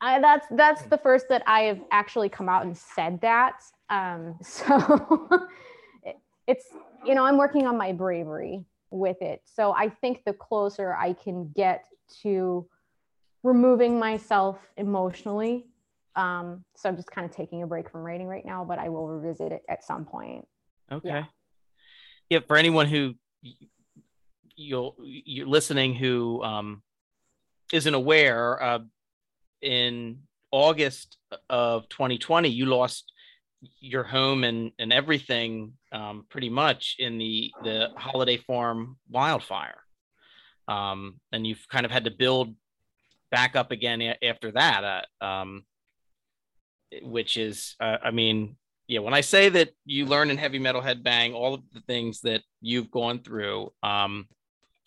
I, 0.00 0.20
that's 0.20 0.46
that's 0.50 0.82
the 0.82 0.98
first 0.98 1.26
that 1.30 1.42
I 1.46 1.60
have 1.62 1.80
actually 1.90 2.28
come 2.28 2.48
out 2.48 2.66
and 2.66 2.76
said 2.76 3.20
that. 3.22 3.62
Um, 3.88 4.36
so 4.42 5.48
it, 6.02 6.16
it's 6.46 6.66
you 7.06 7.14
know 7.14 7.24
I'm 7.24 7.38
working 7.38 7.66
on 7.66 7.78
my 7.78 7.92
bravery 7.92 8.64
with 8.90 9.22
it. 9.22 9.42
So 9.44 9.72
I 9.72 9.88
think 9.88 10.24
the 10.26 10.32
closer 10.32 10.94
I 10.94 11.12
can 11.14 11.50
get 11.54 11.84
to 12.22 12.68
removing 13.42 13.98
myself 13.98 14.58
emotionally. 14.76 15.66
Um, 16.16 16.64
so 16.76 16.88
I'm 16.88 16.96
just 16.96 17.10
kind 17.10 17.28
of 17.28 17.34
taking 17.36 17.62
a 17.62 17.66
break 17.66 17.90
from 17.90 18.00
writing 18.02 18.26
right 18.26 18.44
now, 18.44 18.64
but 18.64 18.78
I 18.78 18.88
will 18.88 19.06
revisit 19.06 19.52
it 19.52 19.62
at 19.68 19.84
some 19.84 20.04
point. 20.04 20.46
Okay. 20.90 21.24
Yeah. 22.30 22.40
for 22.46 22.56
anyone 22.56 22.86
who 22.86 23.14
you'll 24.56 24.96
you're 25.02 25.46
listening 25.46 25.94
who 25.94 26.42
um 26.42 26.82
isn't 27.72 27.94
aware, 27.94 28.62
uh, 28.62 28.78
in 29.60 30.20
August 30.52 31.18
of 31.50 31.88
2020, 31.88 32.48
you 32.48 32.66
lost 32.66 33.12
your 33.80 34.04
home 34.04 34.44
and 34.44 34.70
and 34.78 34.92
everything 34.92 35.72
um, 35.92 36.24
pretty 36.30 36.48
much 36.48 36.96
in 36.98 37.18
the 37.18 37.50
the 37.64 37.88
Holiday 37.96 38.36
Farm 38.36 38.96
wildfire. 39.10 39.80
um, 40.68 41.20
and 41.32 41.46
you've 41.46 41.66
kind 41.68 41.84
of 41.84 41.92
had 41.92 42.04
to 42.04 42.10
build 42.10 42.54
back 43.30 43.56
up 43.56 43.70
again 43.72 44.00
a- 44.00 44.24
after 44.24 44.50
that. 44.52 45.06
Uh, 45.20 45.24
um, 45.24 45.64
which 47.02 47.36
is, 47.36 47.76
uh, 47.80 47.96
I 48.02 48.10
mean, 48.10 48.56
yeah, 48.88 49.00
when 49.00 49.14
I 49.14 49.20
say 49.20 49.48
that 49.48 49.70
you 49.84 50.06
learn 50.06 50.30
in 50.30 50.38
heavy 50.38 50.58
metal 50.58 50.80
headbang 50.82 51.34
all 51.34 51.54
of 51.54 51.62
the 51.72 51.80
things 51.80 52.20
that 52.22 52.42
you've 52.60 52.90
gone 52.90 53.20
through, 53.20 53.72
um, 53.82 54.26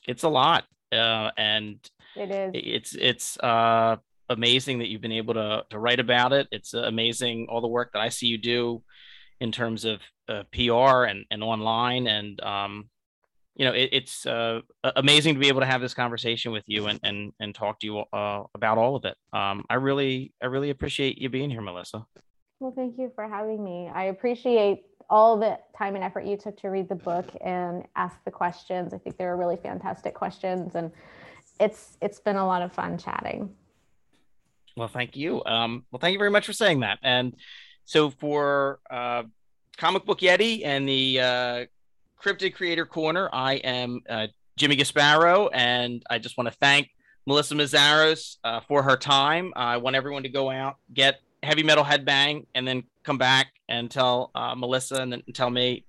it's 0.08 0.24
a 0.24 0.30
lot, 0.30 0.64
uh, 0.94 1.32
and 1.38 1.78
It 2.16 2.32
is. 2.32 2.52
it's 2.54 2.96
it's 2.96 3.38
uh, 3.40 3.98
amazing 4.30 4.80
that 4.80 4.88
you've 4.88 5.02
been 5.02 5.12
able 5.12 5.34
to 5.34 5.64
to 5.70 5.80
write 5.80 6.00
about 6.00 6.32
it. 6.34 6.48
It's 6.52 6.74
amazing 6.74 7.48
all 7.50 7.62
the 7.62 7.68
work 7.68 7.92
that 7.94 8.02
I 8.02 8.10
see 8.10 8.28
you 8.28 8.38
do 8.38 8.84
in 9.42 9.52
terms 9.52 9.84
of 9.86 10.00
uh, 10.30 10.44
PR 10.54 11.04
and 11.04 11.26
and 11.30 11.44
online, 11.44 12.08
and 12.08 12.40
um, 12.42 12.90
you 13.60 13.66
know, 13.66 13.74
it, 13.74 13.90
it's 13.92 14.26
uh, 14.26 14.62
amazing 14.96 15.34
to 15.34 15.40
be 15.40 15.50
able 15.50 15.60
to 15.60 15.66
have 15.66 15.82
this 15.82 15.94
conversation 15.94 16.54
with 16.54 16.64
you 16.66 16.88
and 16.88 16.98
and 17.04 17.34
and 17.42 17.54
talk 17.54 17.78
to 17.82 17.86
you 17.86 18.00
uh, 18.14 18.44
about 18.56 18.78
all 18.78 18.96
of 18.96 19.04
it. 19.04 19.18
Um, 19.34 19.66
I 19.70 19.76
really 19.76 20.32
I 20.42 20.46
really 20.46 20.70
appreciate 20.70 21.18
you 21.18 21.28
being 21.28 21.50
here, 21.50 21.60
Melissa. 21.60 22.06
Well, 22.62 22.72
thank 22.74 22.98
you 22.98 23.12
for 23.14 23.28
having 23.28 23.62
me. 23.62 23.92
I 23.94 24.06
appreciate 24.06 24.86
all 25.10 25.38
the 25.38 25.60
time 25.78 25.96
and 25.96 26.06
effort 26.06 26.24
you 26.26 26.38
took 26.38 26.58
to 26.62 26.70
read 26.70 26.88
the 26.88 26.96
book 26.96 27.26
and 27.42 27.84
ask 27.98 28.16
the 28.24 28.32
questions. 28.32 28.94
I 28.94 28.98
think 28.98 29.18
they 29.18 29.26
were 29.26 29.36
really 29.36 29.58
fantastic 29.58 30.14
questions, 30.14 30.76
and 30.76 30.90
it's 31.60 31.98
it's 32.02 32.22
been 32.22 32.38
a 32.38 32.48
lot 32.48 32.62
of 32.62 32.72
fun 32.72 32.98
chatting. 32.98 33.54
Well, 34.78 34.88
thank 34.88 35.18
you. 35.18 35.44
Um, 35.44 35.84
well, 35.92 36.00
thank 36.00 36.14
you 36.14 36.20
very 36.20 36.32
much 36.32 36.46
for 36.46 36.54
saying 36.54 36.80
that. 36.80 37.00
And 37.04 37.36
so 37.84 38.10
for 38.10 38.80
uh, 38.90 39.24
Comic 39.76 40.06
Book 40.06 40.22
Yeti 40.22 40.62
and 40.64 40.88
the 40.88 41.20
uh, 41.20 41.66
Cryptid 42.24 42.54
Creator 42.54 42.86
Corner, 42.86 43.30
I 43.32 43.56
am 43.56 44.02
uh, 44.10 44.28
Jimmy 44.58 44.76
Gaspero, 44.76 45.50
and 45.54 46.04
I 46.10 46.20
just 46.20 46.38
want 46.38 46.50
to 46.50 46.56
thank 46.58 46.90
Melissa 47.26 47.56
Meszaros 47.56 48.38
uh, 48.44 48.60
for 48.68 48.84
her 48.84 48.98
time. 48.98 49.54
I 49.56 49.78
want 49.78 49.96
everyone 49.96 50.24
to 50.24 50.30
go 50.30 50.50
out, 50.50 50.78
get 50.94 51.22
Heavy 51.44 51.64
Metal 51.64 51.84
Headbang, 51.84 52.46
and 52.56 52.68
then 52.68 52.84
come 53.04 53.18
back 53.18 53.48
and 53.70 53.90
tell 53.90 54.32
uh, 54.36 54.54
Melissa 54.54 54.96
and 55.02 55.14
then 55.14 55.24
tell 55.34 55.50
me 55.50 55.86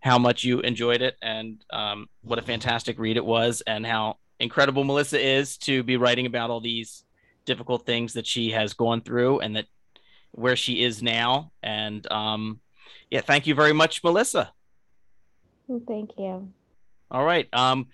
how 0.00 0.18
much 0.18 0.44
you 0.44 0.60
enjoyed 0.60 1.00
it 1.00 1.16
and 1.22 1.64
um, 1.72 2.08
what 2.22 2.38
a 2.38 2.42
fantastic 2.42 2.98
read 2.98 3.16
it 3.16 3.24
was, 3.24 3.62
and 3.66 3.86
how 3.86 4.18
incredible 4.38 4.84
Melissa 4.84 5.18
is 5.18 5.56
to 5.58 5.82
be 5.82 5.96
writing 5.96 6.26
about 6.26 6.50
all 6.50 6.60
these 6.60 7.04
difficult 7.46 7.86
things 7.86 8.12
that 8.12 8.26
she 8.26 8.50
has 8.50 8.74
gone 8.74 9.00
through 9.00 9.40
and 9.40 9.56
that 9.56 9.66
where 10.32 10.56
she 10.56 10.82
is 10.82 11.02
now. 11.02 11.52
And 11.62 12.06
um, 12.12 12.60
yeah, 13.10 13.22
thank 13.22 13.46
you 13.46 13.54
very 13.54 13.72
much, 13.72 14.04
Melissa. 14.04 14.52
Well, 15.70 15.80
thank 15.86 16.10
you. 16.18 16.48
All 17.12 17.24
right. 17.24 17.48
Um, 17.52 17.86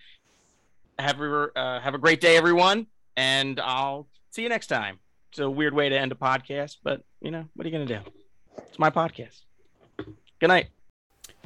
have 0.98 1.20
a 1.20 1.50
uh, 1.54 1.78
have 1.78 1.92
a 1.92 1.98
great 1.98 2.22
day, 2.22 2.38
everyone, 2.38 2.86
and 3.18 3.60
I'll 3.60 4.08
see 4.30 4.42
you 4.42 4.48
next 4.48 4.68
time. 4.68 4.98
It's 5.30 5.40
a 5.40 5.50
weird 5.50 5.74
way 5.74 5.90
to 5.90 5.98
end 5.98 6.10
a 6.10 6.14
podcast, 6.14 6.78
but 6.82 7.04
you 7.20 7.30
know 7.30 7.44
what 7.52 7.66
are 7.66 7.68
you 7.68 7.78
gonna 7.78 7.84
do? 7.84 8.10
It's 8.66 8.78
my 8.78 8.88
podcast. 8.88 9.42
Good 10.40 10.48
night. 10.48 10.68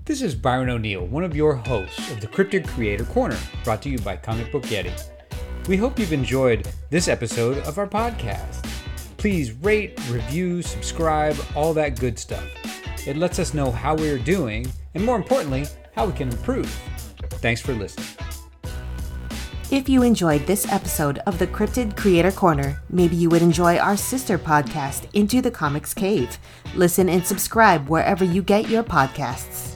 This 0.04 0.22
is 0.22 0.36
Byron 0.36 0.70
O'Neill, 0.70 1.04
one 1.04 1.24
of 1.24 1.34
your 1.34 1.56
hosts 1.56 2.12
of 2.12 2.20
the 2.20 2.28
Cryptid 2.28 2.64
Creator 2.68 3.06
Corner, 3.06 3.38
brought 3.64 3.82
to 3.82 3.90
you 3.90 3.98
by 3.98 4.16
Comic 4.16 4.52
Book 4.52 4.62
Yeti. 4.66 4.92
We 5.66 5.76
hope 5.76 5.98
you've 5.98 6.12
enjoyed 6.12 6.68
this 6.90 7.08
episode 7.08 7.58
of 7.66 7.76
our 7.76 7.88
podcast. 7.88 8.64
Please 9.16 9.50
rate, 9.50 9.98
review, 10.08 10.62
subscribe, 10.62 11.36
all 11.56 11.74
that 11.74 11.98
good 11.98 12.20
stuff. 12.20 12.46
It 13.04 13.16
lets 13.16 13.40
us 13.40 13.52
know 13.52 13.72
how 13.72 13.96
we're 13.96 14.18
doing, 14.18 14.70
and 14.94 15.04
more 15.04 15.16
importantly, 15.16 15.66
how 15.94 16.06
we 16.06 16.12
can 16.12 16.28
improve. 16.28 16.66
Thanks 17.40 17.60
for 17.60 17.72
listening. 17.74 18.06
If 19.70 19.88
you 19.88 20.02
enjoyed 20.02 20.46
this 20.46 20.66
episode 20.72 21.18
of 21.26 21.38
the 21.38 21.46
Cryptid 21.46 21.96
Creator 21.96 22.32
Corner, 22.32 22.82
maybe 22.90 23.14
you 23.14 23.30
would 23.30 23.40
enjoy 23.40 23.78
our 23.78 23.96
sister 23.96 24.36
podcast, 24.36 25.08
Into 25.14 25.40
the 25.40 25.50
Comics 25.52 25.94
Cave. 25.94 26.38
Listen 26.74 27.08
and 27.08 27.24
subscribe 27.24 27.88
wherever 27.88 28.24
you 28.24 28.42
get 28.42 28.68
your 28.68 28.82
podcasts. 28.82 29.69